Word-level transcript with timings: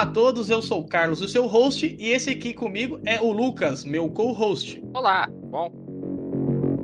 Olá 0.00 0.08
a 0.08 0.12
todos, 0.14 0.48
eu 0.48 0.62
sou 0.62 0.80
o 0.80 0.88
Carlos, 0.88 1.20
o 1.20 1.28
seu 1.28 1.46
host, 1.46 1.94
e 1.98 2.08
esse 2.08 2.30
aqui 2.30 2.54
comigo 2.54 2.98
é 3.04 3.20
o 3.20 3.30
Lucas, 3.30 3.84
meu 3.84 4.08
co-host. 4.08 4.82
Olá, 4.94 5.28
bom. 5.30 5.70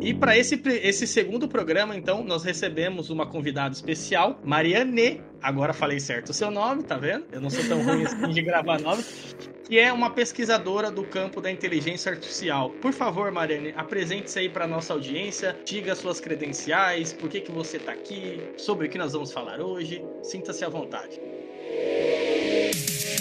E 0.02 0.12
para 0.12 0.36
esse, 0.36 0.60
esse 0.82 1.06
segundo 1.06 1.48
programa, 1.48 1.96
então, 1.96 2.22
nós 2.22 2.44
recebemos 2.44 3.08
uma 3.08 3.24
convidada 3.24 3.72
especial, 3.72 4.38
Mariane. 4.44 5.22
Agora 5.40 5.72
falei 5.72 5.98
certo 5.98 6.28
o 6.28 6.34
seu 6.34 6.50
nome, 6.50 6.82
tá 6.82 6.98
vendo? 6.98 7.24
Eu 7.32 7.40
não 7.40 7.48
sou 7.48 7.64
tão 7.64 7.82
ruim 7.82 8.04
assim 8.04 8.28
de 8.28 8.42
gravar 8.42 8.78
nome. 8.82 9.02
Que 9.64 9.78
é 9.78 9.90
uma 9.90 10.10
pesquisadora 10.10 10.90
do 10.90 11.02
campo 11.02 11.40
da 11.40 11.50
inteligência 11.50 12.12
artificial. 12.12 12.68
Por 12.82 12.92
favor, 12.92 13.32
Mariane, 13.32 13.72
apresente-se 13.78 14.40
aí 14.40 14.50
para 14.50 14.66
nossa 14.66 14.92
audiência, 14.92 15.56
diga 15.64 15.94
suas 15.94 16.20
credenciais, 16.20 17.14
por 17.14 17.30
que, 17.30 17.40
que 17.40 17.50
você 17.50 17.78
está 17.78 17.92
aqui, 17.92 18.42
sobre 18.58 18.88
o 18.88 18.90
que 18.90 18.98
nós 18.98 19.14
vamos 19.14 19.32
falar 19.32 19.58
hoje. 19.58 20.04
Sinta-se 20.22 20.66
à 20.66 20.68
vontade. 20.68 21.18
Yeah. 22.76 23.15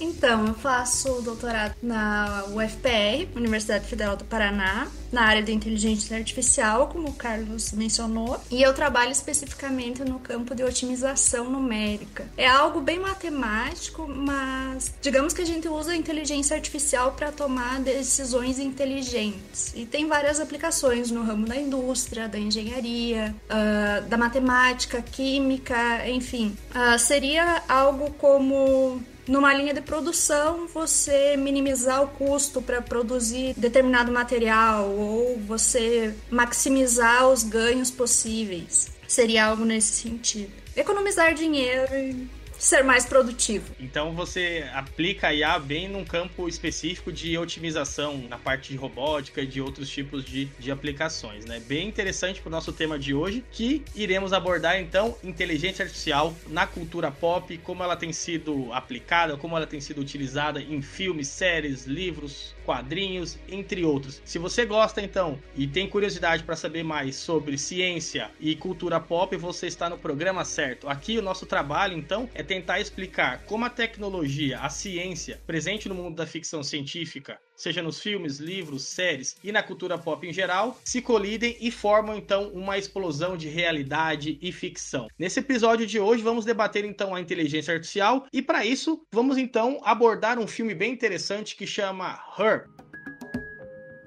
Então, 0.00 0.46
eu 0.46 0.54
faço 0.54 1.20
doutorado 1.20 1.74
na 1.82 2.44
UFPR, 2.48 3.28
Universidade 3.36 3.86
Federal 3.86 4.16
do 4.16 4.24
Paraná, 4.24 4.88
na 5.12 5.22
área 5.22 5.42
de 5.42 5.52
inteligência 5.52 6.16
artificial, 6.16 6.88
como 6.88 7.08
o 7.08 7.12
Carlos 7.12 7.72
mencionou, 7.72 8.40
e 8.50 8.62
eu 8.62 8.72
trabalho 8.72 9.10
especificamente 9.10 10.02
no 10.04 10.18
campo 10.18 10.54
de 10.54 10.62
otimização 10.62 11.50
numérica. 11.50 12.26
É 12.36 12.46
algo 12.46 12.80
bem 12.80 12.98
matemático, 12.98 14.06
mas 14.08 14.94
digamos 15.02 15.32
que 15.32 15.42
a 15.42 15.46
gente 15.46 15.68
usa 15.68 15.92
a 15.92 15.96
inteligência 15.96 16.56
artificial 16.56 17.12
para 17.12 17.32
tomar 17.32 17.80
decisões 17.80 18.58
inteligentes. 18.58 19.72
E 19.74 19.84
tem 19.84 20.06
várias 20.06 20.40
aplicações 20.40 21.10
no 21.10 21.22
ramo 21.24 21.46
da 21.46 21.56
indústria, 21.56 22.28
da 22.28 22.38
engenharia, 22.38 23.34
uh, 23.46 24.08
da 24.08 24.16
matemática, 24.16 25.02
química, 25.02 26.08
enfim. 26.08 26.56
Uh, 26.70 26.98
seria 26.98 27.62
algo 27.68 28.12
como 28.12 29.02
numa 29.30 29.54
linha 29.54 29.72
de 29.72 29.80
produção, 29.80 30.66
você 30.66 31.36
minimizar 31.36 32.02
o 32.02 32.08
custo 32.08 32.60
para 32.60 32.82
produzir 32.82 33.54
determinado 33.56 34.10
material 34.10 34.90
ou 34.90 35.38
você 35.46 36.12
maximizar 36.28 37.28
os 37.28 37.44
ganhos 37.44 37.92
possíveis. 37.92 38.90
Seria 39.06 39.46
algo 39.46 39.64
nesse 39.64 39.92
sentido. 40.02 40.50
Economizar 40.76 41.32
dinheiro 41.32 41.94
e 41.94 42.28
ser 42.60 42.84
mais 42.84 43.06
produtivo. 43.06 43.74
Então 43.80 44.12
você 44.12 44.68
aplica 44.74 45.32
IA 45.32 45.58
bem 45.58 45.88
num 45.88 46.04
campo 46.04 46.46
específico 46.46 47.10
de 47.10 47.36
otimização, 47.38 48.18
na 48.28 48.36
parte 48.36 48.70
de 48.70 48.76
robótica 48.76 49.40
e 49.40 49.46
de 49.46 49.60
outros 49.60 49.88
tipos 49.88 50.24
de, 50.24 50.44
de 50.58 50.70
aplicações, 50.70 51.46
né? 51.46 51.60
Bem 51.60 51.88
interessante 51.88 52.40
para 52.40 52.48
o 52.48 52.52
nosso 52.52 52.72
tema 52.72 52.98
de 52.98 53.14
hoje, 53.14 53.42
que 53.50 53.82
iremos 53.94 54.32
abordar 54.32 54.78
então 54.78 55.16
inteligência 55.24 55.84
artificial 55.84 56.34
na 56.48 56.66
cultura 56.66 57.10
pop, 57.10 57.56
como 57.58 57.82
ela 57.82 57.96
tem 57.96 58.12
sido 58.12 58.72
aplicada, 58.72 59.36
como 59.36 59.56
ela 59.56 59.66
tem 59.66 59.80
sido 59.80 60.00
utilizada 60.00 60.60
em 60.60 60.82
filmes, 60.82 61.28
séries, 61.28 61.86
livros, 61.86 62.54
quadrinhos, 62.70 63.36
entre 63.48 63.84
outros. 63.84 64.22
Se 64.24 64.38
você 64.38 64.64
gosta 64.64 65.02
então 65.02 65.40
e 65.56 65.66
tem 65.66 65.88
curiosidade 65.88 66.44
para 66.44 66.54
saber 66.54 66.84
mais 66.84 67.16
sobre 67.16 67.58
ciência 67.58 68.30
e 68.38 68.54
cultura 68.54 69.00
pop, 69.00 69.36
você 69.36 69.66
está 69.66 69.90
no 69.90 69.98
programa 69.98 70.44
certo. 70.44 70.88
Aqui 70.88 71.18
o 71.18 71.22
nosso 71.22 71.46
trabalho 71.46 71.98
então 71.98 72.30
é 72.32 72.44
tentar 72.44 72.78
explicar 72.78 73.42
como 73.44 73.64
a 73.64 73.70
tecnologia, 73.70 74.60
a 74.60 74.68
ciência, 74.68 75.42
presente 75.48 75.88
no 75.88 75.96
mundo 75.96 76.14
da 76.14 76.28
ficção 76.28 76.62
científica, 76.62 77.40
seja 77.60 77.82
nos 77.82 78.00
filmes, 78.00 78.38
livros, 78.38 78.84
séries 78.84 79.36
e 79.44 79.52
na 79.52 79.62
cultura 79.62 79.98
pop 79.98 80.26
em 80.26 80.32
geral, 80.32 80.78
se 80.84 81.02
colidem 81.02 81.56
e 81.60 81.70
formam 81.70 82.16
então 82.16 82.48
uma 82.48 82.78
explosão 82.78 83.36
de 83.36 83.48
realidade 83.48 84.38
e 84.40 84.50
ficção. 84.50 85.08
Nesse 85.18 85.40
episódio 85.40 85.86
de 85.86 86.00
hoje 86.00 86.22
vamos 86.22 86.44
debater 86.44 86.84
então 86.84 87.14
a 87.14 87.20
inteligência 87.20 87.74
artificial 87.74 88.26
e 88.32 88.40
para 88.40 88.64
isso 88.64 89.02
vamos 89.12 89.36
então 89.36 89.78
abordar 89.84 90.38
um 90.38 90.46
filme 90.46 90.74
bem 90.74 90.92
interessante 90.92 91.54
que 91.54 91.66
chama 91.66 92.18
Her. 92.38 92.66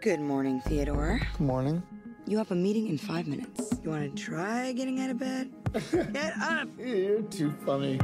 Good 0.03 0.19
morning, 0.19 0.59
Theodore. 0.67 1.19
Good 1.37 1.43
morning. 1.43 1.81
You 2.25 2.39
have 2.39 2.51
a 2.51 2.55
meeting 2.55 2.87
in 2.87 2.97
five 2.97 3.27
minutes. 3.27 3.69
You 3.83 3.91
want 3.91 4.15
to 4.15 4.21
try 4.21 4.73
getting 4.73 4.99
out 4.99 5.11
of 5.11 5.17
bed? 5.19 5.49
Get 6.13 6.33
up! 6.41 6.69
You're 6.77 7.21
too 7.23 7.51
funny. 7.65 7.99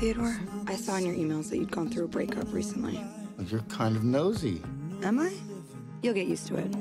Theodore, 0.00 0.40
I 0.70 0.76
saw 0.76 0.94
in 0.94 1.04
your 1.04 1.16
emails 1.16 1.50
that 1.50 1.58
you'd 1.58 1.72
gone 1.72 1.90
through 1.90 2.04
a 2.04 2.08
breakup 2.08 2.52
recently. 2.52 3.04
You're 3.48 3.60
kind 3.62 3.96
of 3.96 4.04
nosy. 4.04 4.62
Am 5.02 5.18
I? 5.18 5.32
You'll 6.00 6.14
get 6.14 6.28
used 6.28 6.46
to 6.46 6.58
it. 6.58 6.72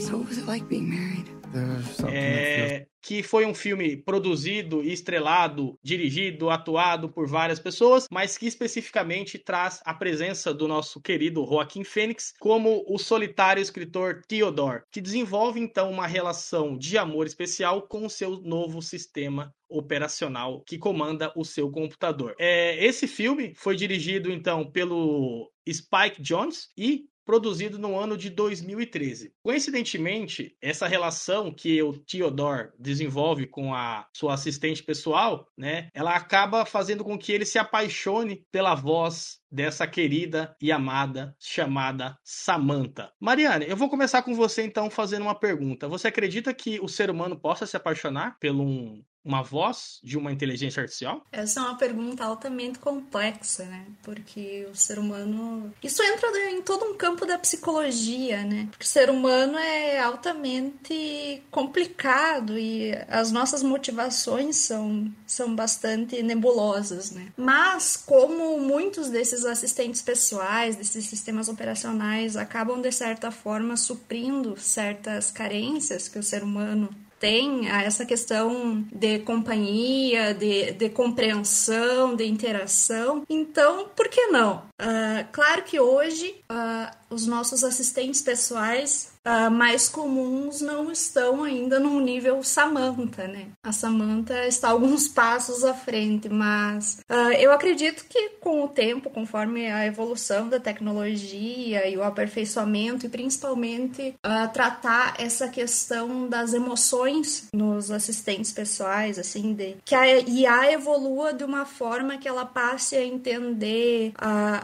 So 0.00 0.18
what 0.18 0.28
was 0.28 0.38
it 0.38 0.46
like 0.46 0.68
being 0.68 0.88
married? 0.88 1.28
There's 1.52 1.90
something 1.96 2.14
that 2.14 2.14
eh. 2.14 2.68
feels 2.68 2.80
É, 2.82 2.93
que 3.04 3.22
foi 3.22 3.44
um 3.44 3.54
filme 3.54 3.98
produzido, 3.98 4.82
estrelado, 4.82 5.78
dirigido, 5.82 6.48
atuado 6.48 7.08
por 7.10 7.28
várias 7.28 7.60
pessoas, 7.60 8.08
mas 8.10 8.38
que 8.38 8.46
especificamente 8.46 9.38
traz 9.38 9.80
a 9.84 9.92
presença 9.92 10.54
do 10.54 10.66
nosso 10.66 11.02
querido 11.02 11.44
Joaquim 11.44 11.84
Fênix 11.84 12.32
como 12.40 12.82
o 12.88 12.98
solitário 12.98 13.60
escritor 13.60 14.22
Theodore, 14.26 14.84
que 14.90 15.02
desenvolve 15.02 15.60
então 15.60 15.90
uma 15.90 16.06
relação 16.06 16.78
de 16.78 16.96
amor 16.96 17.26
especial 17.26 17.82
com 17.82 18.06
o 18.06 18.10
seu 18.10 18.40
novo 18.40 18.80
sistema 18.80 19.54
operacional 19.68 20.62
que 20.66 20.78
comanda 20.78 21.32
o 21.36 21.44
seu 21.44 21.70
computador. 21.70 22.34
É, 22.38 22.82
esse 22.82 23.06
filme 23.06 23.52
foi 23.54 23.76
dirigido 23.76 24.32
então 24.32 24.70
pelo 24.70 25.50
Spike 25.68 26.22
Jones 26.22 26.70
e 26.76 27.06
produzido 27.24 27.78
no 27.78 27.98
ano 27.98 28.16
de 28.16 28.30
2013. 28.30 29.32
Coincidentemente, 29.42 30.56
essa 30.60 30.86
relação 30.86 31.52
que 31.52 31.82
o 31.82 31.92
Theodore 31.92 32.70
desenvolve 32.78 33.46
com 33.46 33.74
a 33.74 34.06
sua 34.14 34.34
assistente 34.34 34.82
pessoal, 34.82 35.46
né, 35.56 35.88
ela 35.94 36.14
acaba 36.14 36.64
fazendo 36.64 37.04
com 37.04 37.18
que 37.18 37.32
ele 37.32 37.44
se 37.44 37.58
apaixone 37.58 38.44
pela 38.50 38.74
voz 38.74 39.38
dessa 39.50 39.86
querida 39.86 40.54
e 40.60 40.72
amada 40.72 41.34
chamada 41.38 42.18
Samantha. 42.24 43.12
Mariane, 43.20 43.66
eu 43.68 43.76
vou 43.76 43.88
começar 43.88 44.22
com 44.22 44.34
você 44.34 44.62
então 44.64 44.90
fazendo 44.90 45.22
uma 45.22 45.38
pergunta. 45.38 45.88
Você 45.88 46.08
acredita 46.08 46.52
que 46.52 46.80
o 46.80 46.88
ser 46.88 47.08
humano 47.08 47.38
possa 47.38 47.66
se 47.66 47.76
apaixonar 47.76 48.36
por 48.40 48.50
um, 48.50 49.02
uma 49.24 49.42
voz 49.42 49.98
de 50.02 50.18
uma 50.18 50.30
inteligência 50.30 50.82
artificial? 50.82 51.24
Essa 51.32 51.60
é 51.60 51.62
uma 51.62 51.78
pergunta 51.78 52.24
altamente 52.24 52.78
complexa, 52.78 53.64
né? 53.64 53.86
Porque 54.02 54.66
o 54.70 54.74
ser 54.74 54.98
humano. 54.98 55.72
Isso 55.82 56.02
entra 56.02 56.28
em 56.50 56.60
todo 56.62 56.84
um 56.84 56.94
campo 56.94 57.24
da 57.24 57.38
psicologia, 57.38 58.44
né? 58.44 58.68
Porque 58.70 58.84
o 58.84 58.88
ser 58.88 59.08
humano 59.08 59.56
é 59.56 59.98
altamente 59.98 61.42
complicado 61.50 62.58
e 62.58 62.92
as 63.08 63.32
nossas 63.32 63.62
motivações 63.62 64.56
são, 64.56 65.10
são 65.26 65.54
bastante 65.54 66.22
nebulosas, 66.22 67.10
né? 67.10 67.32
Mas, 67.36 67.96
como 67.96 68.58
muitos 68.60 69.08
desses 69.08 69.44
assistentes 69.44 70.02
pessoais, 70.02 70.76
desses 70.76 71.06
sistemas 71.06 71.48
operacionais, 71.48 72.36
acabam 72.36 72.80
de 72.80 72.92
certa 72.92 73.30
forma 73.30 73.76
suprindo 73.76 74.58
certas 74.58 75.30
carências 75.30 76.08
que 76.08 76.18
o 76.18 76.22
ser 76.22 76.42
humano 76.42 76.94
tem 77.24 77.66
essa 77.70 78.04
questão 78.04 78.84
de 78.92 79.20
companhia, 79.20 80.34
de, 80.34 80.72
de 80.72 80.90
compreensão, 80.90 82.14
de 82.14 82.26
interação. 82.26 83.24
Então, 83.30 83.88
por 83.96 84.08
que 84.08 84.26
não? 84.26 84.58
Uh, 84.78 85.24
claro 85.32 85.62
que 85.62 85.80
hoje 85.80 86.34
uh, 86.52 86.94
os 87.08 87.26
nossos 87.26 87.64
assistentes 87.64 88.20
pessoais 88.20 89.13
uh, 89.26 89.50
mais 89.50 89.88
comuns 89.88 90.60
não 90.60 90.90
estão 90.90 91.42
ainda 91.42 91.80
no 91.80 92.00
nível 92.00 92.42
Samantha, 92.42 93.26
né? 93.26 93.46
A 93.62 93.72
Samantha 93.72 94.46
está 94.46 94.70
alguns 94.70 95.08
passos 95.08 95.64
à 95.64 95.74
frente, 95.74 96.28
mas 96.28 97.00
uh, 97.10 97.32
eu 97.38 97.52
acredito 97.52 98.04
que 98.08 98.30
com 98.40 98.64
o 98.64 98.68
tempo, 98.68 99.10
conforme 99.10 99.70
a 99.70 99.86
evolução 99.86 100.48
da 100.48 100.60
tecnologia 100.60 101.88
e 101.88 101.96
o 101.96 102.02
aperfeiçoamento, 102.02 103.06
e 103.06 103.08
principalmente 103.08 104.14
uh, 104.24 104.52
tratar 104.52 105.14
essa 105.18 105.48
questão 105.48 106.28
das 106.28 106.52
emoções 106.52 107.48
nos 107.54 107.90
assistentes 107.90 108.52
pessoais, 108.52 109.18
assim, 109.18 109.54
de 109.54 109.76
que 109.84 109.94
a 109.94 110.18
IA 110.18 110.72
evolua 110.72 111.32
de 111.32 111.44
uma 111.44 111.64
forma 111.64 112.18
que 112.18 112.28
ela 112.28 112.44
passe 112.44 112.96
a 112.96 113.04
entender 113.04 114.12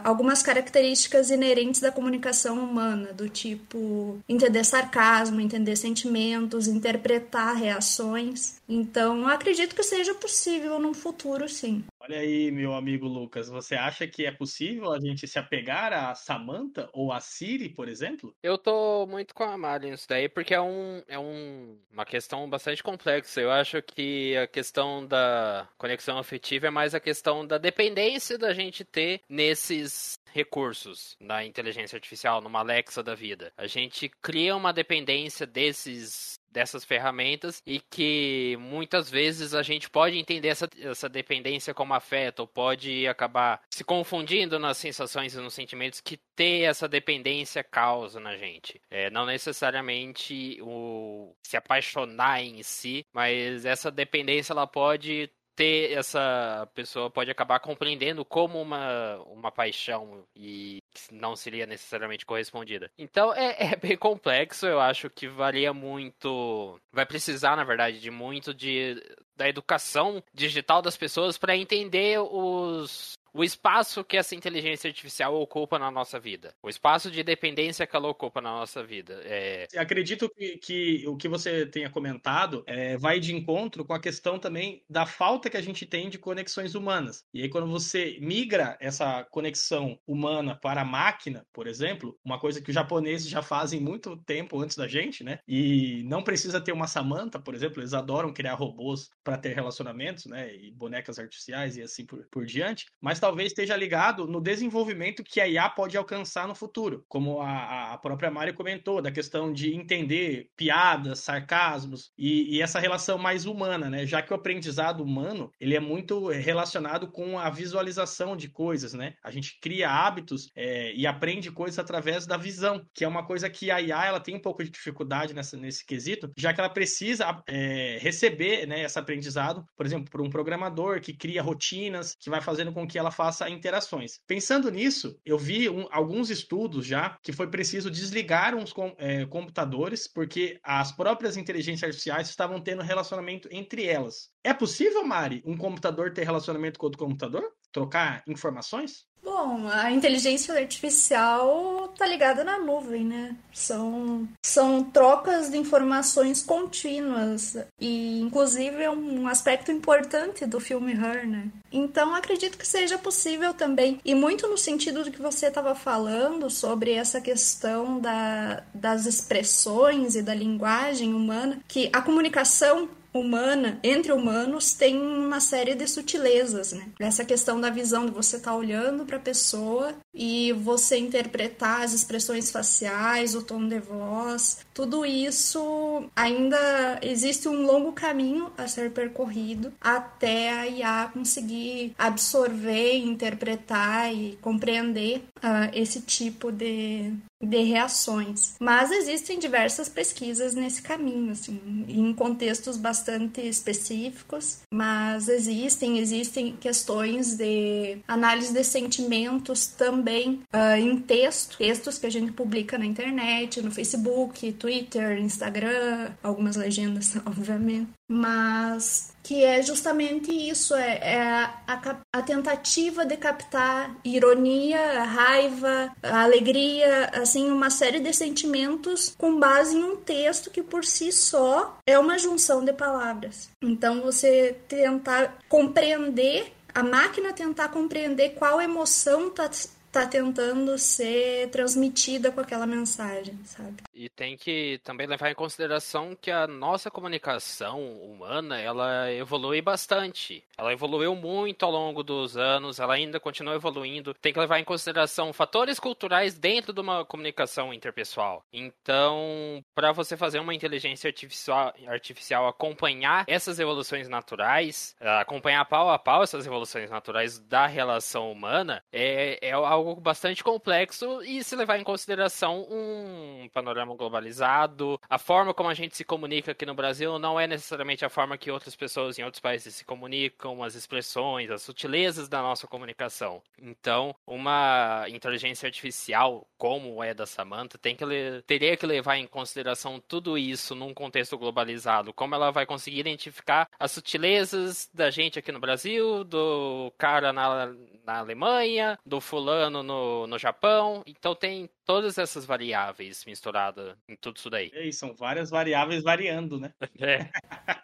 algumas 0.03 0.41
características 0.41 1.29
inerentes 1.29 1.81
da 1.81 1.91
comunicação 1.91 2.59
humana, 2.59 3.13
do 3.13 3.29
tipo 3.29 4.19
entender 4.27 4.50
sarcasmo, 4.63 5.39
entender 5.39 5.75
sentimentos, 5.75 6.67
interpretar 6.67 7.55
reações. 7.55 8.61
Então, 8.67 9.21
eu 9.21 9.27
acredito 9.27 9.75
que 9.75 9.83
seja 9.83 10.13
possível 10.15 10.79
num 10.79 10.93
futuro, 10.93 11.47
sim. 11.49 11.83
Olha 11.99 12.17
aí, 12.17 12.49
meu 12.49 12.73
amigo 12.73 13.07
Lucas, 13.07 13.47
você 13.47 13.75
acha 13.75 14.07
que 14.07 14.25
é 14.25 14.31
possível 14.31 14.91
a 14.91 14.99
gente 14.99 15.27
se 15.27 15.37
apegar 15.37 15.93
a 15.93 16.15
Samantha 16.15 16.89
ou 16.93 17.13
a 17.13 17.19
Siri, 17.19 17.69
por 17.69 17.87
exemplo? 17.87 18.35
Eu 18.41 18.57
tô 18.57 19.05
muito 19.05 19.35
com 19.35 19.43
a 19.43 19.55
Mari 19.55 19.91
nisso 19.91 20.07
daí, 20.09 20.27
porque 20.27 20.53
é, 20.53 20.59
um, 20.59 21.03
é 21.07 21.19
um, 21.19 21.77
uma 21.93 22.03
questão 22.03 22.49
bastante 22.49 22.81
complexa. 22.81 23.39
Eu 23.39 23.51
acho 23.51 23.81
que 23.83 24.35
a 24.35 24.47
questão 24.47 25.05
da 25.05 25.67
conexão 25.77 26.17
afetiva 26.17 26.67
é 26.67 26.71
mais 26.71 26.95
a 26.95 26.99
questão 26.99 27.45
da 27.45 27.59
dependência 27.59 28.35
da 28.35 28.51
gente 28.51 28.83
ter 28.83 29.21
nesses 29.29 30.17
recursos 30.33 31.15
na 31.19 31.43
inteligência 31.45 31.95
artificial, 31.95 32.41
numa 32.41 32.59
Alexa 32.59 33.03
da 33.03 33.15
vida. 33.15 33.51
A 33.57 33.67
gente 33.67 34.09
cria 34.21 34.55
uma 34.55 34.73
dependência 34.73 35.45
desses 35.45 36.39
dessas 36.51 36.83
ferramentas 36.83 37.61
e 37.65 37.79
que 37.79 38.57
muitas 38.59 39.09
vezes 39.09 39.53
a 39.53 39.63
gente 39.63 39.89
pode 39.89 40.17
entender 40.17 40.49
essa, 40.49 40.69
essa 40.79 41.07
dependência 41.07 41.73
como 41.73 41.93
afeto, 41.93 42.41
ou 42.41 42.47
pode 42.47 43.07
acabar 43.07 43.61
se 43.69 43.83
confundindo 43.83 44.59
nas 44.59 44.77
sensações 44.77 45.33
e 45.33 45.37
nos 45.37 45.53
sentimentos 45.53 46.01
que 46.01 46.17
ter 46.35 46.63
essa 46.63 46.87
dependência 46.87 47.63
causa 47.63 48.19
na 48.19 48.35
gente. 48.35 48.81
É, 48.89 49.09
não 49.09 49.25
necessariamente 49.25 50.59
o 50.61 51.33
se 51.41 51.55
apaixonar 51.55 52.41
em 52.41 52.61
si, 52.63 53.05
mas 53.13 53.65
essa 53.65 53.89
dependência 53.89 54.53
ela 54.53 54.67
pode 54.67 55.29
ter 55.61 55.91
essa 55.91 56.67
pessoa 56.73 57.11
pode 57.11 57.29
acabar 57.29 57.59
compreendendo 57.59 58.25
como 58.25 58.59
uma, 58.59 59.17
uma 59.27 59.51
paixão 59.51 60.23
e 60.35 60.81
não 61.11 61.35
seria 61.35 61.67
necessariamente 61.67 62.25
correspondida. 62.25 62.89
Então 62.97 63.31
é, 63.31 63.55
é 63.73 63.75
bem 63.75 63.95
complexo, 63.95 64.65
eu 64.65 64.79
acho 64.79 65.07
que 65.07 65.27
varia 65.27 65.71
muito. 65.71 66.79
Vai 66.91 67.05
precisar, 67.05 67.55
na 67.55 67.63
verdade, 67.63 67.99
de 67.99 68.09
muito 68.09 68.55
de 68.55 68.99
da 69.35 69.47
educação 69.47 70.23
digital 70.33 70.81
das 70.81 70.97
pessoas 70.97 71.37
para 71.37 71.55
entender 71.55 72.19
os 72.19 73.13
o 73.33 73.43
espaço 73.43 74.03
que 74.03 74.17
essa 74.17 74.35
inteligência 74.35 74.87
artificial 74.87 75.35
ocupa 75.35 75.79
na 75.79 75.89
nossa 75.89 76.19
vida, 76.19 76.53
o 76.61 76.69
espaço 76.69 77.09
de 77.09 77.23
dependência 77.23 77.87
que 77.87 77.95
ela 77.95 78.07
ocupa 78.07 78.41
na 78.41 78.51
nossa 78.51 78.83
vida. 78.83 79.21
É... 79.23 79.67
Acredito 79.77 80.29
que, 80.29 80.57
que, 80.57 81.07
o 81.07 81.15
que 81.15 81.27
você 81.27 81.65
tenha 81.65 81.89
comentado 81.89 82.63
é, 82.67 82.97
vai 82.97 83.19
de 83.19 83.33
encontro 83.33 83.85
com 83.85 83.93
a 83.93 83.99
questão 83.99 84.37
também 84.37 84.83
da 84.89 85.05
falta 85.05 85.49
que 85.49 85.57
a 85.57 85.61
gente 85.61 85.85
tem 85.85 86.09
de 86.09 86.17
conexões 86.17 86.75
humanas. 86.75 87.23
E 87.33 87.43
aí, 87.43 87.49
quando 87.49 87.67
você 87.67 88.17
migra 88.21 88.77
essa 88.79 89.23
conexão 89.25 89.97
humana 90.05 90.55
para 90.55 90.81
a 90.81 90.85
máquina, 90.85 91.45
por 91.53 91.67
exemplo, 91.67 92.19
uma 92.23 92.39
coisa 92.39 92.61
que 92.61 92.69
os 92.69 92.75
japoneses 92.75 93.29
já 93.29 93.41
fazem 93.41 93.79
muito 93.79 94.17
tempo 94.17 94.59
antes 94.59 94.75
da 94.75 94.87
gente, 94.87 95.23
né? 95.23 95.39
E 95.47 96.03
não 96.05 96.23
precisa 96.23 96.59
ter 96.59 96.71
uma 96.71 96.87
Samantha, 96.87 97.39
por 97.39 97.55
exemplo, 97.55 97.81
eles 97.81 97.93
adoram 97.93 98.33
criar 98.33 98.55
robôs 98.55 99.09
para 99.23 99.37
ter 99.37 99.53
relacionamentos, 99.53 100.25
né? 100.25 100.53
E 100.53 100.71
bonecas 100.71 101.17
artificiais 101.17 101.77
e 101.77 101.81
assim 101.81 102.05
por, 102.05 102.25
por 102.29 102.45
diante, 102.45 102.85
mas 102.99 103.20
talvez 103.21 103.51
esteja 103.51 103.77
ligado 103.77 104.27
no 104.27 104.41
desenvolvimento 104.41 105.23
que 105.23 105.39
a 105.39 105.47
IA 105.47 105.69
pode 105.69 105.95
alcançar 105.95 106.47
no 106.47 106.55
futuro, 106.55 107.05
como 107.07 107.39
a, 107.39 107.93
a 107.93 107.97
própria 107.99 108.31
Mari 108.31 108.51
comentou, 108.51 109.01
da 109.01 109.11
questão 109.11 109.53
de 109.53 109.75
entender 109.75 110.49
piadas, 110.57 111.19
sarcasmos 111.19 112.11
e, 112.17 112.55
e, 112.55 112.61
essa 112.61 112.79
relação 112.79 113.17
mais 113.17 113.45
humana, 113.45 113.89
né? 113.89 114.05
Já 114.05 114.21
que 114.21 114.33
o 114.33 114.35
aprendizado 114.35 115.03
humano 115.03 115.51
ele 115.59 115.75
é 115.75 115.79
muito 115.79 116.29
relacionado 116.29 117.11
com 117.11 117.37
a 117.37 117.49
visualização 117.49 118.35
de 118.35 118.49
coisas, 118.49 118.93
né? 118.93 119.13
A 119.23 119.29
gente 119.29 119.59
cria 119.61 119.89
hábitos 119.89 120.49
é, 120.55 120.93
e 120.93 121.05
aprende 121.05 121.51
coisas 121.51 121.77
através 121.77 122.25
da 122.25 122.37
visão, 122.37 122.83
que 122.93 123.03
é 123.03 123.07
uma 123.07 123.25
coisa 123.25 123.49
que 123.49 123.69
a 123.69 123.79
IA 123.79 124.05
ela 124.05 124.19
tem 124.19 124.35
um 124.35 124.41
pouco 124.41 124.63
de 124.63 124.71
dificuldade 124.71 125.33
nessa, 125.33 125.55
nesse 125.55 125.85
quesito, 125.85 126.31
já 126.35 126.53
que 126.53 126.59
ela 126.59 126.69
precisa 126.69 127.43
é, 127.47 127.99
receber 128.01 128.65
né, 128.65 128.83
esse 128.83 128.97
aprendizado, 128.97 129.63
por 129.77 129.85
exemplo, 129.85 130.09
por 130.09 130.21
um 130.21 130.29
programador 130.29 130.99
que 130.99 131.13
cria 131.13 131.43
rotinas, 131.43 132.15
que 132.19 132.29
vai 132.29 132.41
fazendo 132.41 132.73
com 132.73 132.87
que 132.87 132.97
ela 132.97 133.10
faça 133.11 133.49
interações. 133.49 134.19
Pensando 134.25 134.71
nisso, 134.71 135.19
eu 135.25 135.37
vi 135.37 135.69
um, 135.69 135.87
alguns 135.91 136.29
estudos 136.29 136.85
já 136.85 137.17
que 137.21 137.31
foi 137.31 137.47
preciso 137.47 137.91
desligar 137.91 138.55
uns 138.55 138.73
com, 138.73 138.95
é, 138.97 139.25
computadores 139.25 140.07
porque 140.07 140.59
as 140.63 140.91
próprias 140.91 141.37
inteligências 141.37 141.83
artificiais 141.83 142.29
estavam 142.29 142.59
tendo 142.61 142.81
relacionamento 142.81 143.47
entre 143.51 143.85
elas. 143.85 144.29
É 144.43 144.53
possível, 144.53 145.03
Mari, 145.03 145.43
um 145.45 145.57
computador 145.57 146.13
ter 146.13 146.23
relacionamento 146.23 146.79
com 146.79 146.85
outro 146.85 146.99
computador? 146.99 147.43
Trocar 147.71 148.23
informações? 148.27 149.05
Bom, 149.43 149.67
a 149.69 149.91
inteligência 149.91 150.53
artificial 150.53 151.91
tá 151.97 152.05
ligada 152.05 152.43
na 152.43 152.59
nuvem, 152.59 153.03
né? 153.03 153.35
São, 153.51 154.27
são 154.45 154.83
trocas 154.83 155.49
de 155.49 155.57
informações 155.57 156.43
contínuas 156.43 157.57
e, 157.79 158.19
inclusive, 158.21 158.83
é 158.83 158.91
um 158.91 159.27
aspecto 159.27 159.71
importante 159.71 160.45
do 160.45 160.59
filme 160.59 160.93
Her, 160.93 161.27
né? 161.27 161.47
Então, 161.71 162.13
acredito 162.13 162.55
que 162.55 162.67
seja 162.67 162.99
possível 162.99 163.51
também, 163.51 163.99
e 164.05 164.13
muito 164.13 164.47
no 164.47 164.59
sentido 164.59 165.03
do 165.03 165.11
que 165.11 165.21
você 165.21 165.47
estava 165.47 165.73
falando 165.73 166.47
sobre 166.47 166.91
essa 166.91 167.19
questão 167.19 167.99
da, 167.99 168.61
das 168.71 169.07
expressões 169.07 170.15
e 170.15 170.21
da 170.21 170.35
linguagem 170.35 171.15
humana, 171.15 171.59
que 171.67 171.89
a 171.91 172.01
comunicação 172.01 172.87
humana, 173.13 173.79
entre 173.83 174.11
humanos, 174.11 174.73
tem 174.73 174.99
uma 174.99 175.39
série 175.39 175.75
de 175.75 175.87
sutilezas, 175.87 176.71
né? 176.71 176.87
Essa 176.99 177.25
questão 177.25 177.59
da 177.59 177.69
visão 177.69 178.05
de 178.05 178.11
você 178.11 178.37
estar 178.37 178.51
tá 178.51 178.57
olhando 178.57 179.05
para 179.05 179.17
a 179.17 179.21
pessoa 179.21 179.93
e 180.13 180.53
você 180.53 180.97
interpretar 180.97 181.81
as 181.81 181.93
expressões 181.93 182.51
faciais, 182.51 183.35
o 183.35 183.41
tom 183.41 183.67
de 183.67 183.79
voz, 183.79 184.59
tudo 184.73 185.05
isso 185.05 186.09
ainda 186.15 186.99
existe 187.01 187.47
um 187.47 187.65
longo 187.65 187.91
caminho 187.91 188.51
a 188.57 188.67
ser 188.67 188.91
percorrido 188.91 189.73
até 189.79 190.51
a 190.51 190.67
IA 190.67 191.11
conseguir 191.13 191.93
absorver, 191.97 192.97
interpretar 192.97 194.13
e 194.13 194.37
compreender 194.41 195.23
uh, 195.37 195.69
esse 195.73 196.01
tipo 196.01 196.51
de, 196.51 197.13
de 197.41 197.63
reações. 197.63 198.55
Mas 198.59 198.91
existem 198.91 199.39
diversas 199.39 199.89
pesquisas 199.89 200.53
nesse 200.53 200.81
caminho, 200.81 201.31
assim, 201.31 201.59
em 201.87 202.13
contextos 202.13 202.77
bastante 202.77 203.41
específicos, 203.41 204.59
mas 204.73 205.27
existem, 205.27 205.99
existem 205.99 206.55
questões 206.55 207.35
de 207.35 207.97
análise 208.07 208.53
de 208.53 208.63
sentimentos 208.63 209.67
também 209.67 210.41
uh, 210.53 210.77
em 210.77 210.97
texto, 210.97 211.57
textos 211.57 211.97
que 211.97 212.05
a 212.05 212.11
gente 212.11 212.31
publica 212.31 212.77
na 212.77 212.85
internet, 212.85 213.61
no 213.61 213.71
Facebook, 213.71 214.51
Twitter, 214.53 215.19
Instagram, 215.19 216.11
algumas 216.21 216.55
legendas, 216.55 217.15
obviamente 217.25 217.89
mas 218.11 219.13
que 219.23 219.43
é 219.43 219.61
justamente 219.61 220.31
isso, 220.31 220.75
é, 220.75 220.97
é 221.01 221.21
a, 221.21 222.01
a, 222.11 222.21
tentativa 222.21 223.05
de 223.05 223.15
captar 223.15 223.95
ironia, 224.03 225.03
raiva, 225.03 225.89
alegria, 226.03 227.09
assim, 227.13 227.49
uma 227.49 227.69
série 227.69 227.99
de 227.99 228.13
sentimentos 228.13 229.15
com 229.17 229.39
base 229.39 229.77
em 229.77 229.83
um 229.83 229.95
texto 229.95 230.49
que 230.49 230.61
por 230.61 230.83
si 230.83 231.11
só 231.11 231.77
é 231.85 231.97
uma 231.97 232.17
junção 232.17 232.65
de 232.65 232.73
palavras. 232.73 233.49
Então 233.61 234.01
você 234.01 234.57
tentar 234.67 235.37
compreender, 235.47 236.51
a 236.73 236.83
máquina 236.83 237.31
tentar 237.31 237.69
compreender 237.69 238.31
qual 238.31 238.59
emoção 238.59 239.27
está 239.27 239.49
tá 239.91 240.05
tentando 240.05 240.77
ser 240.77 241.49
transmitida 241.49 242.31
com 242.31 242.39
aquela 242.39 242.65
mensagem, 242.65 243.37
sabe? 243.43 243.77
E 243.93 244.07
tem 244.07 244.37
que 244.37 244.79
também 244.83 245.05
levar 245.05 245.29
em 245.29 245.35
consideração 245.35 246.15
que 246.19 246.31
a 246.31 246.47
nossa 246.47 246.89
comunicação 246.89 247.81
humana, 248.01 248.59
ela 248.59 249.11
evolui 249.11 249.61
bastante. 249.61 250.43
Ela 250.57 250.71
evoluiu 250.71 251.13
muito 251.15 251.65
ao 251.65 251.71
longo 251.71 252.03
dos 252.03 252.37
anos, 252.37 252.79
ela 252.79 252.93
ainda 252.93 253.19
continua 253.19 253.55
evoluindo. 253.55 254.13
Tem 254.13 254.31
que 254.31 254.39
levar 254.39 254.59
em 254.59 254.63
consideração 254.63 255.33
fatores 255.33 255.79
culturais 255.79 256.37
dentro 256.37 256.71
de 256.71 256.79
uma 256.79 257.03
comunicação 257.03 257.73
interpessoal. 257.73 258.45
Então, 258.53 259.63
para 259.75 259.91
você 259.91 260.15
fazer 260.15 260.39
uma 260.39 260.53
inteligência 260.53 261.07
artificial, 261.07 261.73
artificial 261.87 262.47
acompanhar 262.47 263.25
essas 263.27 263.59
evoluções 263.59 264.07
naturais, 264.07 264.95
acompanhar 265.19 265.65
pau 265.65 265.89
a 265.89 265.99
pau 265.99 266.23
essas 266.23 266.45
evoluções 266.45 266.89
naturais 266.89 267.39
da 267.39 267.67
relação 267.67 268.31
humana, 268.31 268.83
é, 268.91 269.37
é 269.41 269.51
algo 269.51 269.80
algo 269.89 270.01
bastante 270.01 270.43
complexo 270.43 271.21
e 271.23 271.43
se 271.43 271.55
levar 271.55 271.77
em 271.79 271.83
consideração 271.83 272.67
um 272.69 273.49
panorama 273.53 273.95
globalizado, 273.95 274.99
a 275.09 275.17
forma 275.17 275.53
como 275.53 275.69
a 275.69 275.73
gente 275.73 275.95
se 275.95 276.03
comunica 276.03 276.51
aqui 276.51 276.65
no 276.65 276.75
Brasil 276.75 277.17
não 277.19 277.39
é 277.39 277.47
necessariamente 277.47 278.05
a 278.05 278.09
forma 278.09 278.37
que 278.37 278.51
outras 278.51 278.75
pessoas 278.75 279.17
em 279.17 279.23
outros 279.23 279.41
países 279.41 279.75
se 279.75 279.85
comunicam, 279.85 280.63
as 280.63 280.75
expressões, 280.75 281.49
as 281.49 281.61
sutilezas 281.61 282.29
da 282.29 282.41
nossa 282.41 282.67
comunicação. 282.67 283.41
Então, 283.61 284.15
uma 284.25 285.05
inteligência 285.09 285.67
artificial 285.67 286.47
como 286.57 287.03
é 287.03 287.13
da 287.13 287.25
Samantha 287.25 287.77
tem 287.77 287.95
que 287.95 288.05
teria 288.45 288.77
que 288.77 288.85
levar 288.85 289.17
em 289.17 289.27
consideração 289.27 289.99
tudo 289.99 290.37
isso 290.37 290.75
num 290.75 290.93
contexto 290.93 291.37
globalizado, 291.37 292.13
como 292.13 292.35
ela 292.35 292.51
vai 292.51 292.65
conseguir 292.65 292.99
identificar 292.99 293.67
as 293.79 293.91
sutilezas 293.91 294.89
da 294.93 295.09
gente 295.09 295.39
aqui 295.39 295.51
no 295.51 295.59
Brasil, 295.59 296.23
do 296.23 296.93
cara 296.97 297.33
na, 297.33 297.73
na 298.03 298.19
Alemanha, 298.19 298.97
do 299.05 299.19
fulano 299.21 299.70
no, 299.71 300.27
no 300.27 300.37
Japão. 300.37 301.03
Então 301.05 301.33
tem 301.33 301.69
todas 301.85 302.17
essas 302.17 302.45
variáveis 302.45 303.25
misturadas 303.25 303.95
em 304.07 304.15
tudo 304.15 304.37
isso 304.37 304.49
daí. 304.49 304.71
E 304.73 304.93
são 304.93 305.13
várias 305.13 305.49
variáveis 305.49 306.03
variando, 306.03 306.59
né? 306.59 306.71
É. 307.01 307.29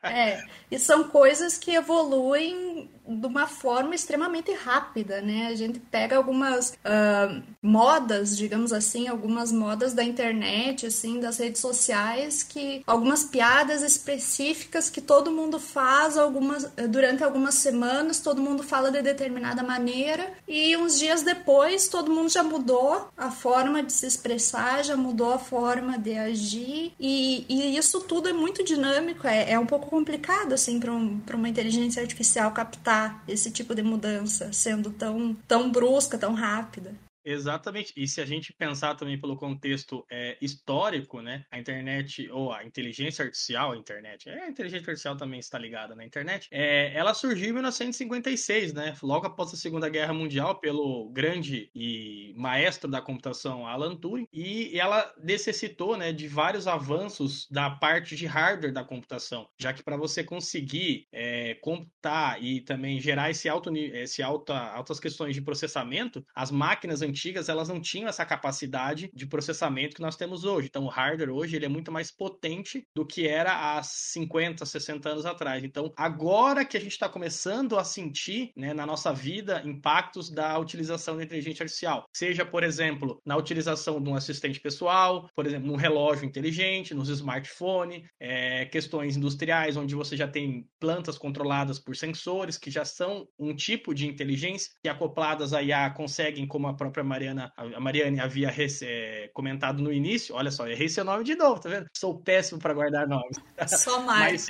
é. 0.03 0.43
E 0.69 0.77
são 0.77 1.05
coisas 1.05 1.57
que 1.57 1.71
evoluem 1.71 2.89
de 3.07 3.25
uma 3.25 3.47
forma 3.47 3.95
extremamente 3.95 4.53
rápida, 4.53 5.21
né? 5.21 5.47
A 5.47 5.55
gente 5.55 5.79
pega 5.79 6.15
algumas 6.15 6.71
uh, 6.71 7.43
modas, 7.61 8.37
digamos 8.37 8.71
assim, 8.71 9.07
algumas 9.07 9.51
modas 9.51 9.93
da 9.93 10.03
internet, 10.03 10.85
assim, 10.85 11.19
das 11.19 11.37
redes 11.39 11.61
sociais, 11.61 12.43
que 12.43 12.83
algumas 12.85 13.23
piadas 13.23 13.81
específicas 13.81 14.89
que 14.89 15.01
todo 15.01 15.31
mundo 15.31 15.59
faz 15.59 16.17
algumas 16.17 16.71
durante 16.89 17.23
algumas 17.23 17.55
semanas, 17.55 18.19
todo 18.19 18.41
mundo 18.41 18.61
fala 18.61 18.91
de 18.91 19.01
determinada 19.01 19.63
maneira 19.63 20.33
e 20.47 20.75
uns 20.77 20.99
dias 20.99 21.23
depois 21.23 21.76
todo 21.85 22.11
mundo 22.11 22.29
já 22.29 22.41
mudou 22.41 23.09
a 23.17 23.29
forma 23.29 23.83
de 23.83 23.91
se 23.91 24.05
expressar, 24.05 24.83
já 24.83 24.95
mudou 24.95 25.33
a 25.33 25.39
forma 25.39 25.97
de 25.97 26.17
agir 26.17 26.93
e, 26.99 27.45
e 27.49 27.77
isso 27.77 28.01
tudo 28.01 28.29
é 28.29 28.33
muito 28.33 28.63
dinâmico, 28.63 29.27
é, 29.27 29.51
é 29.51 29.59
um 29.59 29.65
pouco 29.65 29.89
complicado 29.89 30.53
assim 30.53 30.79
para 30.79 30.91
um, 30.91 31.21
uma 31.33 31.49
inteligência 31.49 32.01
artificial 32.01 32.51
captar 32.51 33.21
esse 33.27 33.51
tipo 33.51 33.75
de 33.75 33.83
mudança 33.83 34.51
sendo 34.53 34.89
tão, 34.91 35.35
tão 35.47 35.69
brusca, 35.69 36.17
tão 36.17 36.33
rápida. 36.33 36.95
Exatamente. 37.29 37.91
E 37.97 38.07
se 38.07 38.21
a 38.21 38.25
gente 38.25 38.53
pensar 38.53 38.95
também 38.95 39.19
pelo 39.19 39.35
contexto 39.35 40.05
é, 40.09 40.37
histórico, 40.41 41.21
né? 41.21 41.43
A 41.51 41.59
internet, 41.59 42.29
ou 42.31 42.53
a 42.53 42.63
inteligência 42.63 43.25
artificial, 43.25 43.73
a 43.73 43.77
internet, 43.77 44.29
é, 44.29 44.43
a 44.43 44.49
inteligência 44.49 44.89
artificial 44.89 45.17
também 45.17 45.37
está 45.37 45.59
ligada 45.59 45.93
na 45.93 46.05
internet, 46.05 46.47
é, 46.49 46.93
ela 46.95 47.13
surgiu 47.13 47.49
em 47.49 47.53
1956, 47.53 48.71
né? 48.73 48.95
Logo 49.03 49.27
após 49.27 49.53
a 49.53 49.57
Segunda 49.57 49.89
Guerra 49.89 50.13
Mundial, 50.13 50.57
pelo 50.61 51.09
grande 51.09 51.69
e 51.75 52.33
maestro 52.37 52.89
da 52.89 53.01
computação 53.01 53.67
Alan 53.67 53.97
Turing, 53.97 54.25
e 54.31 54.79
ela 54.79 55.13
necessitou, 55.21 55.97
né, 55.97 56.13
de 56.13 56.29
vários 56.29 56.65
avanços 56.65 57.45
da 57.51 57.69
parte 57.69 58.15
de 58.15 58.25
hardware 58.25 58.71
da 58.71 58.85
computação, 58.85 59.49
já 59.59 59.73
que 59.73 59.83
para 59.83 59.97
você 59.97 60.23
conseguir 60.23 61.07
é, 61.11 61.55
computar 61.55 62.41
e 62.41 62.61
também 62.61 63.01
gerar 63.01 63.29
esse 63.29 63.49
alto, 63.49 63.75
esse 63.75 64.23
alta, 64.23 64.57
altas 64.57 64.97
questões 64.97 65.35
de 65.35 65.41
processamento, 65.41 66.25
as 66.33 66.51
máquinas 66.51 67.01
antigas 67.01 67.16
antigas 67.17 67.49
elas 67.49 67.67
não 67.67 67.81
tinham 67.81 68.07
essa 68.07 68.25
capacidade 68.25 69.09
de 69.13 69.25
processamento 69.25 69.95
que 69.95 70.01
nós 70.01 70.15
temos 70.15 70.43
hoje. 70.43 70.67
Então 70.67 70.83
o 70.83 70.89
hardware 70.89 71.31
hoje 71.31 71.55
ele 71.55 71.65
é 71.65 71.69
muito 71.69 71.91
mais 71.91 72.11
potente 72.11 72.85
do 72.95 73.05
que 73.05 73.27
era 73.27 73.77
há 73.77 73.83
50, 73.83 74.65
60 74.65 75.09
anos 75.09 75.25
atrás. 75.25 75.63
Então 75.63 75.91
agora 75.97 76.63
que 76.63 76.77
a 76.77 76.79
gente 76.79 76.91
está 76.91 77.09
começando 77.09 77.77
a 77.77 77.83
sentir 77.83 78.51
né, 78.55 78.73
na 78.73 78.85
nossa 78.85 79.11
vida 79.11 79.61
impactos 79.65 80.29
da 80.29 80.57
utilização 80.59 81.17
da 81.17 81.23
inteligência 81.23 81.63
artificial, 81.63 82.05
seja 82.13 82.45
por 82.45 82.63
exemplo 82.63 83.19
na 83.25 83.35
utilização 83.35 84.01
de 84.01 84.09
um 84.09 84.15
assistente 84.15 84.59
pessoal, 84.59 85.29
por 85.35 85.45
exemplo 85.45 85.67
num 85.67 85.75
relógio 85.75 86.25
inteligente, 86.25 86.93
nos 86.93 87.09
smartphones, 87.09 88.03
é, 88.19 88.65
questões 88.65 89.17
industriais 89.17 89.75
onde 89.75 89.95
você 89.95 90.15
já 90.15 90.27
tem 90.27 90.67
plantas 90.79 91.17
controladas 91.17 91.79
por 91.79 91.95
sensores 91.95 92.57
que 92.57 92.69
já 92.69 92.85
são 92.85 93.27
um 93.39 93.55
tipo 93.55 93.93
de 93.93 94.07
inteligência 94.07 94.71
que 94.83 94.89
acopladas 94.89 95.53
a 95.53 95.63
IA 95.63 95.89
conseguem 95.89 96.45
como 96.45 96.67
a 96.67 96.73
própria 96.73 97.06
Mariana, 97.07 97.51
a 97.55 97.79
Mariane 97.79 98.19
havia 98.19 98.53
é, 98.81 99.29
comentado 99.33 99.81
no 99.81 99.91
início. 99.91 100.35
Olha 100.35 100.51
só, 100.51 100.67
errei 100.67 100.89
seu 100.89 101.03
nome 101.03 101.23
de 101.23 101.35
novo, 101.35 101.59
tá 101.59 101.69
vendo? 101.69 101.87
Sou 101.95 102.21
péssimo 102.21 102.59
para 102.59 102.73
guardar 102.73 103.07
nomes. 103.07 103.37
Só 103.67 104.01
Mari. 104.01 104.33
Mas, 104.37 104.47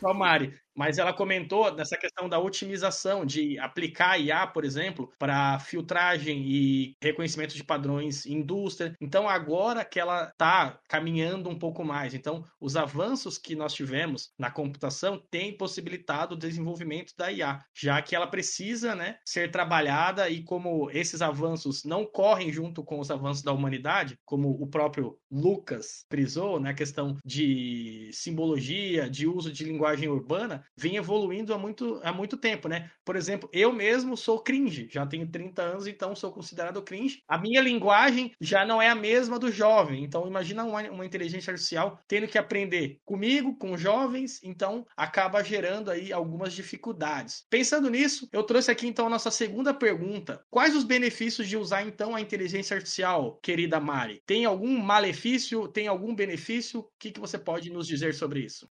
só 0.00 0.12
Mari 0.12 0.54
mas 0.76 0.98
ela 0.98 1.12
comentou 1.12 1.74
nessa 1.74 1.96
questão 1.96 2.28
da 2.28 2.38
otimização, 2.38 3.24
de 3.24 3.58
aplicar 3.58 4.18
IA, 4.18 4.46
por 4.46 4.64
exemplo, 4.64 5.10
para 5.18 5.58
filtragem 5.58 6.42
e 6.46 6.94
reconhecimento 7.02 7.54
de 7.54 7.64
padrões 7.64 8.26
em 8.26 8.40
indústria. 8.40 8.94
Então, 9.00 9.28
agora 9.28 9.84
que 9.84 10.00
ela 10.00 10.28
está 10.28 10.78
caminhando 10.88 11.48
um 11.48 11.58
pouco 11.58 11.84
mais, 11.84 12.14
então, 12.14 12.42
os 12.60 12.76
avanços 12.76 13.38
que 13.38 13.54
nós 13.54 13.72
tivemos 13.72 14.30
na 14.38 14.50
computação 14.50 15.22
têm 15.30 15.56
possibilitado 15.56 16.34
o 16.34 16.38
desenvolvimento 16.38 17.12
da 17.16 17.30
IA, 17.30 17.58
já 17.74 18.00
que 18.02 18.16
ela 18.16 18.26
precisa 18.26 18.94
né, 18.94 19.16
ser 19.24 19.50
trabalhada 19.50 20.28
e 20.28 20.42
como 20.42 20.90
esses 20.90 21.22
avanços 21.22 21.84
não 21.84 22.04
correm 22.04 22.52
junto 22.52 22.82
com 22.82 22.98
os 22.98 23.10
avanços 23.10 23.42
da 23.42 23.52
humanidade, 23.52 24.16
como 24.24 24.50
o 24.50 24.66
próprio 24.68 25.18
Lucas 25.30 26.04
frisou, 26.10 26.58
né, 26.58 26.74
questão 26.74 27.16
de 27.24 28.10
simbologia, 28.12 29.08
de 29.08 29.26
uso 29.26 29.52
de 29.52 29.64
linguagem 29.64 30.08
urbana, 30.08 30.59
vem 30.76 30.96
evoluindo 30.96 31.54
há 31.54 31.58
muito, 31.58 32.00
há 32.02 32.12
muito 32.12 32.36
tempo, 32.36 32.68
né? 32.68 32.90
Por 33.04 33.16
exemplo, 33.16 33.48
eu 33.52 33.72
mesmo 33.72 34.16
sou 34.16 34.40
cringe, 34.40 34.88
já 34.90 35.06
tenho 35.06 35.26
30 35.26 35.62
anos, 35.62 35.86
então 35.86 36.14
sou 36.14 36.32
considerado 36.32 36.82
cringe. 36.82 37.22
A 37.28 37.38
minha 37.38 37.60
linguagem 37.60 38.32
já 38.40 38.64
não 38.64 38.80
é 38.80 38.88
a 38.88 38.94
mesma 38.94 39.38
do 39.38 39.50
jovem, 39.50 40.04
então 40.04 40.26
imagina 40.26 40.64
uma, 40.64 40.82
uma 40.90 41.06
inteligência 41.06 41.50
artificial 41.50 42.00
tendo 42.06 42.28
que 42.28 42.38
aprender 42.38 42.98
comigo, 43.04 43.56
com 43.56 43.76
jovens, 43.76 44.40
então 44.42 44.86
acaba 44.96 45.42
gerando 45.42 45.90
aí 45.90 46.12
algumas 46.12 46.52
dificuldades. 46.52 47.44
Pensando 47.50 47.90
nisso, 47.90 48.28
eu 48.32 48.42
trouxe 48.42 48.70
aqui 48.70 48.86
então 48.86 49.06
a 49.06 49.10
nossa 49.10 49.30
segunda 49.30 49.72
pergunta. 49.72 50.42
Quais 50.50 50.74
os 50.74 50.84
benefícios 50.84 51.48
de 51.48 51.56
usar 51.56 51.82
então 51.82 52.14
a 52.14 52.20
inteligência 52.20 52.74
artificial, 52.74 53.38
querida 53.42 53.80
Mari? 53.80 54.22
Tem 54.26 54.44
algum 54.44 54.78
malefício? 54.78 55.68
Tem 55.68 55.86
algum 55.86 56.14
benefício? 56.14 56.80
O 56.80 56.90
que, 56.98 57.10
que 57.12 57.20
você 57.20 57.38
pode 57.38 57.70
nos 57.70 57.86
dizer 57.86 58.14
sobre 58.14 58.40
isso? 58.40 58.68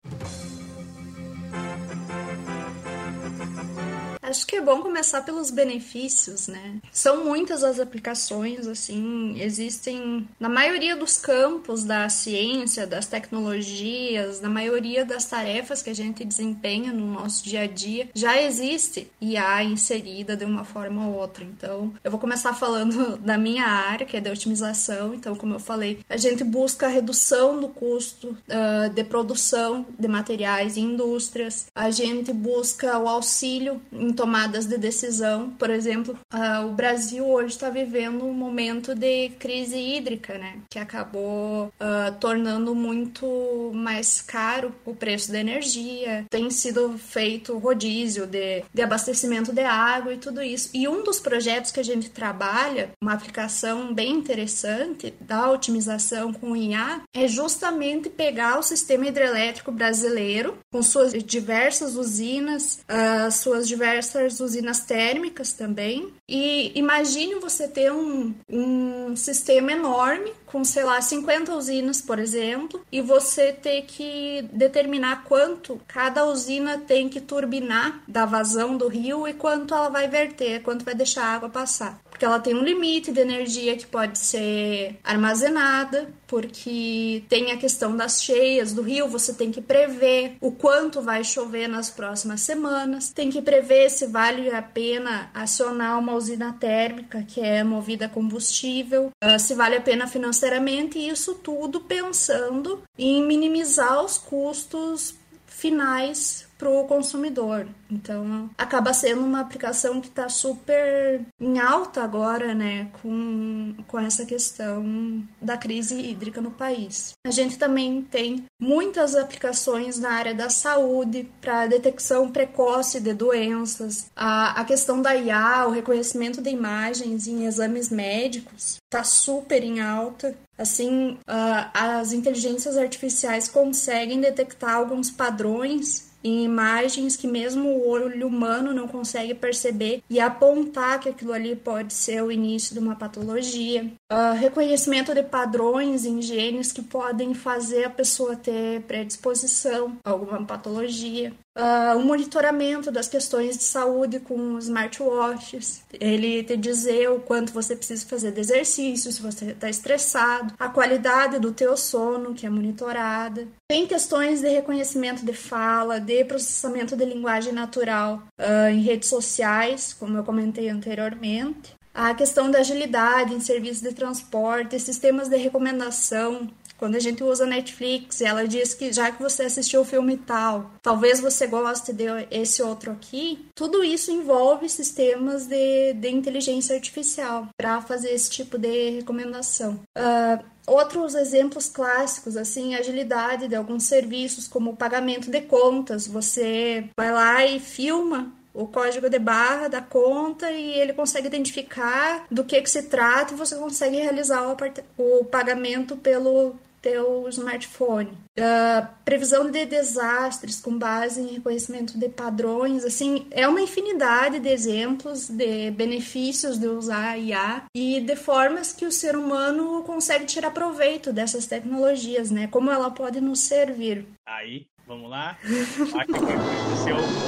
Acho 4.26 4.44
que 4.44 4.56
é 4.56 4.60
bom 4.60 4.82
começar 4.82 5.22
pelos 5.22 5.52
benefícios, 5.52 6.48
né? 6.48 6.80
São 6.90 7.24
muitas 7.24 7.62
as 7.62 7.78
aplicações, 7.78 8.66
assim, 8.66 9.40
existem 9.40 10.26
na 10.40 10.48
maioria 10.48 10.96
dos 10.96 11.16
campos 11.16 11.84
da 11.84 12.08
ciência, 12.08 12.88
das 12.88 13.06
tecnologias, 13.06 14.40
na 14.40 14.48
maioria 14.48 15.04
das 15.04 15.26
tarefas 15.26 15.80
que 15.80 15.90
a 15.90 15.94
gente 15.94 16.24
desempenha 16.24 16.92
no 16.92 17.06
nosso 17.06 17.44
dia 17.44 17.60
a 17.60 17.66
dia, 17.68 18.08
já 18.14 18.42
existe 18.42 19.08
IA 19.20 19.62
inserida 19.62 20.36
de 20.36 20.44
uma 20.44 20.64
forma 20.64 21.06
ou 21.06 21.14
outra. 21.14 21.44
Então, 21.44 21.94
eu 22.02 22.10
vou 22.10 22.18
começar 22.18 22.52
falando 22.52 23.16
da 23.22 23.38
minha 23.38 23.64
área, 23.64 24.04
que 24.04 24.16
é 24.16 24.20
da 24.20 24.32
otimização. 24.32 25.14
Então, 25.14 25.36
como 25.36 25.54
eu 25.54 25.60
falei, 25.60 26.00
a 26.08 26.16
gente 26.16 26.42
busca 26.42 26.86
a 26.86 26.88
redução 26.90 27.60
do 27.60 27.68
custo 27.68 28.30
uh, 28.30 28.90
de 28.92 29.04
produção 29.04 29.86
de 29.96 30.08
materiais 30.08 30.76
em 30.76 30.96
indústrias, 30.96 31.66
a 31.72 31.92
gente 31.92 32.32
busca 32.32 32.98
o 32.98 33.08
auxílio 33.08 33.80
em 33.92 34.15
tomadas 34.16 34.66
de 34.66 34.78
decisão. 34.78 35.50
Por 35.50 35.70
exemplo, 35.70 36.18
uh, 36.32 36.66
o 36.66 36.72
Brasil 36.72 37.26
hoje 37.28 37.54
está 37.54 37.70
vivendo 37.70 38.24
um 38.24 38.32
momento 38.32 38.94
de 38.94 39.28
crise 39.38 39.76
hídrica, 39.76 40.38
né? 40.38 40.58
Que 40.70 40.78
acabou 40.78 41.66
uh, 41.66 42.12
tornando 42.18 42.74
muito 42.74 43.70
mais 43.74 44.20
caro 44.20 44.74
o 44.84 44.94
preço 44.94 45.30
da 45.30 45.38
energia. 45.38 46.24
Tem 46.30 46.50
sido 46.50 46.96
feito 46.98 47.58
rodízio 47.58 48.26
de, 48.26 48.64
de 48.72 48.82
abastecimento 48.82 49.52
de 49.52 49.62
água 49.62 50.14
e 50.14 50.18
tudo 50.18 50.42
isso. 50.42 50.70
E 50.72 50.88
um 50.88 51.04
dos 51.04 51.20
projetos 51.20 51.70
que 51.70 51.80
a 51.80 51.84
gente 51.84 52.10
trabalha, 52.10 52.90
uma 53.00 53.12
aplicação 53.12 53.92
bem 53.92 54.12
interessante 54.12 55.14
da 55.20 55.50
otimização 55.50 56.32
com 56.32 56.56
IA, 56.56 57.02
é 57.14 57.28
justamente 57.28 58.08
pegar 58.08 58.58
o 58.58 58.62
sistema 58.62 59.06
hidrelétrico 59.06 59.70
brasileiro, 59.70 60.58
com 60.72 60.82
suas 60.82 61.12
diversas 61.12 61.96
usinas, 61.96 62.80
uh, 62.88 63.30
suas 63.30 63.68
diversas 63.68 64.05
diversas 64.06 64.40
usinas 64.40 64.80
térmicas 64.80 65.52
também. 65.52 66.12
E 66.28 66.72
imagine 66.78 67.36
você 67.36 67.68
ter 67.68 67.92
um, 67.92 68.34
um 68.48 69.16
sistema 69.16 69.72
enorme, 69.72 70.32
com, 70.46 70.64
sei 70.64 70.84
lá, 70.84 71.00
50 71.00 71.54
usinas, 71.54 72.00
por 72.00 72.18
exemplo, 72.18 72.84
e 72.90 73.00
você 73.00 73.52
ter 73.52 73.82
que 73.82 74.42
determinar 74.52 75.24
quanto 75.24 75.80
cada 75.86 76.24
usina 76.24 76.78
tem 76.78 77.08
que 77.08 77.20
turbinar 77.20 78.02
da 78.06 78.24
vazão 78.24 78.76
do 78.76 78.88
rio 78.88 79.26
e 79.26 79.34
quanto 79.34 79.74
ela 79.74 79.88
vai 79.88 80.08
verter, 80.08 80.62
quanto 80.62 80.84
vai 80.84 80.94
deixar 80.94 81.24
a 81.24 81.34
água 81.34 81.48
passar 81.48 82.00
porque 82.16 82.24
ela 82.24 82.40
tem 82.40 82.54
um 82.54 82.64
limite 82.64 83.12
de 83.12 83.20
energia 83.20 83.76
que 83.76 83.86
pode 83.86 84.18
ser 84.18 84.98
armazenada, 85.04 86.08
porque 86.26 87.22
tem 87.28 87.52
a 87.52 87.58
questão 87.58 87.94
das 87.94 88.22
cheias 88.22 88.72
do 88.72 88.80
rio, 88.80 89.06
você 89.06 89.34
tem 89.34 89.52
que 89.52 89.60
prever 89.60 90.38
o 90.40 90.50
quanto 90.50 91.02
vai 91.02 91.22
chover 91.22 91.68
nas 91.68 91.90
próximas 91.90 92.40
semanas, 92.40 93.12
tem 93.12 93.28
que 93.28 93.42
prever 93.42 93.90
se 93.90 94.06
vale 94.06 94.48
a 94.50 94.62
pena 94.62 95.30
acionar 95.34 95.98
uma 95.98 96.14
usina 96.14 96.54
térmica 96.54 97.22
que 97.22 97.38
é 97.38 97.62
movida 97.62 98.06
a 98.06 98.08
combustível, 98.08 99.10
uh, 99.22 99.38
se 99.38 99.52
vale 99.52 99.76
a 99.76 99.80
pena 99.82 100.06
financeiramente, 100.06 100.98
e 100.98 101.10
isso 101.10 101.34
tudo 101.34 101.82
pensando 101.82 102.82
em 102.98 103.22
minimizar 103.22 104.02
os 104.02 104.16
custos 104.16 105.14
finais 105.46 106.45
para 106.58 106.70
o 106.70 106.84
consumidor. 106.84 107.66
Então, 107.90 108.50
acaba 108.56 108.92
sendo 108.92 109.20
uma 109.20 109.40
aplicação 109.40 110.00
que 110.00 110.08
está 110.08 110.28
super 110.28 111.20
em 111.40 111.58
alta 111.58 112.02
agora, 112.02 112.54
né, 112.54 112.88
com, 113.00 113.74
com 113.86 113.98
essa 113.98 114.24
questão 114.24 115.22
da 115.40 115.56
crise 115.56 115.98
hídrica 116.00 116.40
no 116.40 116.50
país. 116.50 117.12
A 117.26 117.30
gente 117.30 117.58
também 117.58 118.02
tem 118.02 118.44
muitas 118.60 119.14
aplicações 119.14 119.98
na 119.98 120.10
área 120.10 120.34
da 120.34 120.50
saúde 120.50 121.28
para 121.40 121.66
detecção 121.66 122.30
precoce 122.30 123.00
de 123.00 123.12
doenças. 123.12 124.06
A, 124.16 124.60
a 124.60 124.64
questão 124.64 125.00
da 125.00 125.14
IA, 125.14 125.66
o 125.66 125.70
reconhecimento 125.70 126.42
de 126.42 126.50
imagens 126.50 127.26
em 127.26 127.46
exames 127.46 127.90
médicos, 127.90 128.76
está 128.84 129.04
super 129.04 129.62
em 129.62 129.80
alta. 129.80 130.34
Assim, 130.58 131.18
uh, 131.28 131.70
as 131.74 132.12
inteligências 132.12 132.78
artificiais 132.78 133.46
conseguem 133.46 134.20
detectar 134.20 134.74
alguns 134.74 135.10
padrões 135.10 136.06
em 136.22 136.44
imagens 136.44 137.16
que 137.16 137.26
mesmo 137.26 137.68
o 137.68 137.88
olho 137.88 138.26
humano 138.26 138.72
não 138.72 138.88
consegue 138.88 139.34
perceber 139.34 140.02
e 140.08 140.18
apontar 140.20 141.00
que 141.00 141.08
aquilo 141.08 141.32
ali 141.32 141.54
pode 141.54 141.92
ser 141.94 142.22
o 142.22 142.32
início 142.32 142.74
de 142.74 142.80
uma 142.80 142.96
patologia. 142.96 143.90
Uh, 144.12 144.34
reconhecimento 144.38 145.14
de 145.14 145.22
padrões 145.22 146.04
em 146.04 146.20
genes 146.20 146.72
que 146.72 146.82
podem 146.82 147.34
fazer 147.34 147.84
a 147.84 147.90
pessoa 147.90 148.36
ter 148.36 148.82
predisposição 148.82 149.96
a 150.04 150.10
alguma 150.10 150.44
patologia. 150.44 151.32
Uh, 151.56 151.96
o 151.96 152.04
monitoramento 152.04 152.90
das 152.90 153.08
questões 153.08 153.56
de 153.56 153.64
saúde 153.64 154.20
com 154.20 154.58
smartwatches, 154.58 155.82
ele 155.90 156.44
te 156.44 156.54
dizer 156.54 157.10
o 157.10 157.18
quanto 157.18 157.50
você 157.50 157.74
precisa 157.74 158.04
fazer 158.06 158.32
de 158.32 158.40
exercício, 158.40 159.10
se 159.10 159.22
você 159.22 159.46
está 159.52 159.70
estressado, 159.70 160.52
a 160.58 160.68
qualidade 160.68 161.38
do 161.38 161.52
teu 161.52 161.74
sono, 161.74 162.34
que 162.34 162.44
é 162.44 162.50
monitorada. 162.50 163.48
Tem 163.66 163.86
questões 163.86 164.42
de 164.42 164.48
reconhecimento 164.50 165.24
de 165.24 165.32
fala, 165.32 165.98
de 165.98 166.22
processamento 166.26 166.94
de 166.94 167.06
linguagem 167.06 167.54
natural 167.54 168.22
uh, 168.38 168.68
em 168.70 168.82
redes 168.82 169.08
sociais, 169.08 169.96
como 169.98 170.18
eu 170.18 170.24
comentei 170.24 170.68
anteriormente. 170.68 171.74
A 171.94 172.12
questão 172.14 172.50
da 172.50 172.58
agilidade 172.58 173.32
em 173.32 173.40
serviços 173.40 173.80
de 173.80 173.94
transporte, 173.94 174.78
sistemas 174.78 175.30
de 175.30 175.38
recomendação, 175.38 176.50
quando 176.78 176.96
a 176.96 177.00
gente 177.00 177.22
usa 177.22 177.46
Netflix, 177.46 178.20
ela 178.20 178.46
diz 178.46 178.74
que 178.74 178.92
já 178.92 179.10
que 179.10 179.22
você 179.22 179.44
assistiu 179.44 179.80
o 179.80 179.84
filme 179.84 180.16
tal, 180.16 180.70
talvez 180.82 181.20
você 181.20 181.46
goste 181.46 181.92
de 181.92 182.04
esse 182.30 182.62
outro 182.62 182.92
aqui. 182.92 183.46
Tudo 183.54 183.82
isso 183.82 184.10
envolve 184.10 184.68
sistemas 184.68 185.46
de, 185.46 185.92
de 185.94 186.08
inteligência 186.08 186.74
artificial 186.74 187.48
para 187.56 187.80
fazer 187.80 188.10
esse 188.10 188.30
tipo 188.30 188.58
de 188.58 188.90
recomendação. 188.90 189.80
Uh, 189.96 190.56
Outros 190.66 191.14
exemplos 191.14 191.68
clássicos, 191.68 192.36
assim, 192.36 192.74
agilidade 192.74 193.46
de 193.46 193.54
alguns 193.54 193.84
serviços, 193.84 194.48
como 194.48 194.76
pagamento 194.76 195.30
de 195.30 195.40
contas. 195.42 196.08
Você 196.08 196.90
vai 196.96 197.12
lá 197.12 197.46
e 197.46 197.60
filma 197.60 198.32
o 198.52 198.66
código 198.66 199.08
de 199.08 199.18
barra 199.18 199.68
da 199.68 199.82
conta 199.82 200.50
e 200.50 200.80
ele 200.80 200.94
consegue 200.94 201.26
identificar 201.26 202.26
do 202.30 202.42
que, 202.42 202.60
que 202.60 202.70
se 202.70 202.84
trata 202.84 203.34
e 203.34 203.36
você 203.36 203.54
consegue 203.54 203.98
realizar 203.98 204.42
o, 204.48 204.56
o 204.96 205.24
pagamento 205.26 205.94
pelo 205.96 206.56
teu 206.86 207.28
smartphone. 207.30 208.16
Uh, 208.38 208.86
previsão 209.04 209.50
de 209.50 209.64
desastres 209.64 210.60
com 210.60 210.78
base 210.78 211.20
em 211.20 211.34
reconhecimento 211.34 211.98
de 211.98 212.08
padrões, 212.08 212.84
assim, 212.84 213.26
é 213.32 213.48
uma 213.48 213.60
infinidade 213.60 214.38
de 214.38 214.48
exemplos 214.48 215.28
de 215.28 215.72
benefícios 215.72 216.56
de 216.56 216.68
usar 216.68 217.10
a 217.10 217.18
IA 217.18 217.64
e 217.74 218.00
de 218.00 218.14
formas 218.14 218.72
que 218.72 218.86
o 218.86 218.92
ser 218.92 219.16
humano 219.16 219.82
consegue 219.82 220.26
tirar 220.26 220.52
proveito 220.52 221.12
dessas 221.12 221.46
tecnologias, 221.46 222.30
né? 222.30 222.46
Como 222.46 222.70
ela 222.70 222.88
pode 222.90 223.20
nos 223.20 223.40
servir. 223.40 224.06
Aí, 224.24 224.64
vamos 224.86 225.10
lá. 225.10 225.36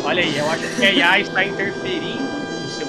Olha 0.05 0.23
aí, 0.23 0.38
eu 0.38 0.50
acho 0.50 0.77
que 0.77 0.87
a 0.87 0.93
IA 0.93 1.21
está 1.21 1.45
interferindo 1.45 2.38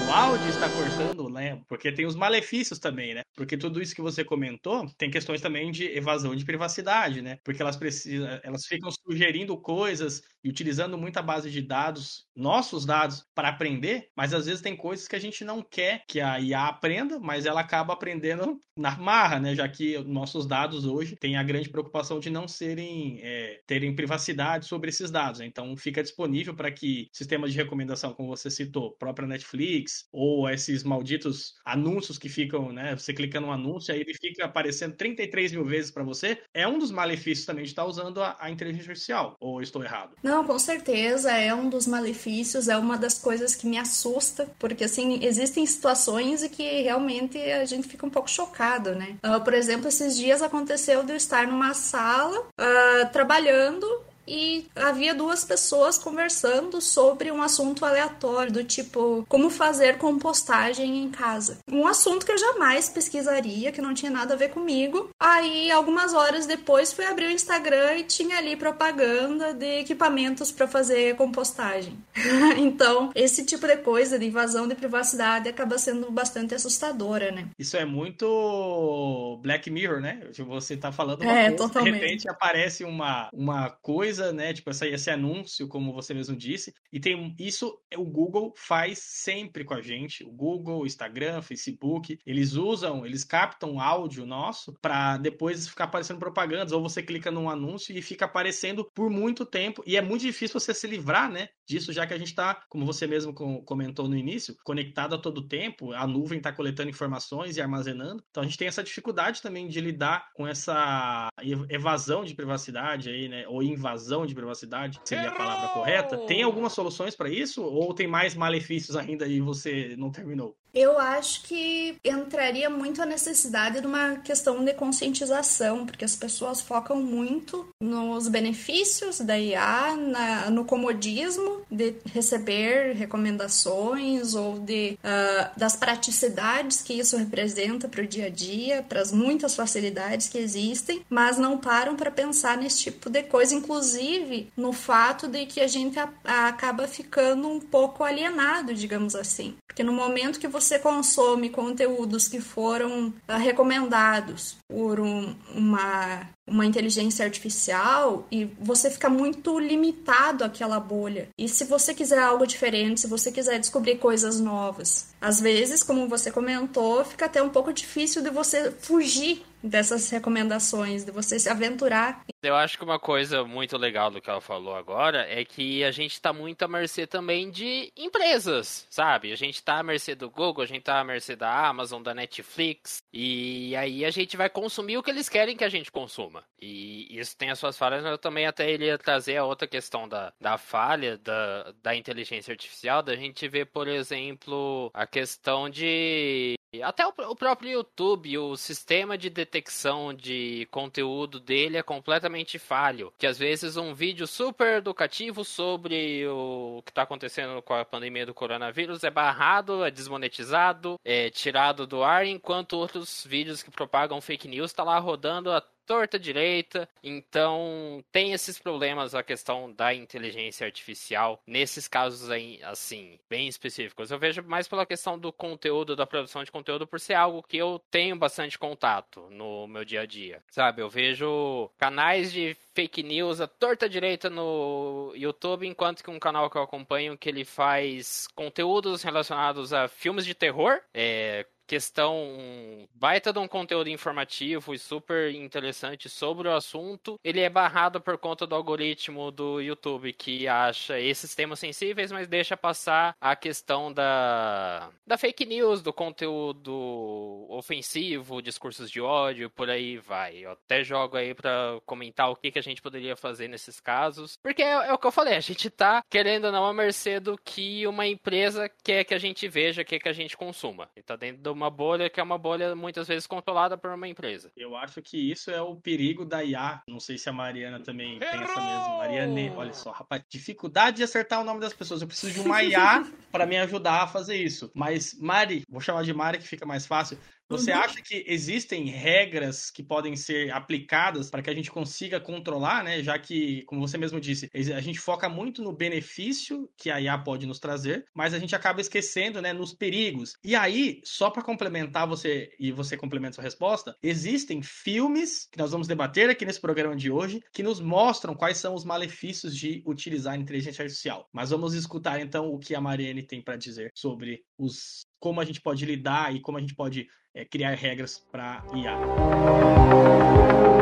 seu 0.09 0.15
áudio 0.15 0.49
está 0.49 0.67
cortando, 0.67 1.29
né? 1.29 1.61
Porque 1.67 1.91
tem 1.91 2.05
os 2.05 2.15
malefícios 2.15 2.79
também, 2.79 3.13
né? 3.13 3.21
Porque 3.35 3.55
tudo 3.55 3.79
isso 3.79 3.93
que 3.93 4.01
você 4.01 4.23
comentou 4.23 4.89
tem 4.97 5.11
questões 5.11 5.39
também 5.39 5.71
de 5.71 5.85
evasão 5.85 6.35
de 6.35 6.43
privacidade, 6.43 7.21
né? 7.21 7.37
Porque 7.43 7.61
elas 7.61 7.77
precisam, 7.77 8.27
elas 8.43 8.65
ficam 8.65 8.89
sugerindo 8.89 9.59
coisas 9.61 10.21
e 10.43 10.49
utilizando 10.49 10.97
muita 10.97 11.21
base 11.21 11.51
de 11.51 11.61
dados, 11.61 12.25
nossos 12.35 12.85
dados, 12.85 13.23
para 13.35 13.49
aprender, 13.49 14.07
mas 14.15 14.33
às 14.33 14.45
vezes 14.45 14.61
tem 14.61 14.75
coisas 14.75 15.07
que 15.07 15.15
a 15.15 15.19
gente 15.19 15.43
não 15.43 15.61
quer 15.61 16.03
que 16.07 16.19
a 16.19 16.39
IA 16.39 16.67
aprenda, 16.67 17.19
mas 17.19 17.45
ela 17.45 17.61
acaba 17.61 17.93
aprendendo 17.93 18.59
na 18.75 18.97
marra, 18.97 19.39
né? 19.39 19.53
Já 19.53 19.67
que 19.67 19.97
nossos 19.99 20.47
dados 20.47 20.85
hoje 20.85 21.15
têm 21.17 21.37
a 21.37 21.43
grande 21.43 21.69
preocupação 21.69 22.19
de 22.19 22.29
não 22.29 22.47
serem 22.47 23.19
é, 23.21 23.59
terem 23.67 23.95
privacidade 23.95 24.65
sobre 24.65 24.89
esses 24.89 25.11
dados. 25.11 25.41
Então 25.41 25.75
fica 25.77 26.01
disponível 26.01 26.55
para 26.55 26.71
que 26.71 27.07
sistemas 27.13 27.51
de 27.51 27.57
recomendação, 27.57 28.13
como 28.13 28.29
você 28.29 28.49
citou, 28.49 28.95
própria 28.97 29.27
Netflix 29.27 29.98
ou 30.11 30.49
esses 30.49 30.83
malditos 30.83 31.55
anúncios 31.65 32.17
que 32.17 32.29
ficam, 32.29 32.71
né? 32.71 32.95
Você 32.95 33.13
clica 33.13 33.39
no 33.39 33.51
anúncio, 33.51 33.93
aí 33.93 34.01
ele 34.01 34.13
fica 34.13 34.45
aparecendo 34.45 34.95
33 34.95 35.51
mil 35.53 35.65
vezes 35.65 35.91
para 35.91 36.03
você. 36.03 36.41
É 36.53 36.67
um 36.67 36.79
dos 36.79 36.91
malefícios 36.91 37.45
também 37.45 37.63
de 37.63 37.71
estar 37.71 37.85
usando 37.85 38.21
a, 38.21 38.35
a 38.39 38.49
inteligência 38.49 38.91
artificial. 38.91 39.35
Ou 39.39 39.61
estou 39.61 39.83
errado? 39.83 40.15
Não, 40.23 40.43
com 40.43 40.57
certeza 40.57 41.31
é 41.31 41.53
um 41.53 41.69
dos 41.69 41.87
malefícios, 41.87 42.67
é 42.67 42.77
uma 42.77 42.97
das 42.97 43.17
coisas 43.17 43.55
que 43.55 43.67
me 43.67 43.77
assusta, 43.77 44.49
porque 44.59 44.83
assim, 44.83 45.23
existem 45.23 45.65
situações 45.65 46.43
em 46.43 46.49
que 46.49 46.81
realmente 46.81 47.37
a 47.37 47.65
gente 47.65 47.87
fica 47.87 48.05
um 48.05 48.09
pouco 48.09 48.29
chocado, 48.29 48.95
né? 48.95 49.17
Uh, 49.25 49.43
por 49.43 49.53
exemplo, 49.53 49.87
esses 49.87 50.17
dias 50.17 50.41
aconteceu 50.41 51.03
de 51.03 51.11
eu 51.11 51.17
estar 51.17 51.47
numa 51.47 51.73
sala 51.73 52.39
uh, 52.39 53.11
trabalhando 53.11 53.85
e 54.29 54.67
havia 54.75 55.15
duas 55.15 55.43
pessoas 55.43 55.97
conversando 55.97 56.79
sobre 56.79 57.31
um 57.31 57.41
assunto 57.41 57.83
aleatório, 57.83 58.51
do 58.51 58.63
tipo 58.63 59.25
como 59.27 59.49
fazer 59.49 59.97
compostagem 59.97 61.03
em 61.03 61.09
casa. 61.09 61.57
Um 61.69 61.87
assunto 61.87 62.25
que 62.25 62.31
eu 62.31 62.37
jamais 62.37 62.87
pesquisaria, 62.87 63.71
que 63.71 63.81
não 63.81 63.93
tinha 63.93 64.11
nada 64.11 64.35
a 64.35 64.37
ver 64.37 64.49
comigo. 64.49 65.09
Aí, 65.19 65.71
algumas 65.71 66.13
horas 66.13 66.45
depois, 66.45 66.93
fui 66.93 67.05
abrir 67.05 67.25
o 67.25 67.31
Instagram 67.31 67.95
e 67.95 68.03
tinha 68.03 68.37
ali 68.37 68.55
propaganda 68.55 69.53
de 69.53 69.79
equipamentos 69.79 70.51
para 70.51 70.67
fazer 70.67 71.15
compostagem. 71.15 71.97
então, 72.57 73.11
esse 73.15 73.43
tipo 73.43 73.65
de 73.65 73.77
coisa, 73.77 74.19
de 74.19 74.27
invasão 74.27 74.67
de 74.67 74.75
privacidade, 74.75 75.49
acaba 75.49 75.77
sendo 75.77 76.11
bastante 76.11 76.53
assustadora, 76.53 77.31
né? 77.31 77.47
Isso 77.57 77.75
é 77.75 77.85
muito 77.85 79.39
Black 79.41 79.71
Mirror, 79.71 79.99
né? 80.01 80.21
Você 80.47 80.77
tá 80.77 80.91
falando 80.91 81.23
uma 81.23 81.31
é, 81.31 81.49
coisa, 81.49 81.57
totalmente. 81.57 81.93
de 81.93 81.99
repente 81.99 82.29
aparece 82.29 82.83
uma, 82.83 83.29
uma 83.33 83.69
coisa 83.69 84.18
coisa, 84.19 84.33
né? 84.33 84.53
Tipo, 84.53 84.69
essa, 84.69 84.87
esse 84.87 85.09
anúncio, 85.09 85.67
como 85.67 85.93
você 85.93 86.13
mesmo 86.13 86.35
disse. 86.35 86.73
E 86.91 86.99
tem 86.99 87.35
isso, 87.39 87.79
o 87.95 88.03
Google 88.03 88.53
faz 88.55 88.99
sempre 88.99 89.63
com 89.63 89.73
a 89.73 89.81
gente. 89.81 90.23
O 90.23 90.31
Google, 90.31 90.85
Instagram, 90.85 91.41
Facebook, 91.41 92.19
eles 92.25 92.53
usam, 92.53 93.05
eles 93.05 93.23
captam 93.23 93.79
áudio 93.79 94.25
nosso 94.25 94.73
para 94.81 95.17
depois 95.17 95.67
ficar 95.67 95.85
aparecendo 95.85 96.19
propagandas. 96.19 96.73
Ou 96.73 96.81
você 96.81 97.01
clica 97.01 97.31
num 97.31 97.49
anúncio 97.49 97.97
e 97.97 98.01
fica 98.01 98.25
aparecendo 98.25 98.85
por 98.93 99.09
muito 99.09 99.45
tempo. 99.45 99.83
E 99.85 99.95
é 99.95 100.01
muito 100.01 100.21
difícil 100.21 100.59
você 100.59 100.73
se 100.73 100.87
livrar, 100.87 101.31
né? 101.31 101.49
Disso, 101.67 101.93
já 101.93 102.05
que 102.05 102.13
a 102.13 102.17
gente 102.17 102.29
está, 102.29 102.61
como 102.67 102.85
você 102.85 103.07
mesmo 103.07 103.33
comentou 103.33 104.07
no 104.07 104.17
início, 104.17 104.55
conectado 104.63 105.15
a 105.15 105.17
todo 105.17 105.47
tempo. 105.47 105.93
A 105.93 106.05
nuvem 106.05 106.39
está 106.39 106.51
coletando 106.51 106.89
informações 106.89 107.55
e 107.55 107.61
armazenando. 107.61 108.23
Então 108.29 108.43
a 108.43 108.45
gente 108.45 108.57
tem 108.57 108.67
essa 108.67 108.83
dificuldade 108.83 109.41
também 109.41 109.67
de 109.67 109.79
lidar 109.79 110.29
com 110.33 110.47
essa 110.47 111.29
evasão 111.69 112.25
de 112.25 112.33
privacidade 112.33 113.09
aí, 113.09 113.29
né? 113.29 113.47
Ou 113.47 113.61
invasão 113.61 114.08
invasão 114.09 114.25
de 114.25 114.33
privacidade, 114.33 114.99
seria 115.05 115.29
a 115.29 115.35
palavra 115.35 115.69
correta. 115.69 116.17
Tem 116.25 116.41
algumas 116.41 116.73
soluções 116.73 117.15
para 117.15 117.29
isso 117.29 117.63
ou 117.63 117.93
tem 117.93 118.07
mais 118.07 118.35
malefícios 118.35 118.95
ainda 118.95 119.27
e 119.27 119.39
você 119.39 119.95
não 119.97 120.11
terminou? 120.11 120.57
Eu 120.73 120.99
acho 120.99 121.43
que 121.43 121.95
entraria 122.03 122.69
muito 122.69 123.01
a 123.01 123.05
necessidade 123.05 123.81
de 123.81 123.87
uma 123.87 124.17
questão 124.17 124.63
de 124.63 124.73
conscientização, 124.73 125.85
porque 125.85 126.05
as 126.05 126.15
pessoas 126.15 126.61
focam 126.61 127.01
muito 127.01 127.67
nos 127.81 128.27
benefícios 128.27 129.19
da 129.19 129.37
IA, 129.37 129.95
na, 129.95 130.49
no 130.49 130.65
comodismo 130.65 131.61
de 131.71 131.95
receber 132.13 132.93
recomendações 132.95 134.35
ou 134.35 134.59
de, 134.59 134.97
uh, 135.03 135.59
das 135.59 135.75
praticidades 135.75 136.81
que 136.81 136.93
isso 136.93 137.17
representa 137.17 137.87
para 137.87 138.03
o 138.03 138.07
dia 138.07 138.25
a 138.25 138.29
dia, 138.29 138.83
para 138.83 139.01
as 139.01 139.11
muitas 139.11 139.55
facilidades 139.55 140.27
que 140.27 140.37
existem, 140.37 141.01
mas 141.09 141.37
não 141.37 141.57
param 141.57 141.95
para 141.95 142.11
pensar 142.11 142.57
nesse 142.57 142.83
tipo 142.83 143.09
de 143.09 143.23
coisa, 143.23 143.55
inclusive 143.55 144.51
no 144.55 144.71
fato 144.73 145.27
de 145.27 145.45
que 145.45 145.61
a 145.61 145.67
gente 145.67 145.97
a, 145.97 146.09
a 146.23 146.49
acaba 146.59 146.87
ficando 146.87 147.47
um 147.47 147.59
pouco 147.59 148.03
alienado, 148.03 148.73
digamos 148.73 149.15
assim. 149.15 149.55
Porque 149.65 149.83
no 149.83 149.93
momento 149.93 150.39
que 150.39 150.47
você 150.47 150.58
consome 150.79 151.49
conteúdos 151.49 152.27
que 152.27 152.41
foram 152.41 153.07
uh, 153.07 153.37
recomendados 153.37 154.57
por 154.67 154.99
um, 154.99 155.33
uma, 155.55 156.29
uma 156.47 156.65
inteligência 156.65 157.23
artificial 157.23 158.27
e 158.31 158.45
você 158.59 158.89
fica 158.89 159.09
muito 159.09 159.57
limitado 159.59 160.43
àquela 160.43 160.79
bolha. 160.79 161.29
E 161.37 161.47
se 161.47 161.63
você 161.63 161.93
quiser 161.93 162.19
algo 162.19 162.45
diferente, 162.45 163.01
se 163.01 163.07
você 163.07 163.31
quiser 163.31 163.59
descobrir 163.59 163.97
coisas 163.97 164.39
novas, 164.39 165.07
às 165.21 165.39
vezes, 165.39 165.83
como 165.83 166.07
você 166.07 166.31
comentou, 166.31 167.03
fica 167.05 167.25
até 167.25 167.41
um 167.41 167.49
pouco 167.49 167.71
difícil 167.73 168.21
de 168.21 168.29
você 168.29 168.71
fugir 168.71 169.43
dessas 169.61 170.09
recomendações, 170.09 171.03
de 171.03 171.11
você 171.11 171.39
se 171.39 171.49
aventurar. 171.49 172.23
Eu 172.41 172.55
acho 172.55 172.77
que 172.77 172.83
uma 172.83 172.99
coisa 172.99 173.43
muito 173.43 173.77
legal 173.77 174.09
do 174.09 174.21
que 174.21 174.29
ela 174.29 174.39
falou 174.39 174.75
agora 174.75 175.27
é 175.29 175.43
que 175.43 175.83
a 175.83 175.91
gente 175.91 176.13
está 176.13 176.31
muito 176.31 176.63
à 176.63 176.67
mercê 176.67 177.05
também 177.05 177.51
de 177.51 177.91
empresas, 177.97 178.87
sabe? 178.89 179.31
A 179.31 179.35
gente 179.35 179.55
está 179.55 179.79
à 179.79 179.83
mercê 179.83 180.15
do 180.15 180.29
Google, 180.29 180.63
a 180.63 180.67
gente 180.67 180.79
está 180.79 180.99
à 180.99 181.03
mercê 181.03 181.35
da 181.35 181.67
Amazon, 181.67 182.01
da 182.01 182.13
Netflix, 182.13 183.03
e 183.11 183.75
aí 183.75 184.05
a 184.05 184.11
gente 184.11 184.37
vai 184.37 184.49
consumir 184.49 184.97
o 184.97 185.03
que 185.03 185.11
eles 185.11 185.27
querem 185.27 185.57
que 185.57 185.63
a 185.63 185.69
gente 185.69 185.91
consuma. 185.91 186.43
E 186.61 187.07
isso 187.17 187.35
tem 187.35 187.49
as 187.49 187.59
suas 187.59 187.77
falhas, 187.77 188.03
mas 188.03 188.11
eu 188.11 188.17
também 188.17 188.45
até 188.45 188.69
ele 188.69 188.85
ia 188.85 188.97
trazer 188.97 189.37
a 189.37 189.45
outra 189.45 189.67
questão 189.67 190.07
da, 190.07 190.33
da 190.39 190.57
falha 190.57 191.17
da, 191.17 191.73
da 191.83 191.95
inteligência 191.95 192.51
artificial, 192.51 193.03
da 193.03 193.15
gente 193.15 193.47
ver, 193.47 193.65
por 193.65 193.87
exemplo, 193.87 194.89
a 194.93 195.05
questão 195.05 195.69
de 195.69 196.58
até 196.83 197.05
o, 197.05 197.09
o, 197.09 197.35
próprio 197.35 197.71
YouTube, 197.71 198.37
o 198.37 198.55
sistema 198.55 199.17
de 199.17 199.29
detecção 199.29 200.13
de 200.13 200.67
conteúdo 200.69 201.39
dele 201.39 201.77
é 201.77 201.83
completamente 201.83 202.59
falho. 202.59 203.11
Que 203.17 203.25
às 203.25 203.37
vezes 203.37 203.75
um 203.75 203.93
vídeo 203.93 204.27
super 204.27 204.77
educativo 204.77 205.43
sobre 205.43 206.27
o 206.27 206.81
que 206.85 206.91
está 206.91 207.01
acontecendo 207.01 207.61
com 207.61 207.73
a 207.73 207.83
pandemia 207.83 208.25
do 208.25 208.33
coronavírus 208.33 209.03
é 209.03 209.09
barrado, 209.09 209.83
é 209.83 209.89
desmonetizado, 209.89 210.99
é 211.03 211.29
tirado 211.29 211.87
do 211.87 212.03
ar, 212.03 212.25
enquanto 212.25 212.73
outros 212.73 213.25
vídeos 213.27 213.63
que 213.63 213.71
propagam 213.71 214.21
fake 214.21 214.47
news 214.47 214.71
tá 214.71 214.83
lá 214.83 214.99
rodando 214.99 215.51
a 215.51 215.63
torta 215.89 216.19
direita. 216.19 216.87
Então, 217.03 218.03
tem 218.11 218.31
esses 218.31 218.59
problemas 218.59 219.15
a 219.15 219.23
questão 219.23 219.73
da 219.73 219.91
inteligência 219.91 220.63
artificial 220.63 221.41
nesses 221.47 221.87
casos 221.87 222.29
aí, 222.29 222.59
assim, 222.61 223.19
bem 223.27 223.47
específicos. 223.47 224.11
Eu 224.11 224.19
vejo 224.19 224.43
mais 224.43 224.67
pela 224.67 224.85
questão 224.85 225.17
do 225.17 225.33
conteúdo, 225.33 225.95
da 225.95 226.05
produção 226.05 226.43
de 226.43 226.51
conteúdo, 226.51 226.85
por 226.85 226.99
ser 226.99 227.15
algo 227.15 227.41
que 227.41 227.57
eu 227.57 227.81
tenho 227.89 228.15
bastante 228.15 228.59
contato 228.59 229.27
no 229.31 229.65
meu 229.65 229.83
dia 229.83 230.01
a 230.01 230.05
dia. 230.05 230.43
Sabe, 230.51 230.83
eu 230.83 230.89
vejo 230.89 231.71
canais 231.79 232.31
de 232.31 232.55
fake 232.75 233.01
news 233.01 233.41
a 233.41 233.47
torta 233.47 233.89
direita 233.89 234.29
no 234.29 235.11
YouTube, 235.15 235.67
enquanto 235.67 236.03
que 236.03 236.11
um 236.11 236.19
canal 236.19 236.51
que 236.51 236.57
eu 236.57 236.61
acompanho 236.61 237.17
que 237.17 237.27
ele 237.27 237.43
faz 237.43 238.27
conteúdos 238.35 239.01
relacionados 239.01 239.73
a 239.73 239.87
filmes 239.87 240.23
de 240.23 240.35
terror, 240.35 240.79
é, 240.93 241.47
questão 241.69 242.87
baita 242.95 243.31
de 243.31 243.37
um 243.37 243.47
conteúdo 243.47 243.89
informativo 243.89 244.73
e 244.73 244.79
super 244.79 245.31
interessante 245.35 246.09
sobre 246.09 246.47
o 246.47 246.51
assunto, 246.51 247.19
ele 247.23 247.41
é 247.41 247.49
barrado 247.49 248.01
por 248.01 248.17
conta 248.17 248.47
do 248.47 248.55
algoritmo 248.55 249.29
do 249.29 249.61
YouTube 249.61 250.11
que 250.13 250.47
acha 250.47 250.99
esses 250.99 251.35
temas 251.35 251.59
sensíveis, 251.59 252.11
mas 252.11 252.27
deixa 252.27 252.57
passar 252.57 253.15
a 253.21 253.35
questão 253.35 253.93
da, 253.93 254.89
da 255.05 255.15
fake 255.15 255.45
news, 255.45 255.83
do 255.83 255.93
conteúdo 255.93 257.45
ofensivo, 257.47 258.41
discursos 258.41 258.89
de 258.89 258.99
ódio, 258.99 259.51
por 259.51 259.69
aí 259.69 259.97
vai. 259.97 260.37
Eu 260.37 260.53
até 260.53 260.83
jogo 260.83 261.17
aí 261.17 261.35
para 261.35 261.79
comentar 261.85 262.31
o 262.31 262.35
que, 262.35 262.49
que 262.49 262.57
a 262.57 262.63
gente 262.63 262.81
poderia 262.81 263.15
fazer 263.15 263.47
nesses 263.47 263.79
casos, 263.79 264.39
porque 264.41 264.63
é, 264.63 264.71
é, 264.71 264.93
o 264.93 264.97
que 264.97 265.05
eu 265.05 265.11
falei, 265.11 265.35
a 265.35 265.39
gente 265.39 265.69
tá 265.69 266.01
querendo 266.09 266.45
ou 266.45 266.51
não 266.51 266.65
a 266.65 266.73
mercê 266.73 267.19
do 267.19 267.37
que 267.37 267.85
uma 267.85 268.07
empresa 268.07 268.67
quer 268.83 269.03
que 269.03 269.13
a 269.13 269.19
gente 269.19 269.47
veja, 269.47 269.83
quer 269.83 269.99
que 269.99 270.09
a 270.09 270.13
gente 270.13 270.35
consuma. 270.35 270.89
E 270.95 271.03
tá 271.03 271.15
dentro 271.15 271.43
do 271.43 271.58
uma 271.59 271.69
bolha 271.69 272.09
que 272.09 272.19
é 272.19 272.23
uma 272.23 272.37
bolha 272.37 272.73
muitas 272.73 273.07
vezes 273.07 273.27
controlada 273.27 273.77
por 273.77 273.91
uma 273.91 274.07
empresa. 274.07 274.49
Eu 274.55 274.77
acho 274.77 275.01
que 275.01 275.17
isso 275.17 275.51
é 275.51 275.61
o 275.61 275.75
perigo 275.75 276.23
da 276.23 276.43
IA. 276.43 276.81
Não 276.87 276.99
sei 276.99 277.17
se 277.17 277.27
a 277.27 277.33
Mariana 277.33 277.81
também 277.81 278.17
Errou! 278.21 278.31
pensa 278.31 278.61
mesmo. 278.61 278.97
Mariane, 278.97 279.49
olha 279.51 279.73
só, 279.73 279.91
rapaz, 279.91 280.23
dificuldade 280.29 280.97
de 280.97 281.03
acertar 281.03 281.41
o 281.41 281.43
nome 281.43 281.59
das 281.59 281.73
pessoas. 281.73 282.01
Eu 282.01 282.07
preciso 282.07 282.33
de 282.33 282.39
uma 282.39 282.63
IA 282.63 283.03
para 283.29 283.45
me 283.45 283.57
ajudar 283.57 284.03
a 284.03 284.07
fazer 284.07 284.37
isso. 284.37 284.71
Mas 284.73 285.13
Mari, 285.19 285.63
vou 285.69 285.81
chamar 285.81 286.03
de 286.03 286.13
Mari 286.13 286.37
que 286.37 286.47
fica 286.47 286.65
mais 286.65 286.85
fácil. 286.85 287.17
Você 287.49 287.71
uhum. 287.71 287.79
acha 287.79 288.01
que 288.01 288.23
existem 288.27 288.85
regras 288.85 289.71
que 289.71 289.81
podem 289.81 290.15
ser 290.15 290.51
aplicadas 290.51 291.29
para 291.29 291.41
que 291.41 291.49
a 291.49 291.53
gente 291.55 291.71
consiga 291.71 292.19
controlar, 292.19 292.83
né? 292.83 293.01
Já 293.01 293.17
que, 293.17 293.63
como 293.63 293.81
você 293.81 293.97
mesmo 293.97 294.19
disse, 294.19 294.49
a 294.53 294.81
gente 294.81 294.99
foca 294.99 295.27
muito 295.27 295.63
no 295.63 295.73
benefício 295.73 296.69
que 296.77 296.91
a 296.91 297.01
IA 297.01 297.17
pode 297.17 297.47
nos 297.47 297.59
trazer, 297.59 298.05
mas 298.13 298.33
a 298.33 298.39
gente 298.39 298.55
acaba 298.55 298.81
esquecendo, 298.81 299.41
né, 299.41 299.51
nos 299.51 299.73
perigos. 299.73 300.33
E 300.43 300.55
aí, 300.55 301.01
só 301.03 301.29
para 301.29 301.41
complementar 301.41 302.07
você 302.07 302.51
e 302.59 302.71
você 302.71 302.95
complementa 302.95 303.35
sua 303.35 303.43
resposta, 303.43 303.95
existem 304.03 304.61
filmes 304.61 305.47
que 305.51 305.57
nós 305.57 305.71
vamos 305.71 305.87
debater 305.87 306.29
aqui 306.29 306.45
nesse 306.45 306.61
programa 306.61 306.95
de 306.95 307.09
hoje 307.09 307.41
que 307.51 307.63
nos 307.63 307.79
mostram 307.79 308.35
quais 308.35 308.57
são 308.57 308.75
os 308.75 308.85
malefícios 308.85 309.55
de 309.55 309.83
utilizar 309.85 310.33
a 310.33 310.37
inteligência 310.37 310.83
artificial. 310.83 311.27
Mas 311.33 311.49
vamos 311.49 311.73
escutar 311.73 312.19
então 312.21 312.53
o 312.53 312.59
que 312.59 312.75
a 312.75 312.81
Mariane 312.81 313.23
tem 313.23 313.41
para 313.41 313.57
dizer 313.57 313.91
sobre 313.95 314.43
os 314.57 315.01
como 315.19 315.41
a 315.41 315.45
gente 315.45 315.61
pode 315.61 315.85
lidar 315.85 316.33
e 316.33 316.39
como 316.39 316.57
a 316.57 316.61
gente 316.61 316.73
pode 316.73 317.05
é, 317.33 317.45
criar 317.45 317.75
regras 317.75 318.19
para 318.31 318.63
IA. 318.73 320.78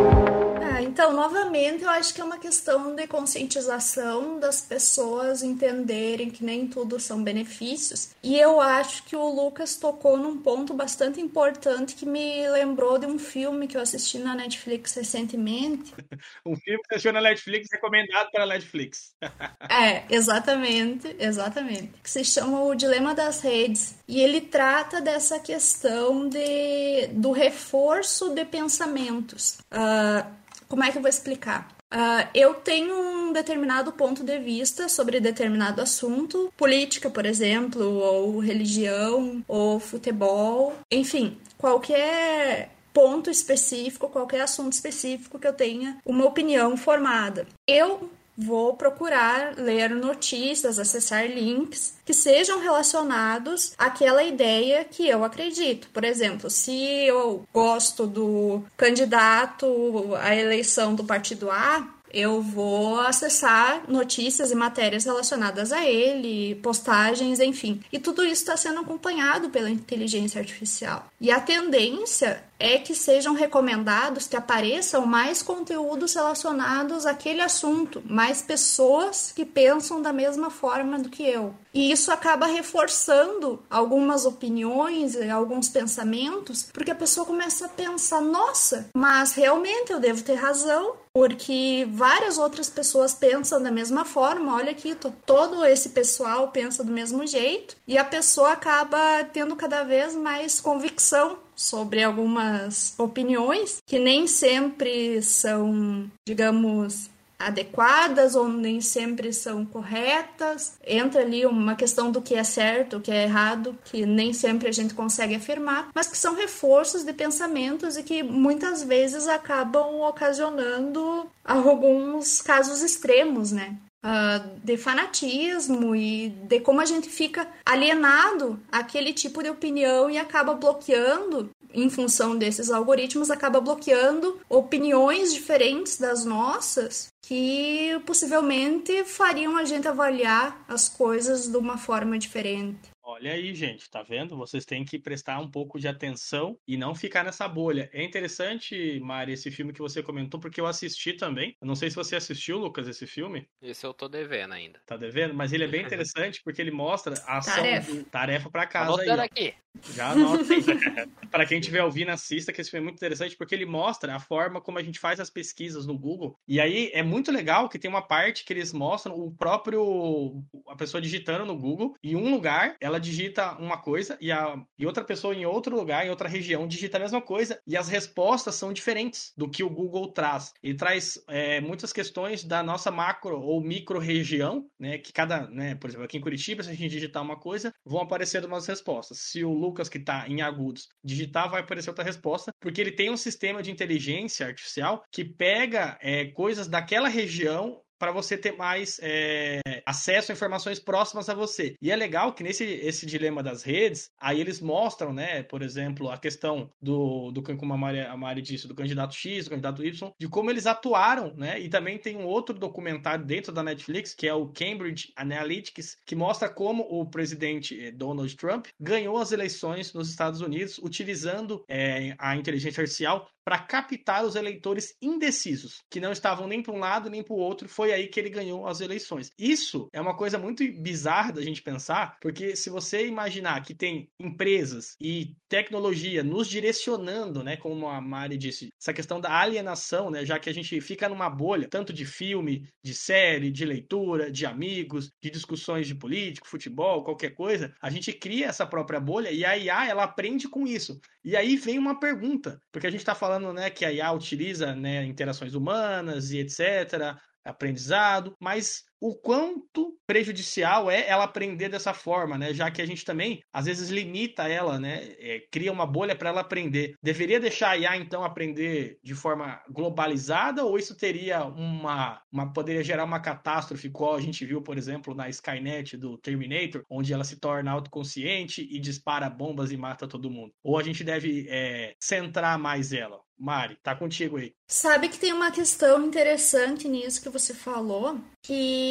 Então, 0.98 1.14
novamente, 1.14 1.84
eu 1.84 1.92
acho 1.92 2.12
que 2.12 2.20
é 2.20 2.24
uma 2.24 2.40
questão 2.40 2.96
de 2.96 3.06
conscientização 3.06 4.40
das 4.40 4.62
pessoas 4.62 5.44
entenderem 5.44 6.32
que 6.32 6.44
nem 6.44 6.68
tudo 6.68 7.00
são 7.00 7.24
benefícios. 7.24 8.16
E 8.24 8.36
eu 8.36 8.60
acho 8.60 9.04
que 9.04 9.16
o 9.16 9.30
Lucas 9.30 9.76
tocou 9.76 10.18
num 10.18 10.40
ponto 10.40 10.74
bastante 10.74 11.22
importante 11.22 11.94
que 11.94 12.04
me 12.04 12.50
lembrou 12.50 12.98
de 12.98 13.06
um 13.06 13.20
filme 13.20 13.68
que 13.68 13.78
eu 13.78 13.82
assisti 13.82 14.18
na 14.18 14.34
Netflix 14.34 14.96
recentemente. 14.96 15.94
um 16.44 16.56
filme 16.56 16.82
que 16.90 16.96
assistiu 16.96 17.14
na 17.14 17.22
Netflix 17.22 17.68
recomendado 17.72 18.32
pela 18.32 18.48
Netflix. 18.48 19.14
é, 19.70 20.04
exatamente, 20.10 21.16
exatamente. 21.20 21.92
Que 22.02 22.10
se 22.10 22.26
chama 22.26 22.64
O 22.64 22.74
Dilema 22.74 23.14
das 23.14 23.42
Redes. 23.42 24.00
E 24.08 24.20
ele 24.20 24.42
trata 24.42 25.00
dessa 25.00 25.40
questão 25.40 26.28
de, 26.28 27.06
do 27.12 27.32
reforço 27.32 28.34
de 28.34 28.44
pensamentos. 28.46 29.60
Uh, 29.72 30.47
como 30.68 30.84
é 30.84 30.92
que 30.92 30.98
eu 30.98 31.02
vou 31.02 31.10
explicar? 31.10 31.76
Uh, 31.94 32.28
eu 32.34 32.54
tenho 32.56 32.94
um 32.94 33.32
determinado 33.32 33.94
ponto 33.94 34.22
de 34.24 34.38
vista 34.40 34.90
sobre 34.90 35.22
determinado 35.22 35.82
assunto, 35.82 36.52
política, 36.58 37.10
por 37.10 37.26
exemplo, 37.26 37.84
ou 37.84 38.40
religião, 38.40 39.44
ou 39.48 39.80
futebol, 39.80 40.76
enfim, 40.92 41.38
qualquer 41.58 42.72
ponto 42.94 43.30
específico, 43.30 44.10
qualquer 44.10 44.42
assunto 44.42 44.74
específico 44.74 45.40
que 45.40 45.48
eu 45.48 45.54
tenha 45.54 45.98
uma 46.06 46.26
opinião 46.26 46.76
formada. 46.76 47.48
Eu 47.66 48.10
vou 48.38 48.76
procurar 48.76 49.56
ler 49.58 49.90
notícias, 49.90 50.78
acessar 50.78 51.26
links 51.26 51.98
que 52.06 52.14
sejam 52.14 52.60
relacionados 52.60 53.74
àquela 53.78 54.24
ideia 54.24 54.86
que 54.86 55.08
eu 55.08 55.24
acredito. 55.24 55.90
Por 55.90 56.04
exemplo, 56.04 56.50
se 56.50 56.74
eu 57.06 57.46
gosto 57.52 58.06
do 58.06 58.64
candidato 58.78 60.16
à 60.22 60.36
eleição 60.36 60.94
do 60.94 61.04
partido 61.04 61.50
A, 61.50 61.88
eu 62.14 62.42
vou 62.42 63.00
acessar 63.00 63.84
notícias 63.88 64.52
e 64.52 64.56
matérias 64.56 65.06
relacionadas 65.06 65.72
a 65.72 65.86
ele, 65.86 66.56
postagens, 66.56 67.40
enfim. 67.40 67.82
E 67.92 68.00
tudo 68.00 68.24
isso 68.24 68.44
está 68.44 68.58
sendo 68.58 68.80
acompanhado 68.80 69.50
pela 69.50 69.70
inteligência 69.70 70.40
artificial. 70.40 71.08
E 71.20 71.32
a 71.32 71.40
tendência 71.40 72.44
é 72.60 72.78
que 72.78 72.96
sejam 72.96 73.34
recomendados 73.34 74.28
que 74.28 74.36
apareçam 74.36 75.06
mais 75.06 75.42
conteúdos 75.42 76.16
relacionados 76.16 77.06
àquele 77.06 77.42
assunto, 77.42 78.02
mais 78.06 78.42
pessoas 78.42 79.32
que 79.36 79.46
pensam 79.46 80.02
da 80.02 80.12
mesma 80.12 80.50
forma 80.50 80.98
do 80.98 81.10
que 81.10 81.24
eu. 81.24 81.54
E 81.74 81.92
isso 81.92 82.12
acaba 82.12 82.48
reforçando 82.48 83.62
algumas 83.70 84.26
opiniões 84.26 85.14
e 85.14 85.30
alguns 85.30 85.70
pensamentos, 85.70 86.68
porque 86.74 86.90
a 86.90 86.96
pessoa 86.96 87.26
começa 87.26 87.66
a 87.66 87.70
pensar: 87.70 88.22
nossa, 88.22 88.90
mas 88.96 89.34
realmente 89.34 89.92
eu 89.92 90.00
devo 90.00 90.24
ter 90.24 90.36
razão, 90.36 90.96
porque 91.18 91.88
várias 91.90 92.38
outras 92.38 92.70
pessoas 92.70 93.12
pensam 93.12 93.60
da 93.60 93.72
mesma 93.72 94.06
forma. 94.06 94.54
Olha 94.54 94.70
aqui, 94.70 94.96
todo 95.26 95.66
esse 95.66 95.90
pessoal 95.90 96.50
pensa 96.50 96.84
do 96.84 96.92
mesmo 96.92 97.26
jeito, 97.26 97.76
e 97.88 97.98
a 97.98 98.06
pessoa 98.06 98.52
acaba 98.52 99.24
tendo 99.34 99.56
cada 99.56 99.82
vez 99.82 100.16
mais 100.16 100.62
convicção 100.62 101.40
sobre 101.56 102.04
algumas 102.04 102.94
opiniões 103.00 103.82
que 103.84 103.98
nem 103.98 104.28
sempre 104.28 105.20
são, 105.24 106.08
digamos, 106.24 107.10
adequadas 107.40 108.36
ou 108.36 108.48
nem 108.48 108.82
sempre 108.82 109.32
são 109.32 109.66
corretas. 109.66 110.78
Entra 110.86 111.22
ali 111.22 111.46
uma 111.46 111.76
questão 111.76 112.12
do 112.12 112.22
que 112.22 112.36
é 112.36 112.44
certo, 112.44 112.98
o 112.98 113.02
que 113.02 113.12
é 113.12 113.24
errado, 113.24 113.78
que 113.86 114.06
nem 114.06 114.34
sempre 114.34 114.68
a 114.68 114.72
gente 114.72 114.94
consegue 114.94 115.36
afirmar, 115.36 115.90
mas 115.94 116.08
que 116.08 116.18
são 116.18 116.36
reforços 116.36 117.04
de 117.04 117.14
pensamentos 117.14 117.98
e 117.98 118.04
que 118.04 118.24
muitas 118.24 118.84
vezes 118.84 119.28
acabam 119.28 120.02
ocasionando 120.02 121.30
alguns 121.44 122.42
casos 122.42 122.82
extremos, 122.82 123.52
né? 123.52 123.78
Uh, 124.06 124.60
de 124.64 124.78
fanatismo 124.78 125.96
e 125.96 126.30
de 126.30 126.60
como 126.60 126.80
a 126.80 126.86
gente 126.86 127.10
fica 127.10 127.48
alienado 127.66 128.60
àquele 128.72 129.12
tipo 129.12 129.42
de 129.42 129.50
opinião 129.50 130.10
e 130.10 130.18
acaba 130.18 130.54
bloqueando 130.54 131.50
em 131.74 131.90
função 131.90 132.38
desses 132.38 132.70
algoritmos, 132.70 133.30
acaba 133.30 133.60
bloqueando 133.60 134.40
opiniões 134.50 135.34
diferentes 135.34 135.98
das 135.98 136.26
nossas 136.26 137.08
que 137.22 138.00
possivelmente 138.06 139.04
fariam 139.04 139.58
a 139.58 139.66
gente 139.66 139.88
avaliar 139.88 140.64
as 140.68 140.88
coisas 140.88 141.48
de 141.48 141.58
uma 141.58 141.78
forma 141.78 142.18
diferente. 142.18 142.80
Olha 143.10 143.32
aí, 143.32 143.56
gente, 143.56 143.90
tá 143.90 144.04
vendo? 144.04 144.36
Vocês 144.36 144.66
têm 144.66 144.84
que 144.84 145.00
prestar 145.00 145.40
um 145.40 145.50
pouco 145.50 145.80
de 145.80 145.88
atenção 145.88 146.60
e 146.68 146.76
não 146.76 146.94
ficar 146.94 147.24
nessa 147.24 147.48
bolha. 147.48 147.90
É 147.94 148.04
interessante, 148.04 149.00
Mari, 149.00 149.32
esse 149.32 149.50
filme 149.50 149.72
que 149.72 149.80
você 149.80 150.04
comentou, 150.04 150.42
porque 150.42 150.60
eu 150.60 150.68
assisti 150.68 151.14
também. 151.14 151.56
Eu 151.62 151.66
não 151.66 151.74
sei 151.74 151.90
se 151.90 151.96
você 151.96 152.18
assistiu, 152.18 152.58
Lucas, 152.58 152.86
esse 152.86 153.08
filme. 153.08 153.48
Esse 153.62 153.86
eu 153.86 153.94
tô 153.94 154.10
devendo 154.10 154.54
ainda. 154.54 154.82
Tá 154.86 154.98
devendo? 154.98 155.34
Mas 155.34 155.54
ele 155.54 155.64
é 155.64 155.68
bem 155.68 155.84
interessante 155.88 156.42
porque 156.44 156.62
ele 156.62 156.70
mostra 156.70 157.14
a 157.26 157.38
ação 157.38 157.56
tarefa, 157.56 157.92
de... 157.94 158.04
tarefa 158.04 158.50
para 158.50 158.68
casa 158.68 159.02
aí. 159.02 159.10
aqui. 159.22 159.54
Já 159.94 160.12
anota 160.12 160.44
Para 161.32 161.46
quem 161.46 161.60
estiver 161.60 161.84
ouvindo, 161.84 162.10
assista, 162.10 162.52
que 162.52 162.62
esse 162.62 162.70
filme 162.70 162.84
é 162.84 162.88
muito 162.88 162.98
interessante 162.98 163.36
porque 163.36 163.54
ele 163.54 163.66
mostra 163.66 164.16
a 164.16 164.20
forma 164.20 164.60
como 164.62 164.80
a 164.80 164.84
gente 164.84 165.00
faz 165.00 165.20
as 165.20 165.30
pesquisas 165.30 165.86
no 165.86 165.98
Google. 165.98 166.38
E 166.48 166.60
aí 166.60 166.90
é 166.94 167.04
muito 167.04 167.32
legal 167.32 167.70
que 167.70 167.80
tem 167.80 167.90
uma 167.90 168.02
parte 168.02 168.44
que 168.44 168.54
eles 168.54 168.74
mostram 168.74 169.16
o 169.16 169.32
próprio 169.32 170.44
a 170.68 170.76
pessoa 170.76 171.02
digitando 171.02 171.46
no 171.46 171.58
Google 171.58 171.96
e 172.04 172.14
em 172.14 172.16
um 172.16 172.32
lugar 172.32 172.76
ela 172.80 172.97
ela 172.98 173.00
digita 173.00 173.56
uma 173.58 173.78
coisa 173.78 174.18
e, 174.20 174.32
a, 174.32 174.60
e 174.78 174.86
outra 174.86 175.04
pessoa 175.04 175.34
em 175.34 175.46
outro 175.46 175.76
lugar, 175.76 176.06
em 176.06 176.10
outra 176.10 176.28
região, 176.28 176.68
digita 176.68 176.98
a 176.98 177.00
mesma 177.00 177.22
coisa 177.22 177.62
e 177.66 177.78
as 177.78 177.88
respostas 177.88 178.56
são 178.56 178.74
diferentes 178.74 179.32
do 179.38 179.50
que 179.50 179.64
o 179.64 179.70
Google 179.70 180.12
traz. 180.12 180.54
Ele 180.62 180.76
traz 180.76 181.24
é, 181.28 181.62
muitas 181.62 181.94
questões 181.94 182.44
da 182.44 182.64
nossa 182.64 182.92
macro 182.92 183.40
ou 183.40 183.62
micro 183.62 184.00
região, 184.00 184.68
né? 184.80 184.98
Que 184.98 185.14
cada, 185.14 185.48
né, 185.48 185.76
por 185.76 185.90
exemplo, 185.90 186.06
aqui 186.06 186.18
em 186.18 186.22
Curitiba, 186.22 186.64
se 186.64 186.70
a 186.70 186.74
gente 186.74 186.90
digitar 186.90 187.22
uma 187.22 187.40
coisa, 187.40 187.74
vão 187.86 188.02
aparecer 188.02 188.44
umas 188.44 188.66
respostas. 188.66 189.20
Se 189.20 189.44
o 189.44 189.54
Lucas, 189.54 189.88
que 189.88 189.98
está 189.98 190.28
em 190.28 190.42
Agudos, 190.42 190.90
digitar, 191.04 191.50
vai 191.50 191.62
aparecer 191.62 191.90
outra 191.90 192.04
resposta, 192.04 192.52
porque 192.60 192.82
ele 192.82 192.92
tem 192.92 193.12
um 193.12 193.18
sistema 193.18 193.62
de 193.62 193.72
inteligência 193.72 194.48
artificial 194.48 195.04
que 195.12 195.24
pega 195.24 195.98
é, 196.02 196.26
coisas 196.26 196.68
daquela 196.68 197.08
região 197.08 197.82
para 197.98 198.12
você 198.12 198.38
ter 198.38 198.56
mais 198.56 199.00
é, 199.02 199.60
acesso 199.86 200.32
a 200.32 200.36
informações 200.36 200.80
próximas 200.80 201.30
a 201.30 201.34
você. 201.34 201.76
E 201.82 201.92
é 201.92 201.96
legal 201.96 202.34
que 202.34 202.44
nesse 202.44 202.64
esse 202.64 203.06
dilema 203.06 203.42
das 203.42 203.64
redes, 203.64 204.10
aí 204.20 204.40
eles 204.40 204.60
mostram, 204.60 205.14
né, 205.14 205.44
por 205.44 205.62
exemplo, 205.62 206.10
a 206.10 206.18
questão 206.18 206.70
do, 206.82 207.32
do 207.32 207.42
como 207.42 207.74
a 207.74 207.78
Mari, 207.78 208.02
a 208.02 208.18
Mari 208.18 208.42
disse, 208.42 208.68
do 208.68 208.76
candidato 208.76 209.16
X, 209.16 209.46
do 209.46 209.52
candidato 209.52 209.84
Y, 209.84 210.12
de 210.20 210.28
como 210.28 210.52
eles 210.52 210.66
atuaram, 210.66 211.34
né? 211.36 211.60
E 211.60 211.70
também 211.70 211.98
tem 211.98 212.18
um 212.18 212.26
outro 212.26 212.58
documentário 212.58 213.26
dentro 213.26 213.52
da 213.52 213.64
Netflix, 213.64 214.14
que 214.14 214.28
é 214.28 214.34
o 214.34 214.48
Cambridge 214.48 215.12
Analytics, 215.16 215.98
que 216.06 216.16
mostra 216.16 216.50
como 216.50 216.84
o 216.84 217.06
presidente 217.06 217.80
eh, 217.80 217.92
Donald 217.92 218.36
Trump 218.36 218.68
ganhou 218.80 219.18
as 219.18 219.32
eleições 219.32 219.94
nos 219.94 220.10
Estados 220.10 220.42
Unidos 220.42 220.78
utilizando 220.78 221.64
é, 221.68 222.16
a 222.18 222.36
inteligência 222.36 222.82
artificial 222.82 223.30
para 223.48 223.60
captar 223.60 224.26
os 224.26 224.36
eleitores 224.36 224.98
indecisos, 225.02 225.82
que 225.90 226.02
não 226.02 226.12
estavam 226.12 226.50
nem 226.50 226.62
para 226.62 226.74
um 226.74 226.80
lado 226.80 227.10
nem 227.10 227.24
para 227.24 227.34
o 227.34 227.40
outro. 227.40 227.70
Foi 227.70 227.94
aí 227.94 228.10
que 228.10 228.20
ele 228.20 228.30
ganhou 228.30 228.68
as 228.68 228.82
eleições. 228.82 229.32
Isso 229.40 229.88
é 229.94 230.02
uma 230.02 230.18
coisa 230.18 230.38
muito 230.38 230.70
bizarra 230.82 231.32
da 231.32 231.42
gente 231.42 231.62
pensar, 231.62 232.18
porque 232.22 232.58
se 232.58 232.70
você 232.70 233.08
imaginar 233.08 233.64
que 233.64 233.74
tem 233.74 234.10
empresas 234.20 234.98
e 235.00 235.34
tecnologia 235.48 236.26
nos 236.26 236.50
direcionando, 236.50 237.42
né, 237.42 237.56
como 237.56 237.88
a 237.88 238.02
Mari 238.02 238.38
disse, 238.38 238.68
essa 238.78 238.92
questão 238.92 239.22
da 239.22 239.40
alienação, 239.40 240.12
né, 240.12 240.26
já 240.26 240.38
que 240.38 240.50
a 240.50 240.54
gente 240.54 240.82
fica 240.82 241.08
numa 241.08 241.30
bolha, 241.30 241.70
tanto 241.70 241.94
de 241.94 242.06
filme, 242.06 242.68
de 242.84 242.94
série, 242.94 243.50
de 243.50 243.64
leitura, 243.64 244.30
de 244.30 244.46
amigos, 244.46 245.10
de 245.24 245.30
discussões 245.30 245.88
de 245.88 245.96
político, 245.96 246.50
futebol, 246.50 247.02
qualquer 247.02 247.30
coisa, 247.30 247.74
a 247.82 247.90
gente 247.90 248.12
cria 248.12 248.48
essa 248.48 248.68
própria 248.68 249.00
bolha 249.00 249.32
e 249.32 249.46
a 249.46 249.58
IA 249.58 249.88
ela 249.88 250.04
aprende 250.04 250.50
com 250.50 250.68
isso. 250.68 251.00
E 251.28 251.36
aí 251.36 251.58
vem 251.58 251.78
uma 251.78 252.00
pergunta, 252.00 252.64
porque 252.72 252.88
a 252.88 252.90
gente 252.90 253.02
está 253.02 253.14
falando 253.14 253.52
né, 253.52 253.70
que 253.70 253.84
a 253.84 253.92
IA 253.92 254.14
utiliza 254.14 254.74
né, 254.74 255.04
interações 255.04 255.56
humanas 255.56 256.32
e 256.32 256.38
etc., 256.40 257.20
aprendizado, 257.44 258.34
mas 258.40 258.86
o 259.00 259.16
quanto 259.16 259.98
prejudicial 260.06 260.90
é 260.90 261.08
ela 261.08 261.26
aprender 261.26 261.70
dessa 261.70 261.94
forma, 261.94 262.38
né? 262.38 262.54
Já 262.54 262.72
que 262.72 262.82
a 262.82 262.86
gente 262.86 263.06
também 263.06 263.42
às 263.52 263.66
vezes 263.66 263.90
limita 263.90 264.48
ela, 264.48 264.80
né? 264.80 265.16
É, 265.20 265.44
cria 265.52 265.72
uma 265.72 265.86
bolha 265.86 266.16
para 266.16 266.30
ela 266.30 266.42
aprender. 266.42 266.96
Deveria 267.02 267.40
deixar 267.40 267.72
a 267.72 267.78
IA 267.78 267.98
então 267.98 268.24
aprender 268.24 269.00
de 269.04 269.14
forma 269.14 269.62
globalizada 269.70 270.64
ou 270.64 270.78
isso 270.78 270.96
teria 270.96 271.46
uma, 271.46 272.22
uma 272.32 272.52
poderia 272.52 272.84
gerar 272.84 273.04
uma 273.04 273.20
catástrofe, 273.20 273.88
igual 273.88 274.16
a 274.16 274.22
gente 274.22 274.46
viu, 274.46 274.62
por 274.62 274.78
exemplo, 274.78 275.14
na 275.14 275.30
Skynet 275.30 275.98
do 275.98 276.18
Terminator, 276.18 276.84
onde 276.90 277.14
ela 277.14 277.24
se 277.24 277.38
torna 277.38 277.72
autoconsciente 277.72 278.68
e 278.70 278.80
dispara 278.80 279.30
bombas 279.30 279.72
e 279.72 279.78
mata 279.78 280.08
todo 280.08 280.32
mundo? 280.32 280.54
Ou 280.64 280.78
a 280.78 280.84
gente 280.84 281.04
deve 281.04 281.48
é, 281.50 281.94
centrar 282.00 282.58
mais 282.58 282.94
ela? 282.94 283.20
Mari, 283.40 283.78
tá 283.84 283.96
contigo 283.96 284.38
aí. 284.38 284.54
Sabe 284.68 285.10
que 285.10 285.20
tem 285.20 285.32
uma 285.32 285.52
questão 285.52 286.04
interessante 286.04 286.88
nisso 286.88 287.22
que 287.22 287.30
você 287.30 287.54
falou, 287.54 288.20
que 288.42 288.87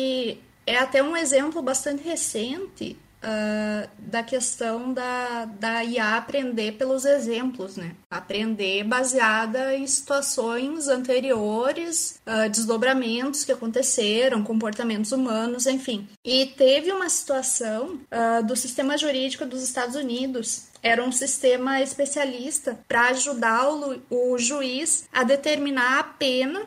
é 0.67 0.77
até 0.79 1.03
um 1.03 1.17
exemplo 1.17 1.63
bastante 1.63 2.03
recente 2.03 2.97
uh, 3.23 3.89
da 3.99 4.23
questão 4.23 4.93
da, 4.93 5.45
da 5.45 5.85
IA 5.85 6.17
aprender 6.17 6.73
pelos 6.73 7.05
exemplos, 7.05 7.77
né? 7.77 7.95
Aprender 8.11 8.85
baseada 8.85 9.75
em 9.75 9.87
situações 9.87 10.89
anteriores, 10.89 12.21
uh, 12.27 12.49
desdobramentos 12.49 13.45
que 13.45 13.53
aconteceram, 13.53 14.43
comportamentos 14.43 15.13
humanos, 15.13 15.67
enfim. 15.67 16.09
E 16.25 16.47
teve 16.47 16.93
uma 16.93 17.09
situação 17.09 18.01
uh, 18.11 18.45
do 18.47 18.57
sistema 18.57 18.97
jurídico 18.97 19.45
dos 19.45 19.63
Estados 19.63 19.97
Unidos 19.97 20.67
era 20.83 21.03
um 21.03 21.11
sistema 21.11 21.81
especialista 21.81 22.79
para 22.87 23.09
ajudar 23.09 23.69
o, 23.69 24.01
o, 24.09 24.39
juiz 24.39 25.09
a 25.13 25.25
determinar 25.25 25.99
a 25.99 26.05
pena 26.05 26.63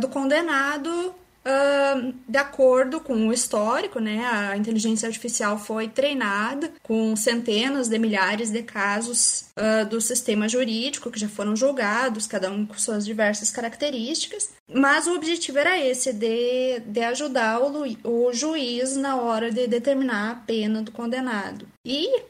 do 0.00 0.08
condenado 0.08 1.14
Uh, 1.42 2.12
de 2.28 2.36
acordo 2.36 3.00
com 3.00 3.28
o 3.28 3.32
histórico, 3.32 3.98
né, 3.98 4.22
a 4.26 4.56
inteligência 4.58 5.06
artificial 5.06 5.58
foi 5.58 5.88
treinada 5.88 6.70
com 6.82 7.16
centenas 7.16 7.88
de 7.88 7.98
milhares 7.98 8.50
de 8.50 8.62
casos 8.62 9.46
uh, 9.56 9.86
do 9.86 10.02
sistema 10.02 10.46
jurídico 10.48 11.10
que 11.10 11.18
já 11.18 11.28
foram 11.28 11.56
julgados, 11.56 12.26
cada 12.26 12.50
um 12.50 12.66
com 12.66 12.74
suas 12.74 13.06
diversas 13.06 13.50
características, 13.50 14.50
mas 14.68 15.06
o 15.06 15.14
objetivo 15.14 15.58
era 15.58 15.78
esse, 15.78 16.12
de, 16.12 16.80
de 16.80 17.00
ajudar 17.00 17.58
o, 17.58 17.84
o 18.04 18.32
juiz 18.34 18.94
na 18.96 19.16
hora 19.16 19.50
de 19.50 19.66
determinar 19.66 20.30
a 20.30 20.34
pena 20.34 20.82
do 20.82 20.92
condenado. 20.92 21.66
E 21.82 22.22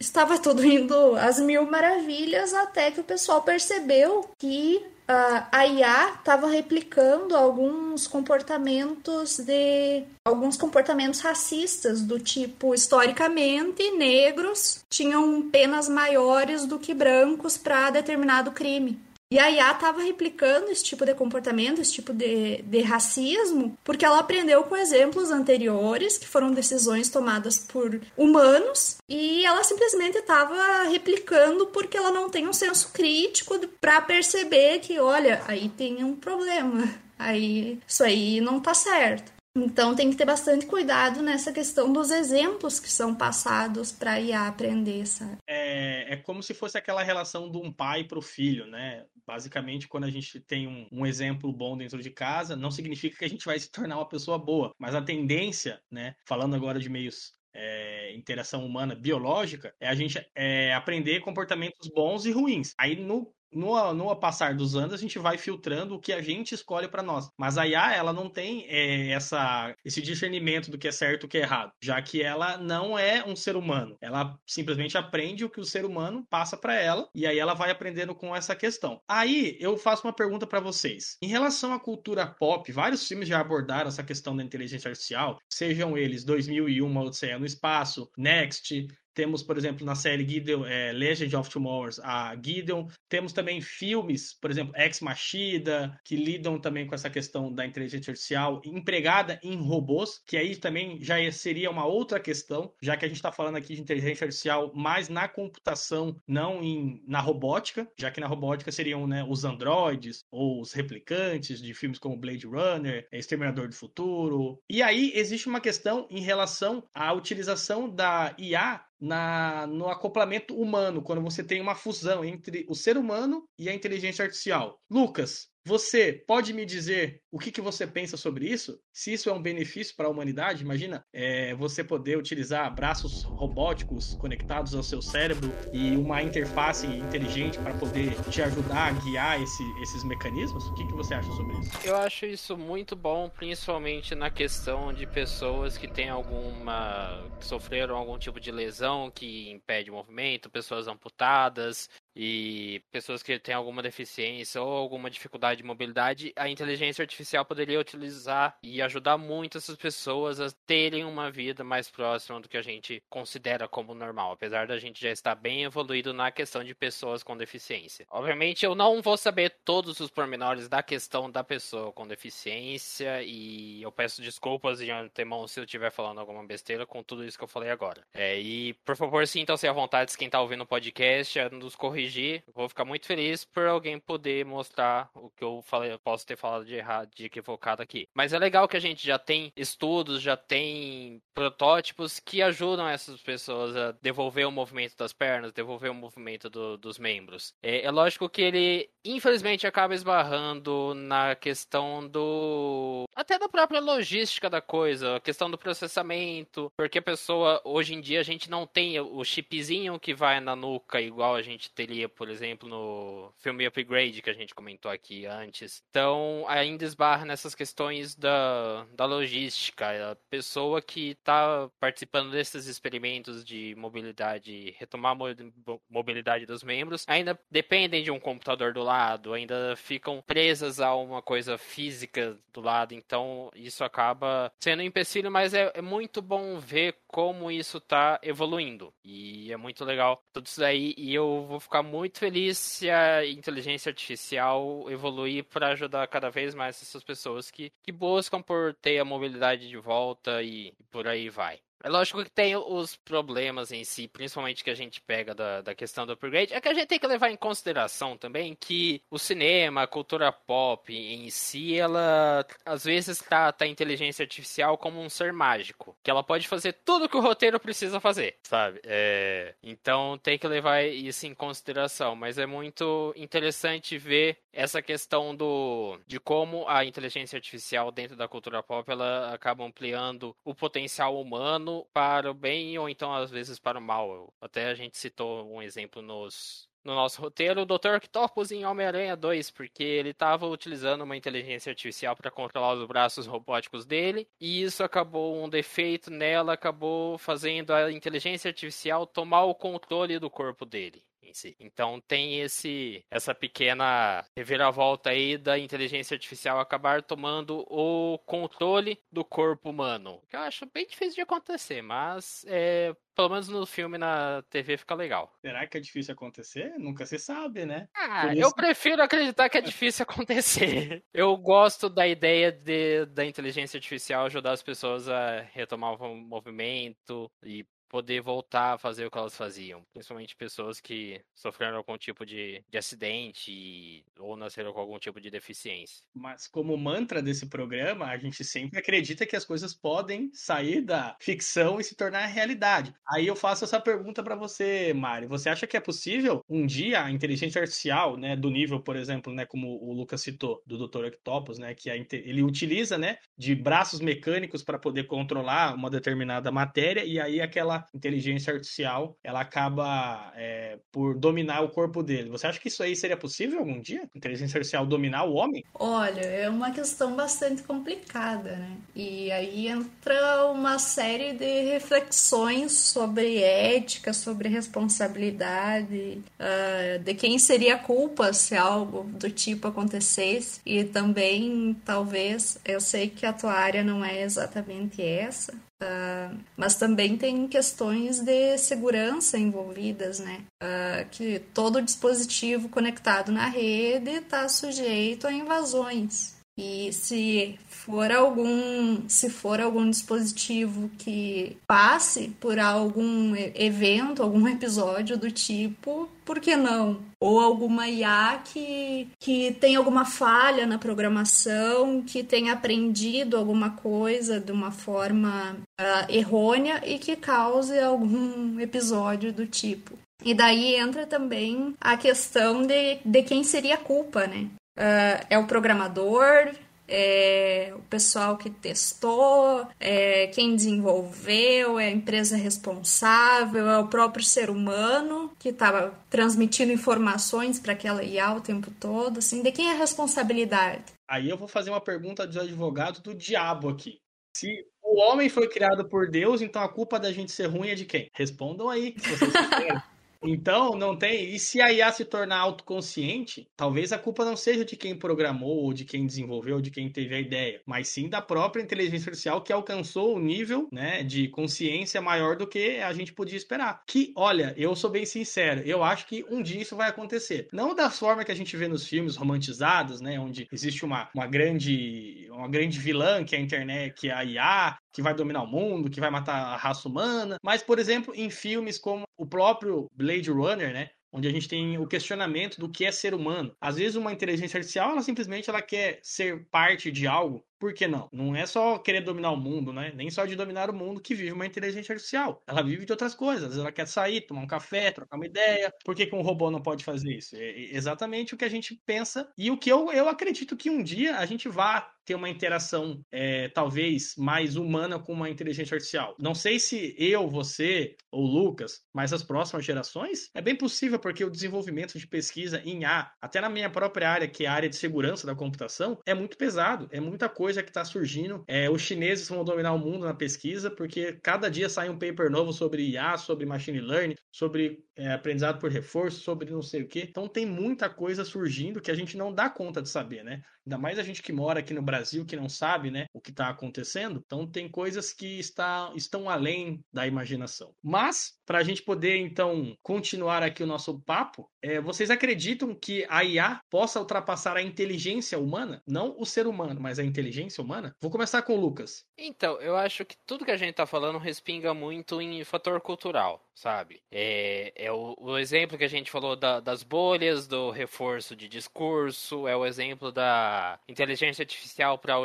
estava 0.00 0.38
tudo 0.38 0.64
indo 0.64 1.16
às 1.16 1.38
mil 1.38 1.70
maravilhas 1.70 2.54
até 2.54 2.90
que 2.90 3.00
o 3.00 3.04
pessoal 3.04 3.42
percebeu 3.42 4.30
que 4.38 4.82
a 5.06 5.66
IA 5.66 6.14
estava 6.14 6.46
replicando 6.46 7.36
alguns 7.36 8.06
comportamentos 8.06 9.38
de 9.38 10.04
alguns 10.24 10.56
comportamentos 10.56 11.20
racistas 11.20 12.00
do 12.00 12.18
tipo 12.18 12.74
historicamente 12.74 13.90
negros 13.90 14.82
tinham 14.88 15.50
penas 15.50 15.88
maiores 15.88 16.64
do 16.64 16.78
que 16.78 16.94
brancos 16.94 17.58
para 17.58 17.90
determinado 17.90 18.52
crime. 18.52 18.98
E 19.32 19.38
a 19.38 19.50
IA 19.50 19.72
estava 19.72 20.02
replicando 20.02 20.70
esse 20.70 20.84
tipo 20.84 21.04
de 21.04 21.14
comportamento, 21.14 21.80
esse 21.80 21.92
tipo 21.92 22.12
de, 22.12 22.62
de 22.62 22.80
racismo, 22.82 23.76
porque 23.82 24.04
ela 24.04 24.20
aprendeu 24.20 24.62
com 24.64 24.76
exemplos 24.76 25.30
anteriores, 25.30 26.18
que 26.18 26.28
foram 26.28 26.52
decisões 26.52 27.08
tomadas 27.08 27.58
por 27.58 28.00
humanos, 28.16 28.98
e 29.08 29.44
ela 29.44 29.64
simplesmente 29.64 30.18
estava 30.18 30.84
replicando 30.84 31.66
porque 31.68 31.96
ela 31.96 32.10
não 32.10 32.30
tem 32.30 32.46
um 32.46 32.52
senso 32.52 32.92
crítico 32.92 33.58
para 33.80 34.00
perceber 34.02 34.78
que, 34.80 34.98
olha, 35.00 35.42
aí 35.48 35.68
tem 35.68 36.04
um 36.04 36.14
problema. 36.14 36.84
Aí 37.16 37.78
isso 37.86 38.02
aí 38.02 38.40
não 38.40 38.60
tá 38.60 38.74
certo. 38.74 39.32
Então 39.56 39.94
tem 39.94 40.10
que 40.10 40.16
ter 40.16 40.24
bastante 40.24 40.66
cuidado 40.66 41.22
nessa 41.22 41.52
questão 41.52 41.92
dos 41.92 42.10
exemplos 42.10 42.80
que 42.80 42.90
são 42.90 43.14
passados 43.14 43.92
para 43.92 44.20
IA 44.20 44.48
aprender, 44.48 45.06
sabe? 45.06 45.38
É, 45.46 46.14
é 46.14 46.16
como 46.16 46.42
se 46.42 46.52
fosse 46.52 46.76
aquela 46.76 47.04
relação 47.04 47.48
de 47.48 47.56
um 47.56 47.72
pai 47.72 48.02
para 48.02 48.18
o 48.18 48.22
filho, 48.22 48.66
né? 48.66 49.04
Basicamente, 49.26 49.88
quando 49.88 50.04
a 50.04 50.10
gente 50.10 50.38
tem 50.40 50.66
um, 50.68 50.86
um, 50.92 51.06
exemplo 51.06 51.52
bom 51.52 51.76
dentro 51.76 52.02
de 52.02 52.10
casa, 52.10 52.54
não 52.54 52.70
significa 52.70 53.18
que 53.18 53.24
a 53.24 53.28
gente 53.28 53.44
vai 53.44 53.58
se 53.58 53.70
tornar 53.70 53.96
uma 53.96 54.08
pessoa 54.08 54.38
boa, 54.38 54.72
mas 54.78 54.94
a 54.94 55.02
tendência, 55.02 55.80
né? 55.90 56.14
Falando 56.26 56.54
agora 56.54 56.78
de 56.78 56.88
meios 56.88 57.32
é, 57.54 58.14
interação 58.14 58.66
humana 58.66 58.94
biológica, 58.94 59.74
é 59.80 59.88
a 59.88 59.94
gente 59.94 60.20
é, 60.34 60.74
aprender 60.74 61.20
comportamentos 61.20 61.88
bons 61.94 62.26
e 62.26 62.32
ruins. 62.32 62.74
Aí 62.76 62.96
no 62.96 63.32
no, 63.54 63.92
no 63.94 64.14
passar 64.16 64.54
dos 64.54 64.76
anos, 64.76 64.92
a 64.92 64.96
gente 64.96 65.18
vai 65.18 65.38
filtrando 65.38 65.94
o 65.94 66.00
que 66.00 66.12
a 66.12 66.22
gente 66.22 66.54
escolhe 66.54 66.88
para 66.88 67.02
nós. 67.02 67.28
Mas 67.38 67.58
a 67.58 67.66
IA, 67.66 67.94
ela 67.94 68.12
não 68.12 68.28
tem 68.28 68.66
é, 68.68 69.10
essa, 69.10 69.74
esse 69.84 70.00
discernimento 70.00 70.70
do 70.70 70.78
que 70.78 70.88
é 70.88 70.92
certo 70.92 71.24
e 71.24 71.26
o 71.26 71.28
que 71.28 71.38
é 71.38 71.42
errado, 71.42 71.72
já 71.82 72.00
que 72.00 72.22
ela 72.22 72.56
não 72.56 72.98
é 72.98 73.24
um 73.24 73.36
ser 73.36 73.56
humano. 73.56 73.96
Ela 74.00 74.38
simplesmente 74.46 74.96
aprende 74.96 75.44
o 75.44 75.50
que 75.50 75.60
o 75.60 75.64
ser 75.64 75.84
humano 75.84 76.26
passa 76.28 76.56
para 76.56 76.74
ela 76.74 77.08
e 77.14 77.26
aí 77.26 77.38
ela 77.38 77.54
vai 77.54 77.70
aprendendo 77.70 78.14
com 78.14 78.34
essa 78.34 78.54
questão. 78.54 79.00
Aí 79.08 79.56
eu 79.60 79.76
faço 79.76 80.06
uma 80.06 80.12
pergunta 80.12 80.46
para 80.46 80.60
vocês. 80.60 81.16
Em 81.22 81.28
relação 81.28 81.72
à 81.72 81.80
cultura 81.80 82.26
pop, 82.26 82.70
vários 82.72 83.06
filmes 83.06 83.28
já 83.28 83.40
abordaram 83.40 83.88
essa 83.88 84.02
questão 84.02 84.36
da 84.36 84.42
inteligência 84.42 84.88
artificial, 84.88 85.38
sejam 85.48 85.96
eles 85.96 86.24
2001, 86.24 86.96
Odisseia 86.96 87.38
no 87.38 87.46
Espaço, 87.46 88.10
Next, 88.16 88.86
temos, 89.14 89.42
por 89.42 89.56
exemplo, 89.56 89.86
na 89.86 89.94
série 89.94 90.28
Gideon, 90.28 90.64
é, 90.66 90.92
Legend 90.92 91.36
of 91.36 91.48
Tomorrow, 91.50 91.90
a 92.02 92.36
Gideon. 92.42 92.88
Temos 93.08 93.32
também 93.32 93.60
filmes, 93.60 94.34
por 94.34 94.50
exemplo, 94.50 94.74
Ex 94.76 95.00
Machina, 95.00 95.98
que 96.04 96.16
lidam 96.16 96.58
também 96.58 96.86
com 96.86 96.94
essa 96.94 97.08
questão 97.08 97.52
da 97.52 97.64
inteligência 97.64 98.10
artificial 98.10 98.60
empregada 98.64 99.38
em 99.42 99.56
robôs, 99.56 100.20
que 100.26 100.36
aí 100.36 100.56
também 100.56 101.00
já 101.00 101.14
seria 101.30 101.70
uma 101.70 101.86
outra 101.86 102.18
questão, 102.18 102.72
já 102.82 102.96
que 102.96 103.04
a 103.04 103.08
gente 103.08 103.16
está 103.16 103.30
falando 103.30 103.56
aqui 103.56 103.74
de 103.74 103.80
inteligência 103.80 104.24
artificial 104.24 104.72
mais 104.74 105.08
na 105.08 105.28
computação, 105.28 106.16
não 106.26 106.62
em, 106.62 107.02
na 107.06 107.20
robótica, 107.20 107.88
já 107.98 108.10
que 108.10 108.20
na 108.20 108.26
robótica 108.26 108.72
seriam 108.72 109.06
né, 109.06 109.24
os 109.28 109.44
androides 109.44 110.24
ou 110.30 110.60
os 110.60 110.72
replicantes 110.72 111.60
de 111.60 111.72
filmes 111.74 111.98
como 111.98 112.16
Blade 112.16 112.46
Runner, 112.46 113.06
Exterminador 113.12 113.68
do 113.68 113.74
Futuro. 113.74 114.58
E 114.68 114.82
aí 114.82 115.12
existe 115.14 115.48
uma 115.48 115.60
questão 115.60 116.06
em 116.10 116.20
relação 116.20 116.82
à 116.94 117.12
utilização 117.12 117.88
da 117.88 118.34
IA 118.38 118.84
na, 119.04 119.66
no 119.66 119.88
acoplamento 119.90 120.56
humano, 120.58 121.02
quando 121.02 121.20
você 121.20 121.44
tem 121.44 121.60
uma 121.60 121.74
fusão 121.74 122.24
entre 122.24 122.64
o 122.70 122.74
ser 122.74 122.96
humano 122.96 123.46
e 123.58 123.68
a 123.68 123.74
inteligência 123.74 124.24
artificial. 124.24 124.80
Lucas, 124.88 125.48
Você 125.66 126.12
pode 126.12 126.52
me 126.52 126.66
dizer 126.66 127.22
o 127.32 127.38
que, 127.38 127.50
que 127.50 127.62
você 127.62 127.86
pensa 127.86 128.18
sobre 128.18 128.46
isso? 128.46 128.78
Se 128.92 129.14
isso 129.14 129.30
é 129.30 129.32
um 129.32 129.40
benefício 129.40 129.96
para 129.96 130.06
a 130.06 130.10
humanidade, 130.10 130.62
imagina 130.62 131.02
é, 131.10 131.54
você 131.54 131.82
poder 131.82 132.18
utilizar 132.18 132.72
braços 132.74 133.22
robóticos 133.22 134.14
conectados 134.16 134.74
ao 134.74 134.82
seu 134.82 135.00
cérebro 135.00 135.50
e 135.72 135.96
uma 135.96 136.22
interface 136.22 136.86
inteligente 136.86 137.58
para 137.58 137.72
poder 137.78 138.14
te 138.30 138.42
ajudar 138.42 138.88
a 138.88 138.92
guiar 138.92 139.40
esse, 139.40 139.62
esses 139.80 140.04
mecanismos? 140.04 140.66
O 140.66 140.74
que, 140.74 140.86
que 140.86 140.92
você 140.92 141.14
acha 141.14 141.30
sobre 141.32 141.58
isso? 141.58 141.70
Eu 141.82 141.96
acho 141.96 142.26
isso 142.26 142.58
muito 142.58 142.94
bom, 142.94 143.30
principalmente 143.30 144.14
na 144.14 144.30
questão 144.30 144.92
de 144.92 145.06
pessoas 145.06 145.78
que 145.78 145.88
têm 145.88 146.10
alguma. 146.10 147.24
Que 147.40 147.46
sofreram 147.46 147.96
algum 147.96 148.18
tipo 148.18 148.38
de 148.38 148.52
lesão 148.52 149.10
que 149.10 149.50
impede 149.50 149.90
o 149.90 149.94
movimento, 149.94 150.50
pessoas 150.50 150.86
amputadas, 150.86 151.88
e 152.16 152.82
pessoas 152.92 153.22
que 153.22 153.38
têm 153.38 153.54
alguma 153.54 153.82
deficiência 153.82 154.62
ou 154.62 154.70
alguma 154.72 155.10
dificuldade 155.10 155.58
de 155.58 155.66
mobilidade, 155.66 156.32
a 156.36 156.48
inteligência 156.48 157.02
artificial 157.02 157.44
poderia 157.44 157.80
utilizar 157.80 158.56
e 158.62 158.80
ajudar 158.80 159.18
muito 159.18 159.58
essas 159.58 159.76
pessoas 159.76 160.40
a 160.40 160.50
terem 160.66 161.04
uma 161.04 161.30
vida 161.30 161.64
mais 161.64 161.90
próxima 161.90 162.40
do 162.40 162.48
que 162.48 162.56
a 162.56 162.62
gente 162.62 163.02
considera 163.10 163.66
como 163.66 163.94
normal, 163.94 164.32
apesar 164.32 164.66
da 164.66 164.78
gente 164.78 165.00
já 165.00 165.10
estar 165.10 165.34
bem 165.34 165.64
evoluído 165.64 166.12
na 166.12 166.30
questão 166.30 166.62
de 166.62 166.74
pessoas 166.74 167.22
com 167.22 167.36
deficiência. 167.36 168.06
Obviamente, 168.10 168.64
eu 168.64 168.74
não 168.74 169.02
vou 169.02 169.16
saber 169.16 169.50
todos 169.64 169.98
os 170.00 170.10
pormenores 170.10 170.68
da 170.68 170.82
questão 170.82 171.30
da 171.30 171.42
pessoa 171.42 171.92
com 171.92 172.06
deficiência 172.06 173.22
e 173.22 173.82
eu 173.82 173.90
peço 173.90 174.22
desculpas 174.22 174.78
de 174.78 174.90
antemão 174.90 175.46
se 175.48 175.58
eu 175.58 175.64
estiver 175.64 175.90
falando 175.90 176.20
alguma 176.20 176.44
besteira 176.44 176.86
com 176.86 177.02
tudo 177.02 177.24
isso 177.24 177.36
que 177.36 177.44
eu 177.44 177.48
falei 177.48 177.70
agora. 177.70 178.02
É, 178.14 178.38
e 178.38 178.74
por 178.84 178.96
favor, 178.96 179.26
sintam-se 179.26 179.66
à 179.66 179.72
vontade, 179.72 180.16
quem 180.16 180.26
está 180.26 180.40
ouvindo 180.40 180.62
o 180.62 180.66
podcast, 180.66 181.38
nos 181.50 181.74
corrigir 181.74 182.03
corrigir. 182.04 182.42
Vou 182.54 182.68
ficar 182.68 182.84
muito 182.84 183.06
feliz 183.06 183.44
por 183.44 183.66
alguém 183.66 183.98
poder 183.98 184.44
mostrar 184.44 185.10
o 185.14 185.30
que 185.30 185.42
eu 185.42 185.62
falei, 185.62 185.92
eu 185.92 185.98
posso 185.98 186.26
ter 186.26 186.36
falado 186.36 186.64
de 186.64 186.74
errado, 186.74 187.10
de 187.14 187.24
equivocado 187.24 187.82
aqui. 187.82 188.08
Mas 188.14 188.32
é 188.32 188.38
legal 188.38 188.68
que 188.68 188.76
a 188.76 188.80
gente 188.80 189.06
já 189.06 189.18
tem 189.18 189.52
estudos, 189.56 190.20
já 190.20 190.36
tem 190.36 191.20
protótipos 191.34 192.20
que 192.20 192.42
ajudam 192.42 192.88
essas 192.88 193.20
pessoas 193.20 193.76
a 193.76 193.92
devolver 194.02 194.46
o 194.46 194.52
movimento 194.52 194.96
das 194.96 195.12
pernas, 195.12 195.52
devolver 195.52 195.90
o 195.90 195.94
movimento 195.94 196.48
do, 196.50 196.76
dos 196.76 196.98
membros. 196.98 197.54
É, 197.62 197.82
é 197.82 197.90
lógico 197.90 198.28
que 198.28 198.42
ele, 198.42 198.90
infelizmente, 199.04 199.66
acaba 199.66 199.94
esbarrando 199.94 200.94
na 200.94 201.34
questão 201.34 202.06
do. 202.06 203.04
até 203.14 203.38
da 203.38 203.48
própria 203.48 203.80
logística 203.80 204.50
da 204.50 204.60
coisa, 204.60 205.16
a 205.16 205.20
questão 205.20 205.50
do 205.50 205.58
processamento, 205.58 206.70
porque 206.76 206.98
a 206.98 207.02
pessoa, 207.02 207.60
hoje 207.64 207.94
em 207.94 208.00
dia, 208.00 208.20
a 208.20 208.24
gente 208.24 208.50
não 208.50 208.66
tem 208.66 208.98
o 209.00 209.24
chipzinho 209.24 209.98
que 209.98 210.14
vai 210.14 210.40
na 210.40 210.54
nuca 210.54 211.00
igual 211.00 211.34
a 211.34 211.42
gente 211.42 211.70
teria 211.70 211.93
por 212.16 212.28
exemplo, 212.28 212.68
no 212.68 213.32
filme 213.38 213.66
Upgrade 213.66 214.22
que 214.22 214.30
a 214.30 214.34
gente 214.34 214.54
comentou 214.54 214.90
aqui 214.90 215.26
antes. 215.26 215.82
Então, 215.90 216.44
ainda 216.48 216.84
esbarra 216.84 217.24
nessas 217.24 217.54
questões 217.54 218.14
da, 218.14 218.86
da 218.92 219.04
logística. 219.04 220.12
A 220.12 220.16
pessoa 220.28 220.82
que 220.82 221.10
está 221.10 221.70
participando 221.80 222.30
desses 222.30 222.66
experimentos 222.66 223.44
de 223.44 223.74
mobilidade, 223.76 224.74
retomar 224.78 225.12
a 225.12 225.78
mobilidade 225.88 226.46
dos 226.46 226.62
membros, 226.62 227.04
ainda 227.06 227.38
dependem 227.50 228.02
de 228.02 228.10
um 228.10 228.20
computador 228.20 228.72
do 228.72 228.82
lado, 228.82 229.32
ainda 229.32 229.74
ficam 229.76 230.22
presas 230.22 230.80
a 230.80 230.94
uma 230.94 231.22
coisa 231.22 231.56
física 231.56 232.36
do 232.52 232.60
lado. 232.60 232.94
Então, 232.94 233.50
isso 233.54 233.84
acaba 233.84 234.52
sendo 234.60 234.80
um 234.80 234.86
empecilho, 234.86 235.30
mas 235.30 235.54
é, 235.54 235.70
é 235.74 235.82
muito 235.82 236.20
bom 236.20 236.58
ver 236.58 236.96
como 237.06 237.50
isso 237.50 237.78
está 237.78 238.18
evoluindo. 238.22 238.92
E 239.04 239.52
é 239.52 239.56
muito 239.56 239.84
legal 239.84 240.20
tudo 240.32 240.46
isso 240.46 240.64
aí. 240.64 240.94
E 240.98 241.14
eu 241.14 241.46
vou 241.48 241.60
ficar 241.60 241.82
muito 241.84 242.18
feliz 242.18 242.58
se 242.58 242.90
a 242.90 243.26
inteligência 243.26 243.90
artificial 243.90 244.90
evoluir 244.90 245.44
para 245.44 245.68
ajudar 245.68 246.06
cada 246.08 246.30
vez 246.30 246.54
mais 246.54 246.80
essas 246.82 247.04
pessoas 247.04 247.50
que, 247.50 247.70
que 247.82 247.92
buscam 247.92 248.42
por 248.42 248.74
ter 248.74 248.98
a 248.98 249.04
mobilidade 249.04 249.68
de 249.68 249.76
volta 249.76 250.42
e, 250.42 250.74
e 250.78 250.84
por 250.90 251.06
aí 251.06 251.28
vai. 251.28 251.60
É 251.84 251.88
lógico 251.90 252.24
que 252.24 252.30
tem 252.30 252.56
os 252.56 252.96
problemas 252.96 253.70
em 253.70 253.84
si, 253.84 254.08
principalmente 254.08 254.64
que 254.64 254.70
a 254.70 254.74
gente 254.74 255.02
pega 255.02 255.34
da, 255.34 255.60
da 255.60 255.74
questão 255.74 256.06
do 256.06 256.12
upgrade, 256.14 256.54
é 256.54 256.58
que 256.58 256.68
a 256.68 256.72
gente 256.72 256.86
tem 256.86 256.98
que 256.98 257.06
levar 257.06 257.28
em 257.28 257.36
consideração 257.36 258.16
também 258.16 258.56
que 258.58 259.02
o 259.10 259.18
cinema, 259.18 259.82
a 259.82 259.86
cultura 259.86 260.32
pop 260.32 260.90
em 260.96 261.28
si, 261.28 261.78
ela 261.78 262.46
às 262.64 262.84
vezes 262.84 263.18
trata 263.18 263.66
a 263.66 263.68
inteligência 263.68 264.22
artificial 264.22 264.78
como 264.78 264.98
um 264.98 265.10
ser 265.10 265.30
mágico, 265.30 265.94
que 266.02 266.10
ela 266.10 266.22
pode 266.22 266.48
fazer 266.48 266.72
tudo 266.86 267.06
que 267.06 267.18
o 267.18 267.20
roteiro 267.20 267.60
precisa 267.60 268.00
fazer, 268.00 268.38
sabe? 268.44 268.80
É... 268.82 269.54
Então 269.62 270.16
tem 270.16 270.38
que 270.38 270.48
levar 270.48 270.86
isso 270.86 271.26
em 271.26 271.34
consideração, 271.34 272.16
mas 272.16 272.38
é 272.38 272.46
muito 272.46 273.12
interessante 273.14 273.98
ver 273.98 274.38
essa 274.54 274.80
questão 274.80 275.34
do 275.36 275.98
de 276.06 276.18
como 276.18 276.66
a 276.66 276.82
inteligência 276.82 277.36
artificial 277.36 277.92
dentro 277.92 278.16
da 278.16 278.26
cultura 278.26 278.62
pop 278.62 278.90
ela 278.90 279.34
acaba 279.34 279.64
ampliando 279.64 280.34
o 280.44 280.54
potencial 280.54 281.20
humano 281.20 281.73
para 281.92 282.30
o 282.30 282.34
bem 282.34 282.78
ou 282.78 282.88
então 282.88 283.12
às 283.14 283.30
vezes 283.30 283.58
para 283.58 283.78
o 283.78 283.82
mal. 283.82 284.32
Até 284.40 284.66
a 284.68 284.74
gente 284.74 284.96
citou 284.96 285.46
um 285.50 285.62
exemplo 285.62 286.02
nos, 286.02 286.68
no 286.84 286.94
nosso 286.94 287.20
roteiro 287.20 287.62
o 287.62 287.66
Dr. 287.66 287.96
Octopus 287.96 288.52
em 288.52 288.64
Homem-Aranha 288.64 289.16
2, 289.16 289.50
porque 289.50 289.82
ele 289.82 290.10
estava 290.10 290.46
utilizando 290.46 291.02
uma 291.02 291.16
inteligência 291.16 291.70
artificial 291.70 292.14
para 292.14 292.30
controlar 292.30 292.74
os 292.74 292.86
braços 292.86 293.26
robóticos 293.26 293.86
dele, 293.86 294.28
e 294.40 294.62
isso 294.62 294.84
acabou 294.84 295.42
um 295.42 295.48
defeito 295.48 296.10
nela, 296.10 296.52
acabou 296.52 297.16
fazendo 297.18 297.72
a 297.72 297.90
inteligência 297.90 298.48
artificial 298.48 299.06
tomar 299.06 299.44
o 299.44 299.54
controle 299.54 300.18
do 300.18 300.30
corpo 300.30 300.64
dele 300.64 301.02
si. 301.36 301.56
Então 301.58 302.00
tem 302.00 302.40
esse 302.40 303.04
essa 303.10 303.34
pequena 303.34 304.24
reviravolta 304.36 305.10
aí 305.10 305.36
da 305.36 305.58
inteligência 305.58 306.14
artificial 306.14 306.58
acabar 306.58 307.02
tomando 307.02 307.64
o 307.68 308.18
controle 308.20 308.98
do 309.10 309.24
corpo 309.24 309.70
humano. 309.70 310.22
Que 310.28 310.36
eu 310.36 310.40
acho 310.40 310.66
bem 310.72 310.86
difícil 310.86 311.14
de 311.14 311.20
acontecer, 311.20 311.82
mas 311.82 312.44
é, 312.48 312.94
pelo 313.14 313.28
menos 313.28 313.48
no 313.48 313.64
filme 313.64 313.96
na 313.96 314.42
TV 314.50 314.76
fica 314.76 314.94
legal. 314.94 315.32
Será 315.40 315.66
que 315.66 315.78
é 315.78 315.80
difícil 315.80 316.12
acontecer? 316.12 316.74
Nunca 316.78 317.06
se 317.06 317.18
sabe, 317.18 317.64
né? 317.64 317.88
Ah, 317.94 318.32
isso... 318.32 318.42
eu 318.42 318.52
prefiro 318.52 319.02
acreditar 319.02 319.48
que 319.48 319.58
é 319.58 319.60
difícil 319.60 320.02
acontecer. 320.08 321.02
Eu 321.12 321.36
gosto 321.36 321.88
da 321.88 322.06
ideia 322.06 322.50
de, 322.50 323.06
da 323.06 323.24
inteligência 323.24 323.76
artificial 323.76 324.26
ajudar 324.26 324.52
as 324.52 324.62
pessoas 324.62 325.08
a 325.08 325.40
retomar 325.52 325.94
o 325.94 326.16
movimento 326.16 327.30
e 327.42 327.64
poder 327.94 328.20
voltar 328.20 328.72
a 328.72 328.78
fazer 328.78 329.06
o 329.06 329.10
que 329.10 329.16
elas 329.16 329.36
faziam. 329.36 329.80
Principalmente 329.92 330.34
pessoas 330.34 330.80
que 330.80 331.20
sofreram 331.32 331.76
algum 331.76 331.96
tipo 331.96 332.26
de, 332.26 332.60
de 332.68 332.76
acidente 332.76 334.04
ou 334.18 334.36
nasceram 334.36 334.72
com 334.72 334.80
algum 334.80 334.98
tipo 334.98 335.20
de 335.20 335.30
deficiência. 335.30 336.02
Mas 336.12 336.48
como 336.48 336.76
mantra 336.76 337.22
desse 337.22 337.46
programa, 337.46 338.06
a 338.06 338.18
gente 338.18 338.42
sempre 338.42 338.80
acredita 338.80 339.24
que 339.24 339.36
as 339.36 339.44
coisas 339.44 339.72
podem 339.72 340.28
sair 340.32 340.80
da 340.80 341.16
ficção 341.20 341.78
e 341.78 341.84
se 341.84 341.94
tornar 341.94 342.26
realidade. 342.26 342.92
Aí 343.08 343.28
eu 343.28 343.36
faço 343.36 343.62
essa 343.62 343.78
pergunta 343.78 344.24
para 344.24 344.34
você, 344.34 344.92
Mari. 344.92 345.28
Você 345.28 345.48
acha 345.48 345.64
que 345.64 345.76
é 345.76 345.80
possível 345.80 346.44
um 346.48 346.66
dia 346.66 347.04
a 347.04 347.12
inteligência 347.12 347.60
artificial, 347.60 348.16
né, 348.16 348.34
do 348.34 348.50
nível, 348.50 348.80
por 348.80 348.96
exemplo, 348.96 349.32
né, 349.32 349.46
como 349.46 349.68
o 349.80 349.92
Lucas 349.92 350.20
citou, 350.20 350.60
do 350.66 350.88
Dr. 350.88 351.04
Octopus, 351.04 351.60
né, 351.60 351.76
que 351.76 351.88
ele 351.88 352.42
utiliza, 352.42 352.98
né, 352.98 353.18
de 353.38 353.54
braços 353.54 354.00
mecânicos 354.00 354.64
para 354.64 354.80
poder 354.80 355.04
controlar 355.04 355.76
uma 355.76 355.88
determinada 355.88 356.50
matéria 356.50 357.04
e 357.04 357.20
aí 357.20 357.40
aquela 357.40 357.83
inteligência 357.92 358.52
artificial 358.52 359.16
ela 359.22 359.40
acaba 359.40 360.32
é, 360.36 360.78
por 360.92 361.16
dominar 361.16 361.62
o 361.62 361.68
corpo 361.68 362.02
dele. 362.02 362.30
Você 362.30 362.46
acha 362.46 362.60
que 362.60 362.68
isso 362.68 362.82
aí 362.82 362.94
seria 362.94 363.16
possível 363.16 363.58
algum 363.58 363.80
dia? 363.80 364.08
Inteligência 364.14 364.58
artificial 364.58 364.86
dominar 364.86 365.24
o 365.24 365.34
homem? 365.34 365.64
Olha, 365.74 366.20
é 366.20 366.48
uma 366.48 366.70
questão 366.70 367.14
bastante 367.14 367.62
complicada, 367.62 368.56
né? 368.56 368.76
E 368.94 369.30
aí 369.32 369.68
entra 369.68 370.46
uma 370.46 370.78
série 370.78 371.32
de 371.32 371.62
reflexões 371.62 372.72
sobre 372.72 373.42
ética, 373.42 374.12
sobre 374.12 374.48
responsabilidade, 374.48 376.22
uh, 376.38 376.98
de 376.98 377.14
quem 377.14 377.38
seria 377.38 377.74
a 377.74 377.78
culpa 377.78 378.32
se 378.32 378.56
algo 378.56 379.04
do 379.04 379.30
tipo 379.30 379.68
acontecesse. 379.68 380.60
E 380.64 380.84
também, 380.84 381.76
talvez, 381.84 382.58
eu 382.64 382.80
sei 382.80 383.08
que 383.08 383.26
a 383.26 383.32
tua 383.32 383.52
área 383.52 383.82
não 383.82 384.04
é 384.04 384.22
exatamente 384.22 385.02
essa, 385.02 385.54
Uh, 385.82 386.38
mas 386.56 386.76
também 386.76 387.16
tem 387.16 387.46
questões 387.48 388.20
de 388.20 388.56
segurança 388.58 389.36
envolvidas, 389.36 390.18
né? 390.20 390.44
Uh, 390.62 391.08
que 391.10 391.40
todo 391.52 391.82
dispositivo 391.82 392.68
conectado 392.68 393.32
na 393.32 393.46
rede 393.46 394.10
está 394.10 394.48
sujeito 394.48 395.26
a 395.26 395.32
invasões. 395.32 396.33
E 396.56 396.92
se 396.92 397.58
for 397.66 398.12
algum, 398.12 399.08
se 399.08 399.28
for 399.28 399.60
algum 399.60 399.90
dispositivo 399.90 400.88
que 400.96 401.56
passe 401.66 402.28
por 402.38 402.60
algum 402.60 403.34
evento, 403.54 404.22
algum 404.22 404.46
episódio 404.48 405.18
do 405.18 405.30
tipo, 405.32 406.08
por 406.24 406.38
que 406.38 406.54
não? 406.54 407.00
Ou 407.20 407.40
alguma 407.40 407.88
IA 407.88 408.40
que, 408.44 409.08
que 409.18 409.52
tem 409.52 409.74
alguma 409.74 410.04
falha 410.04 410.64
na 410.64 410.78
programação, 410.78 412.02
que 412.02 412.22
tenha 412.22 412.52
aprendido 412.52 413.36
alguma 413.36 413.70
coisa 413.70 414.38
de 414.38 414.52
uma 414.52 414.70
forma 414.70 415.56
uh, 415.80 416.12
errônea 416.12 416.82
e 416.86 416.98
que 417.00 417.16
cause 417.16 417.76
algum 417.80 418.60
episódio 418.60 419.32
do 419.32 419.46
tipo. 419.46 419.98
E 420.24 420.32
daí 420.32 420.76
entra 420.76 421.04
também 421.04 421.74
a 421.80 421.96
questão 421.96 422.62
de, 422.62 422.98
de 423.04 423.22
quem 423.24 423.42
seria 423.42 423.74
a 423.74 423.78
culpa, 423.78 424.26
né? 424.26 424.48
Uh, 424.76 425.26
é 425.28 425.38
o 425.38 425.46
programador, 425.46 426.52
é 426.86 427.72
o 427.74 427.80
pessoal 427.82 428.36
que 428.36 428.50
testou, 428.50 429.66
é 429.80 430.26
quem 430.28 430.54
desenvolveu, 430.54 431.78
é 431.78 431.86
a 431.86 431.90
empresa 431.90 432.36
responsável, 432.36 433.68
é 433.68 433.78
o 433.78 433.88
próprio 433.88 434.24
ser 434.24 434.50
humano 434.50 435.32
que 435.38 435.48
estava 435.48 435.98
transmitindo 436.10 436.72
informações 436.72 437.58
para 437.58 437.72
aquela 437.72 438.02
IA 438.02 438.34
o 438.34 438.40
tempo 438.40 438.70
todo, 438.78 439.18
assim, 439.18 439.42
de 439.42 439.50
quem 439.50 439.68
é 439.68 439.72
a 439.72 439.78
responsabilidade? 439.78 440.84
Aí 441.08 441.28
eu 441.28 441.36
vou 441.36 441.48
fazer 441.48 441.70
uma 441.70 441.80
pergunta 441.80 442.26
de 442.26 442.38
advogado 442.38 443.00
do 443.00 443.14
diabo 443.14 443.68
aqui. 443.68 443.98
Se 444.36 444.66
o 444.82 444.98
homem 445.00 445.28
foi 445.28 445.48
criado 445.48 445.88
por 445.88 446.10
Deus, 446.10 446.42
então 446.42 446.62
a 446.62 446.68
culpa 446.68 446.98
da 446.98 447.12
gente 447.12 447.32
ser 447.32 447.46
ruim 447.46 447.68
é 447.68 447.74
de 447.74 447.84
quem? 447.84 448.10
Respondam 448.12 448.68
aí, 448.68 448.94
se 448.98 449.08
vocês 449.08 449.32
quiserem. 449.32 449.82
Então, 450.26 450.76
não 450.76 450.96
tem. 450.96 451.34
E 451.34 451.38
se 451.38 451.60
a 451.60 451.72
IA 451.72 451.92
se 451.92 452.04
tornar 452.04 452.38
autoconsciente, 452.38 453.46
talvez 453.56 453.92
a 453.92 453.98
culpa 453.98 454.24
não 454.24 454.36
seja 454.36 454.64
de 454.64 454.76
quem 454.76 454.96
programou, 454.96 455.56
ou 455.64 455.72
de 455.72 455.84
quem 455.84 456.06
desenvolveu, 456.06 456.56
ou 456.56 456.62
de 456.62 456.70
quem 456.70 456.90
teve 456.90 457.14
a 457.14 457.20
ideia, 457.20 457.60
mas 457.66 457.88
sim 457.88 458.08
da 458.08 458.22
própria 458.22 458.62
inteligência 458.62 459.08
artificial 459.08 459.42
que 459.42 459.52
alcançou 459.52 460.16
o 460.16 460.20
nível 460.20 460.68
né, 460.72 461.02
de 461.02 461.28
consciência 461.28 462.00
maior 462.00 462.36
do 462.36 462.46
que 462.46 462.78
a 462.78 462.92
gente 462.92 463.12
podia 463.12 463.36
esperar. 463.36 463.82
Que, 463.86 464.12
olha, 464.16 464.54
eu 464.56 464.74
sou 464.74 464.90
bem 464.90 465.04
sincero, 465.04 465.60
eu 465.64 465.82
acho 465.82 466.06
que 466.06 466.24
um 466.30 466.42
dia 466.42 466.62
isso 466.62 466.76
vai 466.76 466.88
acontecer. 466.88 467.48
Não 467.52 467.74
da 467.74 467.90
forma 467.90 468.24
que 468.24 468.32
a 468.32 468.36
gente 468.36 468.56
vê 468.56 468.66
nos 468.66 468.86
filmes 468.86 469.16
romantizados, 469.16 470.00
né? 470.00 470.18
Onde 470.18 470.46
existe 470.52 470.84
uma, 470.84 471.10
uma 471.14 471.26
grande 471.26 472.26
uma 472.30 472.48
grande 472.48 472.78
vilã 472.78 473.24
que 473.24 473.34
é 473.34 473.38
a 473.38 473.42
internet, 473.42 473.94
que 473.94 474.08
é 474.08 474.12
a 474.12 474.24
IA, 474.24 474.78
que 474.94 475.02
vai 475.02 475.12
dominar 475.12 475.42
o 475.42 475.46
mundo, 475.46 475.90
que 475.90 476.00
vai 476.00 476.08
matar 476.08 476.36
a 476.36 476.56
raça 476.56 476.88
humana. 476.88 477.36
Mas, 477.42 477.62
por 477.62 477.80
exemplo, 477.80 478.14
em 478.14 478.30
filmes 478.30 478.78
como 478.78 479.02
o 479.18 479.26
próprio 479.26 479.90
Blade 479.92 480.30
Runner, 480.30 480.72
né? 480.72 480.90
Onde 481.12 481.26
a 481.28 481.30
gente 481.30 481.48
tem 481.48 481.76
o 481.78 481.86
questionamento 481.86 482.58
do 482.60 482.68
que 482.68 482.84
é 482.84 482.92
ser 482.92 483.12
humano. 483.12 483.54
Às 483.60 483.76
vezes, 483.76 483.96
uma 483.96 484.12
inteligência 484.12 484.56
artificial, 484.56 484.92
ela 484.92 485.02
simplesmente 485.02 485.50
ela 485.50 485.60
quer 485.60 485.98
ser 486.02 486.46
parte 486.48 486.92
de 486.92 487.06
algo 487.08 487.44
por 487.64 487.72
que 487.72 487.88
não? 487.88 488.10
Não 488.12 488.36
é 488.36 488.44
só 488.44 488.76
querer 488.76 489.00
dominar 489.00 489.30
o 489.30 489.38
mundo, 489.38 489.72
né? 489.72 489.90
Nem 489.96 490.10
só 490.10 490.26
de 490.26 490.36
dominar 490.36 490.68
o 490.68 490.74
mundo 490.74 491.00
que 491.00 491.14
vive 491.14 491.32
uma 491.32 491.46
inteligência 491.46 491.94
artificial. 491.94 492.42
Ela 492.46 492.62
vive 492.62 492.84
de 492.84 492.92
outras 492.92 493.14
coisas. 493.14 493.44
Às 493.44 493.48
vezes 493.48 493.62
ela 493.62 493.72
quer 493.72 493.88
sair, 493.88 494.20
tomar 494.20 494.42
um 494.42 494.46
café, 494.46 494.90
trocar 494.90 495.16
uma 495.16 495.24
ideia. 495.24 495.72
Por 495.82 495.94
que, 495.94 496.04
que 496.04 496.14
um 496.14 496.20
robô 496.20 496.50
não 496.50 496.60
pode 496.60 496.84
fazer 496.84 497.16
isso? 497.16 497.34
É 497.34 497.74
exatamente 497.74 498.34
o 498.34 498.36
que 498.36 498.44
a 498.44 498.50
gente 498.50 498.78
pensa 498.84 499.32
e 499.38 499.50
o 499.50 499.56
que 499.56 499.72
eu, 499.72 499.90
eu 499.92 500.10
acredito 500.10 500.58
que 500.58 500.68
um 500.68 500.82
dia 500.82 501.16
a 501.16 501.24
gente 501.24 501.48
vá 501.48 501.90
ter 502.04 502.14
uma 502.14 502.28
interação 502.28 503.00
é, 503.10 503.48
talvez 503.48 504.14
mais 504.16 504.56
humana 504.56 504.98
com 504.98 505.12
uma 505.12 505.30
inteligência 505.30 505.74
artificial. 505.74 506.14
Não 506.18 506.34
sei 506.34 506.58
se 506.58 506.94
eu, 506.98 507.28
você 507.28 507.96
ou 508.10 508.26
Lucas, 508.26 508.82
mas 508.92 509.12
as 509.12 509.22
próximas 509.22 509.64
gerações 509.64 510.30
é 510.34 510.40
bem 510.40 510.54
possível 510.54 510.98
porque 510.98 511.24
o 511.24 511.30
desenvolvimento 511.30 511.98
de 511.98 512.06
pesquisa 512.06 512.60
em 512.64 512.84
A, 512.84 513.10
até 513.20 513.40
na 513.40 513.48
minha 513.48 513.70
própria 513.70 514.10
área, 514.10 514.28
que 514.28 514.44
é 514.44 514.48
a 514.48 514.52
área 514.52 514.68
de 514.68 514.76
segurança 514.76 515.26
da 515.26 515.34
computação, 515.34 515.98
é 516.06 516.14
muito 516.14 516.36
pesado, 516.36 516.88
é 516.92 517.00
muita 517.00 517.28
coisa 517.28 517.53
coisa 517.54 517.62
que 517.62 517.70
está 517.70 517.84
surgindo. 517.84 518.44
É, 518.48 518.68
os 518.68 518.82
chineses 518.82 519.28
vão 519.28 519.44
dominar 519.44 519.72
o 519.72 519.78
mundo 519.78 520.04
na 520.04 520.14
pesquisa, 520.14 520.70
porque 520.70 521.12
cada 521.22 521.48
dia 521.48 521.68
sai 521.68 521.88
um 521.88 521.98
paper 521.98 522.30
novo 522.30 522.52
sobre 522.52 522.82
IA, 522.90 523.16
sobre 523.16 523.46
machine 523.46 523.80
learning, 523.80 524.16
sobre 524.32 524.84
é, 524.96 525.12
aprendizado 525.12 525.60
por 525.60 525.70
reforço, 525.70 526.20
sobre 526.20 526.50
não 526.50 526.62
sei 526.62 526.82
o 526.82 526.88
que. 526.88 527.00
Então 527.00 527.28
tem 527.28 527.46
muita 527.46 527.88
coisa 527.88 528.24
surgindo 528.24 528.80
que 528.80 528.90
a 528.90 528.94
gente 528.94 529.16
não 529.16 529.32
dá 529.32 529.48
conta 529.48 529.80
de 529.80 529.88
saber, 529.88 530.24
né? 530.24 530.42
Ainda 530.66 530.78
mais 530.78 530.98
a 530.98 531.02
gente 531.02 531.22
que 531.22 531.32
mora 531.32 531.60
aqui 531.60 531.74
no 531.74 531.82
Brasil, 531.82 532.24
que 532.24 532.36
não 532.36 532.48
sabe, 532.48 532.90
né, 532.90 533.06
o 533.12 533.20
que 533.20 533.30
está 533.30 533.48
acontecendo. 533.48 534.22
Então 534.24 534.46
tem 534.46 534.68
coisas 534.68 535.12
que 535.12 535.38
está, 535.38 535.92
estão 535.94 536.28
além 536.28 536.82
da 536.92 537.06
imaginação. 537.06 537.74
Mas, 537.82 538.38
para 538.46 538.58
a 538.58 538.62
gente 538.62 538.82
poder, 538.82 539.16
então, 539.16 539.76
continuar 539.82 540.42
aqui 540.42 540.62
o 540.62 540.66
nosso 540.66 541.00
papo, 541.00 541.50
é, 541.62 541.80
vocês 541.80 542.10
acreditam 542.10 542.74
que 542.74 543.06
a 543.08 543.24
IA 543.24 543.60
possa 543.70 544.00
ultrapassar 544.00 544.56
a 544.56 544.62
inteligência 544.62 545.38
humana? 545.38 545.82
Não 545.86 546.14
o 546.18 546.24
ser 546.24 546.46
humano, 546.46 546.80
mas 546.80 546.98
a 546.98 547.04
inteligência 547.04 547.62
humana? 547.62 547.94
Vou 548.00 548.10
começar 548.10 548.42
com 548.42 548.54
o 548.54 548.60
Lucas. 548.60 549.04
Então, 549.18 549.60
eu 549.60 549.76
acho 549.76 550.04
que 550.04 550.16
tudo 550.26 550.44
que 550.44 550.50
a 550.50 550.56
gente 550.56 550.70
está 550.70 550.86
falando 550.86 551.18
respinga 551.18 551.74
muito 551.74 552.20
em 552.20 552.42
fator 552.44 552.80
cultural 552.80 553.43
sabe? 553.54 554.02
É, 554.10 554.72
é 554.74 554.92
o, 554.92 555.14
o, 555.18 555.38
exemplo 555.38 555.78
que 555.78 555.84
a 555.84 555.88
gente 555.88 556.10
falou 556.10 556.34
da, 556.34 556.60
das 556.60 556.82
bolhas, 556.82 557.46
do 557.46 557.70
reforço 557.70 558.34
de 558.34 558.48
discurso, 558.48 559.46
é 559.46 559.56
o 559.56 559.64
exemplo 559.64 560.10
da 560.10 560.78
inteligência 560.88 561.42
artificial 561.42 561.96
para 561.96 562.16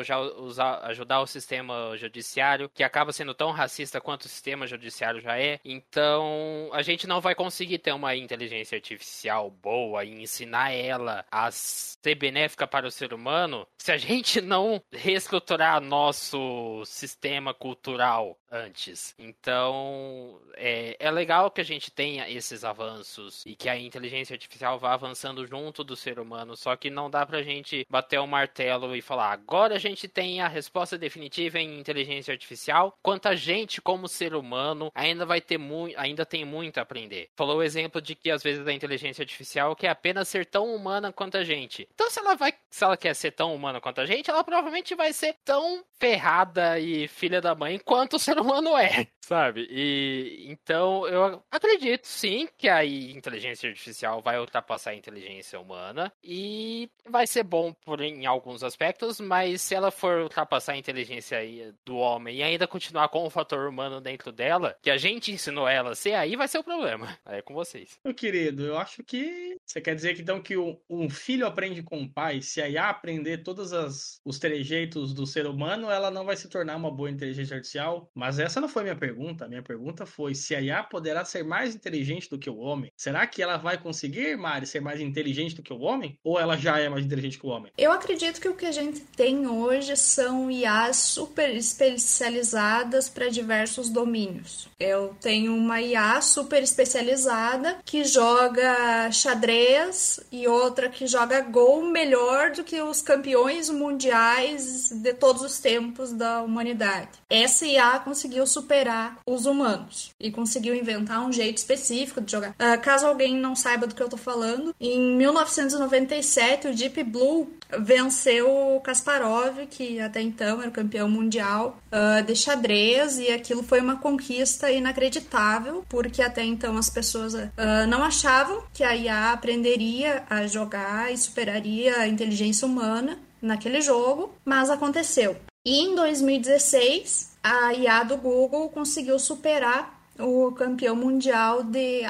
ajudar 0.83 1.21
o 1.21 1.27
sistema 1.27 1.95
judiciário, 1.97 2.69
que 2.73 2.83
acaba 2.83 3.13
sendo 3.13 3.33
tão 3.33 3.51
racista 3.51 4.01
quanto 4.01 4.23
o 4.23 4.29
sistema 4.29 4.65
judiciário 4.65 5.21
já 5.21 5.39
é. 5.39 5.59
Então, 5.63 6.69
a 6.73 6.81
gente 6.81 7.07
não 7.07 7.21
vai 7.21 7.35
conseguir 7.35 7.77
ter 7.79 7.93
uma 7.93 8.15
inteligência 8.15 8.75
artificial 8.75 9.49
boa 9.49 10.03
e 10.03 10.21
ensinar 10.21 10.71
ela 10.71 11.25
a 11.31 11.51
ser 11.51 12.15
benéfica 12.15 12.65
para 12.67 12.87
o 12.87 12.91
ser 12.91 13.13
humano 13.13 13.67
se 13.77 13.91
a 13.91 13.97
gente 13.97 14.41
não 14.41 14.81
reestruturar 14.91 15.81
nosso 15.81 16.83
sistema 16.85 17.53
cultural 17.53 18.37
antes. 18.51 19.13
Então, 19.17 20.39
é, 20.55 20.95
ela 20.99 21.18
legal 21.19 21.51
que 21.51 21.59
a 21.59 21.65
gente 21.65 21.91
tenha 21.91 22.29
esses 22.29 22.63
avanços 22.63 23.43
e 23.45 23.53
que 23.53 23.67
a 23.67 23.77
inteligência 23.77 24.33
artificial 24.33 24.79
vá 24.79 24.93
avançando 24.93 25.45
junto 25.45 25.83
do 25.83 25.95
ser 25.95 26.17
humano, 26.17 26.55
só 26.55 26.77
que 26.77 26.89
não 26.89 27.09
dá 27.09 27.25
pra 27.25 27.43
gente 27.43 27.85
bater 27.89 28.19
o 28.19 28.25
martelo 28.27 28.95
e 28.95 29.01
falar 29.01 29.33
agora 29.33 29.75
a 29.75 29.79
gente 29.79 30.07
tem 30.07 30.39
a 30.41 30.47
resposta 30.47 30.97
definitiva 30.97 31.59
em 31.59 31.77
inteligência 31.77 32.31
artificial, 32.31 32.97
quanto 33.03 33.27
a 33.27 33.35
gente 33.35 33.81
como 33.81 34.07
ser 34.07 34.33
humano 34.33 34.89
ainda 34.95 35.25
vai 35.25 35.41
ter 35.41 35.57
muito, 35.57 35.99
ainda 35.99 36.25
tem 36.25 36.45
muito 36.45 36.77
a 36.77 36.83
aprender. 36.83 37.29
Falou 37.35 37.57
o 37.57 37.63
exemplo 37.63 38.01
de 38.01 38.15
que 38.15 38.31
às 38.31 38.41
vezes 38.41 38.65
a 38.65 38.71
inteligência 38.71 39.21
artificial 39.21 39.75
quer 39.75 39.89
apenas 39.89 40.29
ser 40.29 40.45
tão 40.45 40.73
humana 40.73 41.11
quanto 41.11 41.37
a 41.37 41.43
gente. 41.43 41.85
Então 41.93 42.09
se 42.09 42.19
ela 42.19 42.35
vai, 42.35 42.53
se 42.69 42.83
ela 42.83 42.95
quer 42.95 43.13
ser 43.13 43.31
tão 43.31 43.53
humana 43.53 43.81
quanto 43.81 43.99
a 43.99 44.05
gente, 44.05 44.29
ela 44.29 44.43
provavelmente 44.43 44.95
vai 44.95 45.11
ser 45.11 45.35
tão 45.43 45.83
ferrada 45.99 46.79
e 46.79 47.09
filha 47.09 47.41
da 47.41 47.53
mãe 47.53 47.77
quanto 47.77 48.15
o 48.15 48.19
ser 48.19 48.39
humano 48.39 48.77
é, 48.77 49.05
sabe? 49.19 49.67
E 49.69 50.45
então 50.47 51.08
eu 51.09 51.43
acredito 51.51 52.05
sim 52.05 52.47
que 52.57 52.69
a 52.69 52.85
inteligência 52.85 53.69
artificial 53.69 54.21
vai 54.21 54.39
ultrapassar 54.39 54.91
a 54.91 54.95
inteligência 54.95 55.59
humana 55.59 56.11
e 56.23 56.89
vai 57.07 57.27
ser 57.27 57.43
bom 57.43 57.73
por 57.73 58.01
em 58.01 58.25
alguns 58.25 58.63
aspectos, 58.63 59.19
mas 59.19 59.61
se 59.61 59.75
ela 59.75 59.91
for 59.91 60.21
ultrapassar 60.21 60.73
a 60.73 60.77
inteligência 60.77 61.39
do 61.85 61.97
homem 61.97 62.37
e 62.37 62.43
ainda 62.43 62.67
continuar 62.67 63.09
com 63.09 63.25
o 63.25 63.29
fator 63.29 63.67
humano 63.67 63.99
dentro 63.99 64.31
dela, 64.31 64.75
que 64.81 64.89
a 64.89 64.97
gente 64.97 65.31
ensinou 65.31 65.67
ela 65.67 65.91
a 65.91 65.95
ser, 65.95 66.13
aí 66.13 66.35
vai 66.35 66.47
ser 66.47 66.59
o 66.59 66.63
problema. 66.63 67.17
Aí 67.25 67.39
é 67.39 67.41
com 67.41 67.53
vocês. 67.53 67.99
Meu 68.03 68.13
querido, 68.13 68.65
eu 68.65 68.77
acho 68.77 69.03
que 69.03 69.57
você 69.65 69.81
quer 69.81 69.95
dizer 69.95 70.15
que 70.15 70.21
então 70.21 70.41
que 70.41 70.55
um 70.57 71.09
filho 71.09 71.45
aprende 71.45 71.81
com 71.81 72.01
o 72.01 72.09
pai, 72.09 72.41
se 72.41 72.61
a 72.61 72.69
IA 72.69 72.89
aprender 72.89 73.39
todos 73.39 73.73
as, 73.73 74.19
os 74.23 74.39
trejeitos 74.39 75.13
do 75.13 75.25
ser 75.25 75.47
humano, 75.47 75.89
ela 75.89 76.11
não 76.11 76.25
vai 76.25 76.35
se 76.35 76.49
tornar 76.49 76.75
uma 76.75 76.91
boa 76.91 77.09
inteligência 77.09 77.55
artificial? 77.55 78.09
Mas 78.13 78.39
essa 78.39 78.61
não 78.61 78.69
foi 78.69 78.83
minha 78.83 78.95
pergunta. 78.95 79.47
Minha 79.47 79.63
pergunta 79.63 80.05
foi 80.05 80.35
se 80.35 80.55
a 80.55 80.61
IA 80.61 80.83
poderá 80.99 81.23
ser 81.23 81.45
mais 81.45 81.73
inteligente 81.73 82.29
do 82.29 82.37
que 82.37 82.49
o 82.49 82.57
homem? 82.57 82.91
Será 82.97 83.25
que 83.25 83.41
ela 83.41 83.55
vai 83.55 83.77
conseguir, 83.77 84.37
Mari, 84.37 84.67
ser 84.67 84.81
mais 84.81 84.99
inteligente 84.99 85.55
do 85.55 85.63
que 85.63 85.71
o 85.71 85.79
homem? 85.79 86.17
Ou 86.21 86.37
ela 86.37 86.57
já 86.57 86.77
é 86.77 86.89
mais 86.89 87.05
inteligente 87.05 87.39
que 87.39 87.45
o 87.45 87.49
homem? 87.49 87.71
Eu 87.77 87.93
acredito 87.93 88.41
que 88.41 88.49
o 88.49 88.53
que 88.53 88.65
a 88.65 88.71
gente 88.71 88.99
tem 88.99 89.47
hoje 89.47 89.95
são 89.95 90.51
IAs 90.51 90.97
super 90.97 91.55
especializadas 91.55 93.07
para 93.07 93.29
diversos 93.29 93.89
domínios. 93.89 94.67
Eu 94.77 95.15
tenho 95.21 95.55
uma 95.55 95.81
IA 95.81 96.21
super 96.21 96.61
especializada 96.61 97.77
que 97.85 98.03
joga 98.03 99.09
xadrez 99.11 100.19
e 100.29 100.47
outra 100.49 100.89
que 100.89 101.07
joga 101.07 101.39
gol 101.39 101.83
melhor 101.83 102.51
do 102.51 102.63
que 102.63 102.81
os 102.81 103.01
campeões 103.01 103.69
mundiais 103.69 104.91
de 104.91 105.13
todos 105.13 105.43
os 105.43 105.59
tempos 105.59 106.11
da 106.11 106.41
humanidade. 106.41 107.09
Essa 107.29 107.65
IA 107.65 107.99
conseguiu 107.99 108.45
superar 108.45 109.17
os 109.25 109.45
humanos 109.45 110.11
e 110.19 110.29
conseguiu 110.29 110.75
inventar 110.89 111.25
um 111.25 111.31
jeito 111.31 111.57
específico 111.57 112.21
de 112.21 112.31
jogar. 112.31 112.51
Uh, 112.51 112.79
caso 112.81 113.05
alguém 113.05 113.35
não 113.35 113.55
saiba 113.55 113.85
do 113.85 113.95
que 113.95 114.01
eu 114.01 114.09
tô 114.09 114.17
falando, 114.17 114.73
em 114.79 115.15
1997 115.15 116.67
o 116.67 116.75
Deep 116.75 117.03
Blue 117.03 117.51
venceu 117.79 118.49
o 118.49 118.81
Kasparov, 118.81 119.67
que 119.69 119.99
até 119.99 120.21
então 120.21 120.59
era 120.59 120.69
o 120.69 120.73
campeão 120.73 121.07
mundial 121.07 121.79
uh, 121.91 122.23
de 122.23 122.35
xadrez, 122.35 123.19
e 123.19 123.29
aquilo 123.29 123.61
foi 123.61 123.79
uma 123.79 123.97
conquista 123.97 124.71
inacreditável, 124.71 125.85
porque 125.87 126.21
até 126.21 126.43
então 126.43 126.77
as 126.77 126.89
pessoas 126.89 127.33
uh, 127.35 127.49
não 127.87 128.03
achavam 128.03 128.63
que 128.73 128.83
a 128.83 128.95
IA 128.95 129.31
aprenderia 129.31 130.23
a 130.29 130.47
jogar 130.47 131.13
e 131.13 131.17
superaria 131.17 131.97
a 131.97 132.07
inteligência 132.07 132.67
humana 132.67 133.19
naquele 133.41 133.81
jogo, 133.81 134.33
mas 134.43 134.69
aconteceu. 134.69 135.37
E 135.65 135.81
em 135.81 135.95
2016, 135.95 137.37
a 137.43 137.73
IA 137.73 138.03
do 138.03 138.17
Google 138.17 138.69
conseguiu 138.69 139.19
superar 139.19 139.98
o 140.19 140.51
campeão 140.51 140.95
mundial 140.95 141.63
de, 141.63 142.01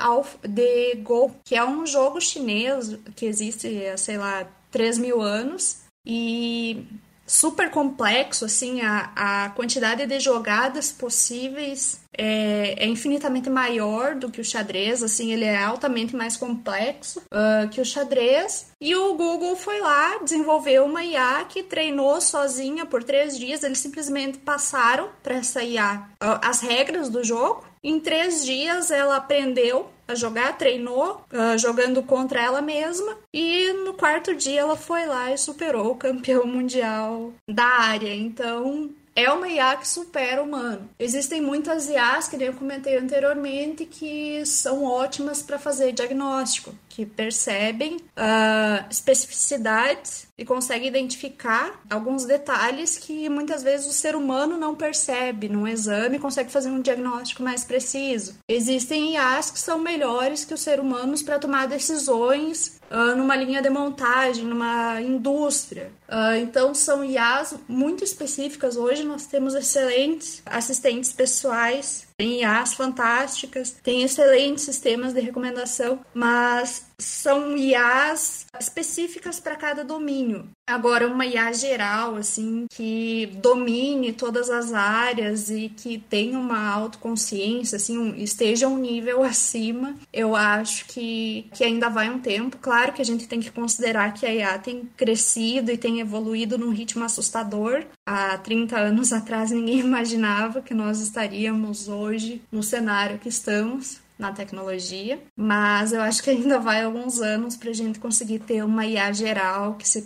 de 0.48 0.96
Go, 0.96 1.32
que 1.44 1.56
é 1.56 1.66
um 1.66 1.86
jogo 1.86 2.20
chinês 2.20 2.98
que 3.16 3.26
existe 3.26 3.86
há, 3.88 3.98
sei 3.98 4.18
lá, 4.18 4.48
3 4.72 4.98
mil 4.98 5.22
anos. 5.22 5.82
E 6.06 6.86
super 7.30 7.70
complexo, 7.70 8.46
assim, 8.46 8.82
a, 8.82 9.12
a 9.16 9.50
quantidade 9.52 10.06
de 10.08 10.20
jogadas 10.20 10.92
possíveis 10.92 12.02
é, 12.18 12.84
é, 12.84 12.88
infinitamente 12.88 13.50
maior 13.50 14.16
do 14.16 14.32
que 14.32 14.42
o 14.42 14.44
xadrez, 14.44 15.04
assim, 15.04 15.32
ele 15.32 15.46
é 15.46 15.64
altamente 15.64 16.16
mais 16.16 16.36
complexo 16.36 17.22
uh, 17.32 17.70
que 17.70 17.80
o 17.80 17.86
xadrez. 17.86 18.72
E 18.82 18.96
o 18.96 19.14
Google 19.14 19.56
foi 19.56 19.80
lá, 19.80 20.18
desenvolveu 20.18 20.86
uma 20.86 21.04
IA 21.04 21.46
que 21.48 21.62
treinou 21.62 22.20
sozinha 22.20 22.86
por 22.86 23.04
três 23.04 23.38
dias. 23.38 23.64
Eles 23.64 23.78
simplesmente 23.78 24.40
passaram 24.40 25.10
para 25.22 25.36
essa 25.36 25.64
IA 25.64 26.10
uh, 26.22 26.40
as 26.42 26.62
regras 26.62 27.10
do 27.10 27.24
jogo. 27.24 27.64
Em 27.84 28.00
três 28.00 28.46
dias 28.46 28.92
ela 28.92 29.18
aprendeu 29.18 29.90
a 30.08 30.16
jogar, 30.16 30.58
treinou 30.58 31.24
uh, 31.32 31.58
jogando 31.58 32.02
contra 32.02 32.42
ela 32.42 32.62
mesma 32.62 33.18
e 33.34 33.72
no 33.86 33.94
quarto 33.94 34.36
dia 34.36 34.62
ela 34.62 34.76
foi 34.76 35.06
lá 35.06 35.32
e 35.32 35.38
superou 35.38 35.92
o 35.92 35.96
campeão 35.96 36.46
mundial 36.48 37.32
da 37.48 37.66
área. 37.66 38.14
Então 38.14 38.90
é 39.16 39.30
uma 39.32 39.50
IA 39.50 39.76
que 39.76 39.88
supera 39.88 40.42
o 40.42 40.46
humano. 40.46 40.90
Existem 40.98 41.42
muitas 41.42 41.90
IAs, 41.90 42.28
que 42.28 42.42
eu 42.42 42.54
comentei 42.54 42.98
anteriormente, 42.98 43.86
que 43.86 44.46
são 44.46 44.84
ótimas 44.84 45.42
para 45.42 45.60
fazer 45.60 45.92
diagnóstico, 45.92 46.74
que 46.90 47.06
percebem 47.06 47.98
uh, 47.98 48.86
especificidades 48.90 50.28
e 50.38 50.44
conseguem 50.44 50.88
identificar 50.88 51.82
alguns 51.90 52.26
detalhes 52.26 52.98
que 52.98 53.30
muitas 53.30 53.62
vezes 53.62 53.88
o 53.88 53.92
ser 53.92 54.16
humano 54.16 54.58
não 54.58 54.74
percebe 54.74 55.48
num 55.48 55.68
exame 55.68 56.18
consegue 56.18 56.52
fazer 56.52 56.70
um 56.70 56.82
diagnóstico 56.82 57.44
mais 57.44 57.64
preciso. 57.64 58.36
Existem 58.48 59.14
IAs 59.14 59.52
que 59.52 59.60
são 59.60 59.80
melhores 59.80 60.44
que 60.44 60.54
os 60.54 60.62
seres 60.62 60.84
humanos 60.84 61.22
para 61.22 61.40
tomar 61.40 61.68
decisões 61.68 62.80
uh, 62.90 63.16
numa 63.16 63.36
linha 63.36 63.62
de 63.62 63.70
montagem, 63.70 64.46
numa 64.46 65.02
indústria. 65.02 65.92
Uh, 66.08 66.36
então, 66.42 66.74
são 66.74 67.04
IAs 67.04 67.56
muito 67.68 68.04
específicas. 68.04 68.76
Hoje 68.76 69.04
nós 69.04 69.26
temos 69.26 69.54
excelentes 69.54 70.42
assistentes 70.46 71.14
pessoais 71.14 72.09
tem 72.20 72.42
IAs 72.42 72.74
fantásticas, 72.74 73.72
tem 73.82 74.04
excelentes 74.04 74.66
sistemas 74.66 75.14
de 75.14 75.22
recomendação, 75.22 76.02
mas 76.14 76.89
são 77.00 77.58
IAs 77.58 78.46
específicas 78.60 79.40
para 79.40 79.56
cada 79.56 79.84
domínio. 79.84 80.50
Agora, 80.68 81.08
uma 81.08 81.26
IA 81.26 81.52
geral, 81.54 82.16
assim, 82.16 82.68
que 82.70 83.26
domine 83.42 84.14
todas 84.14 84.50
as 84.50 84.72
áreas 84.72 85.50
e 85.50 85.70
que 85.70 85.98
tenha 85.98 86.38
uma 86.38 86.70
autoconsciência, 86.70 87.78
assim, 87.78 87.98
um, 87.98 88.16
esteja 88.16 88.68
um 88.68 88.78
nível 88.78 89.24
acima, 89.24 89.96
eu 90.14 90.36
acho 90.36 90.86
que, 90.86 91.50
que 91.54 91.64
ainda 91.64 91.90
vai 91.90 92.10
um 92.10 92.20
tempo. 92.20 92.58
Claro 92.58 92.94
que 92.94 93.02
a 93.02 93.06
gente 93.06 93.28
tem 93.28 93.40
que 93.40 93.50
considerar 93.50 94.14
que 94.14 94.26
a 94.26 94.34
IA 94.34 94.60
tem 94.60 94.88
crescido 94.96 95.72
e 95.72 95.78
tem 95.78 96.02
evoluído 96.02 96.58
num 96.58 96.70
ritmo 96.70 97.04
assustador. 97.04 97.84
Há 98.06 98.38
30 98.38 98.78
anos 98.78 99.12
atrás, 99.14 99.50
ninguém 99.50 99.80
imaginava 99.80 100.62
que 100.62 100.74
nós 100.74 101.00
estaríamos 101.00 101.88
hoje 101.88 102.42
no 102.52 102.62
cenário 102.62 103.18
que 103.18 103.30
estamos 103.30 104.00
na 104.20 104.34
tecnologia, 104.34 105.20
mas 105.36 105.94
eu 105.94 106.02
acho 106.02 106.22
que 106.22 106.30
ainda 106.30 106.60
vai 106.60 106.84
alguns 106.84 107.22
anos 107.22 107.56
para 107.56 107.70
a 107.70 107.74
gente 107.74 108.00
conseguir 108.00 108.40
ter 108.40 108.64
uma 108.64 108.86
IA 108.86 109.14
geral 109.14 109.76
que 109.76 109.88
se 109.88 110.04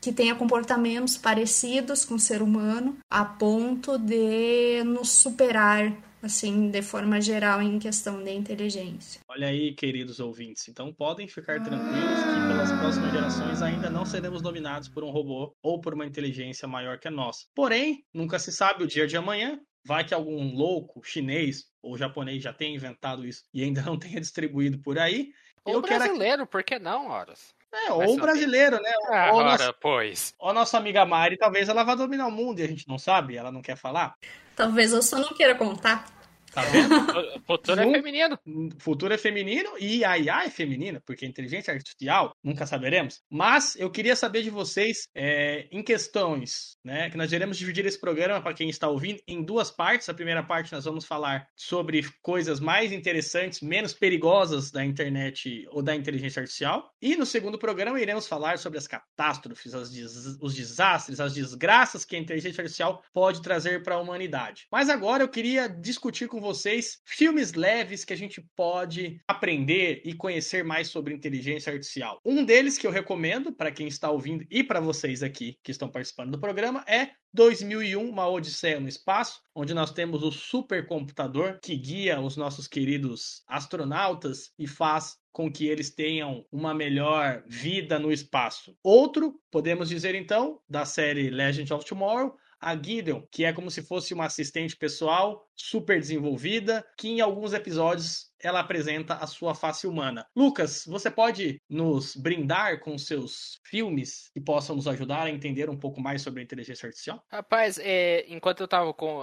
que 0.00 0.12
tenha 0.12 0.34
comportamentos 0.34 1.16
parecidos 1.16 2.04
com 2.04 2.16
o 2.16 2.18
ser 2.18 2.42
humano, 2.42 2.98
a 3.10 3.24
ponto 3.24 3.98
de 3.98 4.84
nos 4.84 5.10
superar 5.10 5.96
assim, 6.24 6.70
de 6.70 6.82
forma 6.82 7.20
geral 7.20 7.60
em 7.60 7.78
questão 7.78 8.22
de 8.22 8.32
inteligência. 8.32 9.20
Olha 9.28 9.48
aí, 9.48 9.74
queridos 9.74 10.20
ouvintes. 10.20 10.68
Então 10.68 10.92
podem 10.92 11.28
ficar 11.28 11.62
tranquilos 11.62 12.18
que 12.18 12.48
pelas 12.48 12.72
próximas 12.72 13.12
gerações 13.12 13.62
ainda 13.62 13.90
não 13.90 14.04
seremos 14.06 14.40
dominados 14.40 14.88
por 14.88 15.04
um 15.04 15.10
robô 15.10 15.54
ou 15.62 15.80
por 15.80 15.94
uma 15.94 16.06
inteligência 16.06 16.66
maior 16.66 16.98
que 16.98 17.08
a 17.08 17.10
nossa. 17.10 17.46
Porém, 17.54 18.04
nunca 18.12 18.38
se 18.38 18.50
sabe 18.50 18.84
o 18.84 18.86
dia 18.86 19.06
de 19.06 19.16
amanhã. 19.16 19.60
Vai 19.84 20.04
que 20.04 20.14
algum 20.14 20.54
louco 20.54 21.02
chinês 21.04 21.66
ou 21.82 21.96
japonês 21.96 22.42
já 22.42 22.52
tenha 22.52 22.74
inventado 22.74 23.26
isso 23.26 23.44
e 23.52 23.62
ainda 23.62 23.82
não 23.82 23.98
tenha 23.98 24.20
distribuído 24.20 24.78
por 24.78 24.98
aí. 24.98 25.32
Ou 25.64 25.80
brasileiro, 25.80 26.38
quero... 26.38 26.46
por 26.46 26.62
que 26.62 26.78
não, 26.78 27.08
Horas? 27.08 27.54
É, 27.72 27.90
ou 27.90 28.16
brasileiro, 28.16 28.80
né? 28.80 28.92
Ah, 29.08 29.32
ou, 29.32 29.38
ora, 29.38 29.50
nossa, 29.50 29.72
pois. 29.72 30.32
ou 30.38 30.52
nossa 30.52 30.78
amiga 30.78 31.04
Mari, 31.04 31.36
talvez 31.36 31.68
ela 31.68 31.82
vá 31.82 31.96
dominar 31.96 32.28
o 32.28 32.30
mundo 32.30 32.60
e 32.60 32.62
a 32.62 32.68
gente 32.68 32.86
não 32.86 32.98
sabe, 32.98 33.36
ela 33.36 33.50
não 33.50 33.60
quer 33.60 33.76
falar. 33.76 34.14
Talvez 34.54 34.92
eu 34.92 35.02
só 35.02 35.18
não 35.18 35.30
queira 35.30 35.56
contar. 35.56 36.06
Tá 36.54 36.62
vendo? 36.62 36.94
futuro 37.44 37.80
é 37.80 37.92
feminino. 37.92 38.38
Futuro 38.78 39.14
é 39.14 39.18
feminino 39.18 39.70
e 39.78 40.04
a 40.04 40.16
IA 40.16 40.44
é 40.44 40.50
feminina, 40.50 41.02
porque 41.04 41.26
inteligência 41.26 41.74
artificial 41.74 42.36
nunca 42.42 42.64
saberemos. 42.64 43.20
Mas 43.28 43.74
eu 43.76 43.90
queria 43.90 44.14
saber 44.14 44.42
de 44.42 44.50
vocês 44.50 45.08
é, 45.14 45.66
em 45.72 45.82
questões, 45.82 46.76
né? 46.84 47.10
Que 47.10 47.16
nós 47.16 47.32
iremos 47.32 47.58
dividir 47.58 47.84
esse 47.86 48.00
programa 48.00 48.40
para 48.40 48.54
quem 48.54 48.68
está 48.68 48.88
ouvindo 48.88 49.20
em 49.26 49.42
duas 49.42 49.70
partes. 49.70 50.08
A 50.08 50.14
primeira 50.14 50.42
parte 50.42 50.72
nós 50.72 50.84
vamos 50.84 51.04
falar 51.04 51.46
sobre 51.56 52.04
coisas 52.22 52.60
mais 52.60 52.92
interessantes, 52.92 53.60
menos 53.60 53.92
perigosas 53.92 54.70
da 54.70 54.84
internet 54.84 55.66
ou 55.70 55.82
da 55.82 55.94
inteligência 55.94 56.40
artificial. 56.40 56.90
E 57.02 57.16
no 57.16 57.26
segundo 57.26 57.58
programa 57.58 58.00
iremos 58.00 58.28
falar 58.28 58.58
sobre 58.58 58.78
as 58.78 58.86
catástrofes, 58.86 59.74
as 59.74 59.90
des 59.90 60.14
os 60.40 60.54
desastres, 60.54 61.20
as 61.20 61.34
desgraças 61.34 62.04
que 62.04 62.14
a 62.14 62.18
inteligência 62.18 62.60
artificial 62.62 63.02
pode 63.12 63.42
trazer 63.42 63.82
para 63.82 63.96
a 63.96 64.00
humanidade. 64.00 64.66
Mas 64.70 64.88
agora 64.88 65.22
eu 65.22 65.28
queria 65.28 65.68
discutir 65.68 66.28
com 66.28 66.43
vocês 66.44 67.00
filmes 67.04 67.54
leves 67.54 68.04
que 68.04 68.12
a 68.12 68.16
gente 68.16 68.40
pode 68.54 69.20
aprender 69.26 70.02
e 70.04 70.14
conhecer 70.14 70.62
mais 70.62 70.88
sobre 70.88 71.14
inteligência 71.14 71.72
artificial. 71.72 72.20
Um 72.24 72.44
deles 72.44 72.78
que 72.78 72.86
eu 72.86 72.90
recomendo 72.90 73.52
para 73.52 73.72
quem 73.72 73.88
está 73.88 74.10
ouvindo 74.10 74.44
e 74.50 74.62
para 74.62 74.78
vocês 74.78 75.22
aqui 75.22 75.58
que 75.62 75.70
estão 75.70 75.88
participando 75.88 76.32
do 76.32 76.40
programa 76.40 76.84
é 76.86 77.10
2001, 77.32 78.08
Uma 78.08 78.28
Odisseia 78.28 78.78
no 78.78 78.86
Espaço, 78.86 79.40
onde 79.54 79.74
nós 79.74 79.90
temos 79.90 80.22
o 80.22 80.30
supercomputador 80.30 81.58
que 81.60 81.74
guia 81.74 82.20
os 82.20 82.36
nossos 82.36 82.68
queridos 82.68 83.42
astronautas 83.48 84.52
e 84.56 84.68
faz 84.68 85.16
com 85.32 85.50
que 85.50 85.66
eles 85.66 85.90
tenham 85.90 86.46
uma 86.52 86.72
melhor 86.72 87.42
vida 87.48 87.98
no 87.98 88.12
espaço. 88.12 88.76
Outro, 88.84 89.34
podemos 89.50 89.88
dizer 89.88 90.14
então, 90.14 90.60
da 90.68 90.84
série 90.84 91.28
Legend 91.28 91.72
of 91.72 91.84
Tomorrow, 91.84 92.36
a 92.64 92.74
Gideon, 92.74 93.22
que 93.30 93.44
é 93.44 93.52
como 93.52 93.70
se 93.70 93.82
fosse 93.82 94.14
uma 94.14 94.24
assistente 94.24 94.74
pessoal 94.74 95.46
super 95.54 96.00
desenvolvida, 96.00 96.84
que 96.96 97.08
em 97.08 97.20
alguns 97.20 97.52
episódios 97.52 98.32
ela 98.44 98.60
apresenta 98.60 99.14
a 99.14 99.26
sua 99.26 99.54
face 99.54 99.86
humana. 99.86 100.26
Lucas, 100.36 100.84
você 100.86 101.10
pode 101.10 101.60
nos 101.68 102.14
brindar 102.14 102.80
com 102.80 102.96
seus 102.98 103.58
filmes 103.64 104.30
que 104.32 104.40
possam 104.40 104.76
nos 104.76 104.86
ajudar 104.86 105.22
a 105.22 105.30
entender 105.30 105.70
um 105.70 105.76
pouco 105.76 106.00
mais 106.00 106.22
sobre 106.22 106.40
a 106.40 106.44
inteligência 106.44 106.86
artificial? 106.86 107.24
Rapaz, 107.30 107.78
é, 107.82 108.24
enquanto 108.28 108.60
eu 108.60 108.68
tava 108.68 108.92
com. 108.92 109.22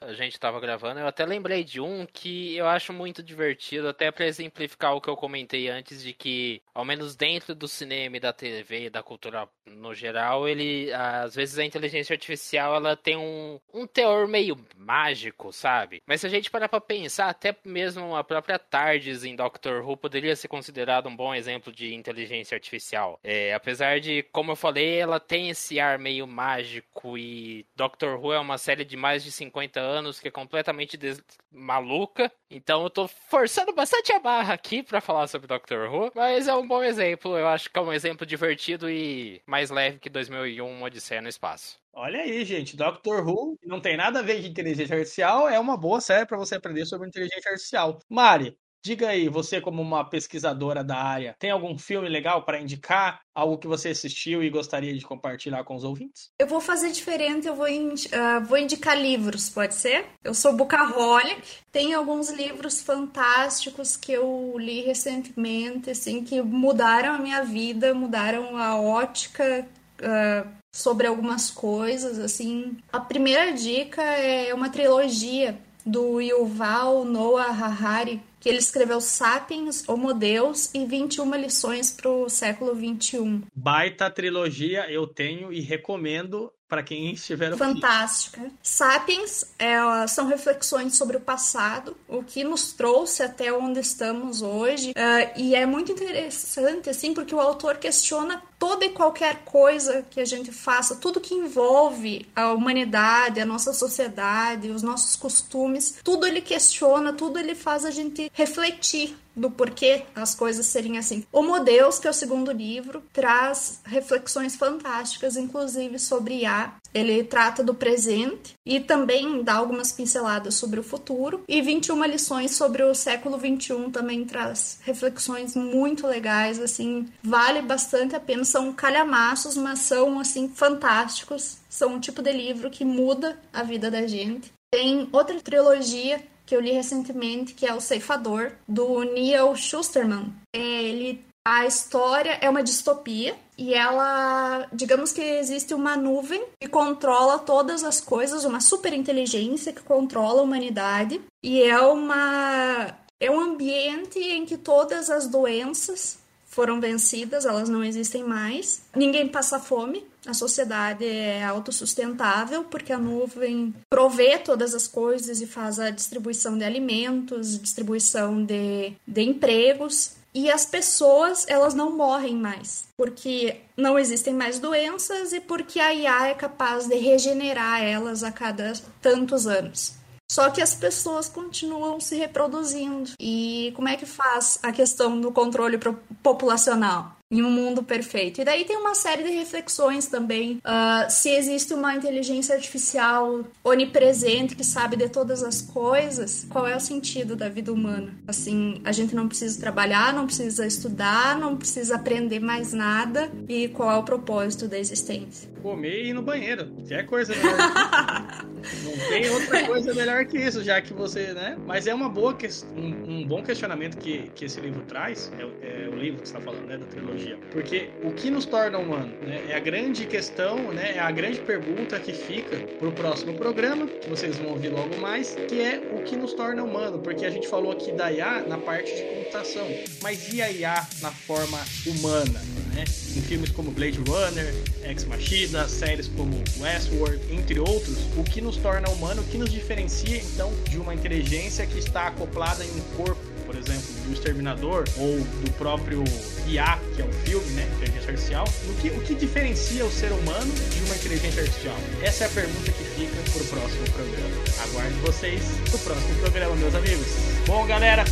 A 0.00 0.12
gente 0.14 0.32
estava 0.32 0.58
gravando, 0.58 0.98
eu 0.98 1.06
até 1.06 1.24
lembrei 1.24 1.62
de 1.62 1.80
um 1.80 2.04
que 2.04 2.56
eu 2.56 2.66
acho 2.66 2.92
muito 2.92 3.22
divertido, 3.22 3.88
até 3.88 4.10
para 4.10 4.26
exemplificar 4.26 4.96
o 4.96 5.00
que 5.00 5.08
eu 5.08 5.16
comentei 5.16 5.68
antes, 5.68 6.02
de 6.02 6.12
que, 6.12 6.60
ao 6.74 6.84
menos 6.84 7.14
dentro 7.14 7.54
do 7.54 7.68
cinema 7.68 8.16
e 8.16 8.20
da 8.20 8.32
TV 8.32 8.86
e 8.86 8.90
da 8.90 9.00
cultura 9.00 9.48
no 9.66 9.94
geral, 9.94 10.48
ele. 10.48 10.92
Às 10.92 11.36
vezes 11.36 11.58
a 11.58 11.64
inteligência 11.64 12.14
artificial 12.14 12.74
ela 12.74 12.96
tem 12.96 13.16
um, 13.16 13.60
um 13.72 13.86
teor 13.86 14.26
meio 14.26 14.58
mágico, 14.76 15.52
sabe? 15.52 16.02
Mas 16.06 16.20
se 16.20 16.26
a 16.26 16.30
gente 16.30 16.50
parar 16.50 16.68
pra 16.68 16.80
pensar, 16.80 17.28
até 17.28 17.56
mesmo 17.64 18.16
a 18.16 18.24
própria 18.24 18.61
Tardes 18.62 19.24
em 19.24 19.36
Doctor 19.36 19.86
Who 19.86 19.96
poderia 19.96 20.34
ser 20.34 20.48
considerado 20.48 21.08
um 21.08 21.16
bom 21.16 21.34
exemplo 21.34 21.72
de 21.72 21.94
inteligência 21.94 22.54
artificial. 22.54 23.18
É, 23.22 23.52
apesar 23.52 24.00
de, 24.00 24.22
como 24.32 24.52
eu 24.52 24.56
falei, 24.56 24.98
ela 24.98 25.20
tem 25.20 25.50
esse 25.50 25.78
ar 25.78 25.98
meio 25.98 26.26
mágico 26.26 27.18
e 27.18 27.66
Doctor 27.76 28.18
Who 28.18 28.32
é 28.32 28.38
uma 28.38 28.58
série 28.58 28.84
de 28.84 28.96
mais 28.96 29.22
de 29.24 29.32
50 29.32 29.80
anos 29.80 30.20
que 30.20 30.28
é 30.28 30.30
completamente 30.30 30.96
des... 30.96 31.22
maluca. 31.50 32.32
Então 32.50 32.82
eu 32.82 32.90
tô 32.90 33.08
forçando 33.08 33.74
bastante 33.74 34.12
a 34.12 34.20
barra 34.20 34.54
aqui 34.54 34.82
para 34.82 35.00
falar 35.00 35.26
sobre 35.26 35.46
Doctor 35.46 35.92
Who, 35.92 36.12
mas 36.14 36.48
é 36.48 36.54
um 36.54 36.66
bom 36.66 36.82
exemplo. 36.82 37.36
Eu 37.36 37.48
acho 37.48 37.70
que 37.70 37.78
é 37.78 37.82
um 37.82 37.92
exemplo 37.92 38.26
divertido 38.26 38.88
e 38.88 39.42
mais 39.46 39.70
leve 39.70 39.98
que 39.98 40.08
2001 40.08 40.82
Odisseia 40.82 41.20
no 41.20 41.28
Espaço. 41.28 41.81
Olha 41.94 42.20
aí, 42.20 42.42
gente, 42.44 42.74
Doctor 42.74 43.26
Who 43.26 43.58
não 43.62 43.78
tem 43.78 43.98
nada 43.98 44.20
a 44.20 44.22
ver 44.22 44.40
de 44.40 44.48
inteligência 44.48 44.96
artificial, 44.96 45.46
é 45.46 45.60
uma 45.60 45.76
boa 45.76 46.00
série 46.00 46.24
para 46.24 46.38
você 46.38 46.54
aprender 46.54 46.86
sobre 46.86 47.06
inteligência 47.06 47.50
artificial. 47.50 47.98
Mari, 48.08 48.56
diga 48.82 49.10
aí, 49.10 49.28
você 49.28 49.60
como 49.60 49.82
uma 49.82 50.02
pesquisadora 50.02 50.82
da 50.82 50.96
área, 50.96 51.36
tem 51.38 51.50
algum 51.50 51.76
filme 51.76 52.08
legal 52.08 52.46
para 52.46 52.58
indicar? 52.58 53.20
Algo 53.34 53.58
que 53.58 53.66
você 53.66 53.90
assistiu 53.90 54.42
e 54.42 54.48
gostaria 54.48 54.96
de 54.96 55.04
compartilhar 55.04 55.64
com 55.64 55.74
os 55.74 55.84
ouvintes? 55.84 56.30
Eu 56.38 56.46
vou 56.46 56.62
fazer 56.62 56.90
diferente, 56.92 57.46
eu 57.46 57.54
vou, 57.54 57.66
uh, 57.66 58.44
vou 58.46 58.56
indicar 58.56 58.98
livros, 58.98 59.50
pode 59.50 59.74
ser? 59.74 60.06
Eu 60.24 60.32
sou 60.32 60.54
bookaholic, 60.54 61.42
tem 61.70 61.92
alguns 61.92 62.30
livros 62.30 62.82
fantásticos 62.82 63.98
que 63.98 64.12
eu 64.12 64.54
li 64.58 64.80
recentemente, 64.80 65.90
assim, 65.90 66.24
que 66.24 66.40
mudaram 66.40 67.14
a 67.14 67.18
minha 67.18 67.42
vida, 67.42 67.92
mudaram 67.92 68.56
a 68.56 68.80
ótica 68.80 69.68
uh, 70.00 70.61
sobre 70.72 71.06
algumas 71.06 71.50
coisas, 71.50 72.18
assim. 72.18 72.76
A 72.90 72.98
primeira 72.98 73.52
dica 73.52 74.02
é 74.02 74.52
uma 74.54 74.70
trilogia 74.70 75.58
do 75.84 76.20
Yuval 76.20 77.04
Noah 77.04 77.50
Harari, 77.50 78.22
que 78.40 78.48
ele 78.48 78.58
escreveu 78.58 79.00
Sapiens, 79.00 79.88
Homo 79.88 80.14
Deus 80.14 80.70
e 80.74 80.84
21 80.84 81.34
lições 81.36 81.90
para 81.90 82.08
o 82.08 82.28
século 82.28 82.74
21. 82.74 83.42
Baita 83.54 84.10
trilogia, 84.10 84.90
eu 84.90 85.06
tenho 85.06 85.52
e 85.52 85.60
recomendo 85.60 86.52
para 86.72 86.82
quem 86.82 87.12
estiver 87.12 87.54
Fantástica. 87.54 88.50
Sapiens 88.62 89.54
é, 89.58 90.06
são 90.06 90.26
reflexões 90.26 90.96
sobre 90.96 91.18
o 91.18 91.20
passado, 91.20 91.94
o 92.08 92.22
que 92.22 92.42
nos 92.42 92.72
trouxe 92.72 93.22
até 93.22 93.52
onde 93.52 93.78
estamos 93.78 94.40
hoje. 94.40 94.92
Uh, 94.92 95.38
e 95.38 95.54
é 95.54 95.66
muito 95.66 95.92
interessante, 95.92 96.88
assim, 96.88 97.12
porque 97.12 97.34
o 97.34 97.40
autor 97.40 97.76
questiona 97.76 98.42
toda 98.62 98.84
e 98.84 98.90
qualquer 98.90 99.44
coisa 99.44 100.06
que 100.08 100.20
a 100.20 100.24
gente 100.24 100.52
faça, 100.52 100.94
tudo 100.94 101.20
que 101.20 101.34
envolve 101.34 102.28
a 102.36 102.52
humanidade, 102.52 103.40
a 103.40 103.44
nossa 103.44 103.72
sociedade, 103.72 104.70
os 104.70 104.84
nossos 104.84 105.16
costumes, 105.16 105.96
tudo 106.04 106.28
ele 106.28 106.40
questiona, 106.40 107.12
tudo 107.12 107.40
ele 107.40 107.56
faz 107.56 107.84
a 107.84 107.90
gente 107.90 108.30
refletir 108.32 109.16
do 109.34 109.50
porquê 109.50 110.04
as 110.14 110.36
coisas 110.36 110.66
serem 110.66 110.96
assim. 110.96 111.24
O 111.32 111.42
Modeus, 111.42 111.98
que 111.98 112.06
é 112.06 112.10
o 112.10 112.14
segundo 112.14 112.52
livro, 112.52 113.02
traz 113.12 113.80
reflexões 113.84 114.54
fantásticas, 114.54 115.36
inclusive 115.36 115.98
sobre 115.98 116.42
IA. 116.42 116.74
Ele 116.94 117.24
trata 117.24 117.62
do 117.62 117.74
presente 117.74 118.54
e 118.66 118.80
também 118.80 119.42
dá 119.42 119.54
algumas 119.54 119.92
pinceladas 119.92 120.54
sobre 120.54 120.78
o 120.78 120.82
futuro. 120.82 121.42
E 121.48 121.60
21 121.62 122.04
lições 122.04 122.54
sobre 122.54 122.82
o 122.82 122.94
século 122.94 123.38
21 123.38 123.90
também 123.90 124.24
traz 124.24 124.78
reflexões 124.82 125.56
muito 125.56 126.06
legais, 126.06 126.58
assim, 126.58 127.08
vale 127.22 127.62
bastante 127.62 128.14
a 128.14 128.20
pena. 128.20 128.44
São 128.44 128.72
calhamaços, 128.72 129.56
mas 129.56 129.80
são, 129.80 130.18
assim, 130.18 130.48
fantásticos. 130.48 131.58
São 131.68 131.94
um 131.94 132.00
tipo 132.00 132.22
de 132.22 132.32
livro 132.32 132.70
que 132.70 132.84
muda 132.84 133.38
a 133.52 133.62
vida 133.62 133.90
da 133.90 134.06
gente. 134.06 134.52
Tem 134.70 135.08
outra 135.12 135.40
trilogia 135.40 136.22
que 136.44 136.56
eu 136.56 136.60
li 136.60 136.72
recentemente, 136.72 137.54
que 137.54 137.66
é 137.66 137.74
O 137.74 137.80
Ceifador, 137.80 138.52
do 138.68 139.02
Neil 139.04 139.54
Schusterman. 139.56 140.32
Ele 140.54 141.24
a 141.44 141.66
história 141.66 142.38
é 142.40 142.48
uma 142.48 142.62
distopia 142.62 143.34
e 143.58 143.74
ela, 143.74 144.66
digamos 144.72 145.12
que 145.12 145.20
existe 145.20 145.74
uma 145.74 145.96
nuvem 145.96 146.44
que 146.60 146.68
controla 146.68 147.38
todas 147.38 147.82
as 147.82 148.00
coisas, 148.00 148.44
uma 148.44 148.60
super 148.60 148.92
inteligência 148.92 149.72
que 149.72 149.82
controla 149.82 150.40
a 150.40 150.44
humanidade 150.44 151.20
e 151.42 151.62
é 151.62 151.78
uma 151.80 152.96
é 153.20 153.30
um 153.30 153.40
ambiente 153.40 154.18
em 154.18 154.44
que 154.44 154.56
todas 154.56 155.08
as 155.08 155.28
doenças 155.28 156.18
foram 156.44 156.80
vencidas, 156.80 157.46
elas 157.46 157.68
não 157.68 157.82
existem 157.82 158.22
mais. 158.22 158.82
Ninguém 158.94 159.26
passa 159.26 159.58
fome, 159.58 160.04
a 160.26 160.34
sociedade 160.34 161.04
é 161.04 161.42
autossustentável 161.42 162.64
porque 162.64 162.92
a 162.92 162.98
nuvem 162.98 163.74
provê 163.88 164.38
todas 164.38 164.74
as 164.74 164.86
coisas 164.86 165.40
e 165.40 165.46
faz 165.46 165.78
a 165.78 165.90
distribuição 165.90 166.58
de 166.58 166.64
alimentos, 166.64 167.58
distribuição 167.58 168.44
de, 168.44 168.92
de 169.06 169.22
empregos. 169.22 170.16
E 170.34 170.50
as 170.50 170.64
pessoas, 170.64 171.44
elas 171.46 171.74
não 171.74 171.94
morrem 171.94 172.34
mais, 172.36 172.84
porque 172.96 173.60
não 173.76 173.98
existem 173.98 174.32
mais 174.32 174.58
doenças 174.58 175.32
e 175.32 175.40
porque 175.40 175.78
a 175.78 175.92
IA 175.92 176.28
é 176.28 176.34
capaz 176.34 176.86
de 176.86 176.96
regenerar 176.96 177.82
elas 177.82 178.24
a 178.24 178.32
cada 178.32 178.72
tantos 179.00 179.46
anos. 179.46 179.94
Só 180.30 180.48
que 180.48 180.62
as 180.62 180.74
pessoas 180.74 181.28
continuam 181.28 182.00
se 182.00 182.16
reproduzindo. 182.16 183.10
E 183.20 183.70
como 183.76 183.88
é 183.88 183.96
que 183.98 184.06
faz 184.06 184.58
a 184.62 184.72
questão 184.72 185.20
do 185.20 185.30
controle 185.30 185.78
populacional? 186.22 187.18
Em 187.32 187.42
um 187.42 187.50
mundo 187.50 187.82
perfeito. 187.82 188.42
E 188.42 188.44
daí 188.44 188.64
tem 188.64 188.76
uma 188.76 188.94
série 188.94 189.22
de 189.22 189.30
reflexões 189.30 190.06
também. 190.06 190.58
Uh, 190.58 191.10
se 191.10 191.30
existe 191.30 191.72
uma 191.72 191.96
inteligência 191.96 192.54
artificial 192.54 193.42
onipresente 193.64 194.54
que 194.54 194.62
sabe 194.62 194.96
de 194.96 195.08
todas 195.08 195.42
as 195.42 195.62
coisas, 195.62 196.46
qual 196.50 196.66
é 196.66 196.76
o 196.76 196.80
sentido 196.80 197.34
da 197.34 197.48
vida 197.48 197.72
humana? 197.72 198.12
Assim, 198.28 198.82
a 198.84 198.92
gente 198.92 199.14
não 199.14 199.26
precisa 199.26 199.58
trabalhar, 199.58 200.12
não 200.12 200.26
precisa 200.26 200.66
estudar, 200.66 201.38
não 201.38 201.56
precisa 201.56 201.96
aprender 201.96 202.38
mais 202.38 202.74
nada. 202.74 203.32
E 203.48 203.68
qual 203.68 203.90
é 203.90 203.96
o 203.96 204.02
propósito 204.02 204.68
da 204.68 204.78
existência? 204.78 205.50
Comer 205.62 206.04
e 206.04 206.10
ir 206.10 206.12
no 206.12 206.22
banheiro. 206.22 206.70
Que 206.86 206.92
é 206.92 207.02
coisa 207.02 207.34
melhor. 207.34 207.56
não 208.84 209.08
tem 209.08 209.30
outra 209.30 209.66
coisa 209.66 209.94
melhor 209.94 210.26
que 210.26 210.36
isso, 210.36 210.62
já 210.62 210.82
que 210.82 210.92
você, 210.92 211.32
né? 211.32 211.56
Mas 211.66 211.86
é 211.86 211.94
uma 211.94 212.10
boa 212.10 212.34
que... 212.34 212.46
um, 212.76 213.20
um 213.20 213.26
bom 213.26 213.42
questionamento 213.42 213.96
que, 213.96 214.30
que 214.34 214.44
esse 214.44 214.60
livro 214.60 214.82
traz. 214.82 215.32
É, 215.38 215.86
é 215.86 215.88
o 215.88 215.96
livro 215.96 216.20
que 216.20 216.28
você 216.28 216.36
está 216.36 216.40
falando, 216.40 216.66
né? 216.66 216.76
Da 216.76 216.86
trilogia 216.86 217.21
porque 217.50 217.90
o 218.02 218.12
que 218.12 218.30
nos 218.30 218.46
torna 218.46 218.78
humano, 218.78 219.14
né? 219.20 219.42
É 219.46 219.54
a 219.54 219.60
grande 219.60 220.06
questão, 220.06 220.72
né? 220.72 220.96
É 220.96 220.98
a 220.98 221.10
grande 221.10 221.40
pergunta 221.40 221.98
que 222.00 222.12
fica 222.12 222.58
para 222.78 222.88
o 222.88 222.92
próximo 222.92 223.34
programa, 223.34 223.86
que 223.86 224.08
vocês 224.08 224.38
vão 224.38 224.48
ouvir 224.48 224.70
logo 224.70 224.98
mais, 225.00 225.34
que 225.48 225.60
é 225.60 225.80
o 225.90 226.00
que 226.00 226.16
nos 226.16 226.34
torna 226.34 226.62
humano, 226.62 226.98
porque 227.00 227.26
a 227.26 227.30
gente 227.30 227.48
falou 227.48 227.72
aqui 227.72 227.92
da 227.92 228.10
IA 228.10 228.44
na 228.46 228.58
parte 228.58 228.94
de 228.94 229.02
computação, 229.14 229.68
mas 230.02 230.32
e 230.32 230.40
a 230.40 230.50
IA 230.50 230.86
na 231.00 231.10
forma 231.10 231.58
humana, 231.86 232.40
né? 232.74 232.84
Em 233.14 233.20
filmes 233.20 233.50
como 233.50 233.70
Blade 233.70 233.98
Runner, 233.98 234.54
Ex 234.84 235.04
Machina, 235.04 235.68
séries 235.68 236.08
como 236.08 236.42
Westworld, 236.58 237.20
entre 237.30 237.60
outros, 237.60 237.98
o 238.16 238.24
que 238.24 238.40
nos 238.40 238.56
torna 238.56 238.88
humano, 238.88 239.22
o 239.22 239.24
que 239.24 239.36
nos 239.36 239.52
diferencia 239.52 240.16
então 240.16 240.50
de 240.68 240.78
uma 240.78 240.94
inteligência 240.94 241.66
que 241.66 241.78
está 241.78 242.06
acoplada 242.06 242.64
em 242.64 242.70
um 242.70 242.96
corpo 242.96 243.32
por 243.44 243.56
exemplo, 243.56 243.92
do 244.04 244.12
Exterminador 244.12 244.84
ou 244.96 245.18
do 245.18 245.52
próprio 245.52 246.02
IA, 246.46 246.78
que 246.94 247.02
é 247.02 247.04
um 247.04 247.12
filme, 247.24 247.50
né, 247.52 247.68
inteligência 247.76 248.10
artificial, 248.10 248.44
o 248.68 248.74
que, 248.74 248.88
o 248.88 249.00
que 249.00 249.14
diferencia 249.14 249.84
o 249.84 249.90
ser 249.90 250.12
humano 250.12 250.52
de 250.52 250.84
uma 250.84 250.94
inteligência 250.94 251.42
artificial? 251.42 251.76
Essa 252.02 252.24
é 252.24 252.26
a 252.26 252.30
pergunta 252.30 252.72
que 252.72 252.84
fica 252.84 253.16
para 253.32 253.42
o 253.42 253.46
próximo 253.46 253.84
programa. 253.90 254.34
Aguardo 254.64 254.96
vocês 255.00 255.42
no 255.70 255.78
próximo 255.78 256.14
programa, 256.20 256.56
meus 256.56 256.74
amigos. 256.74 257.06
Bom, 257.46 257.66
galera, 257.66 258.04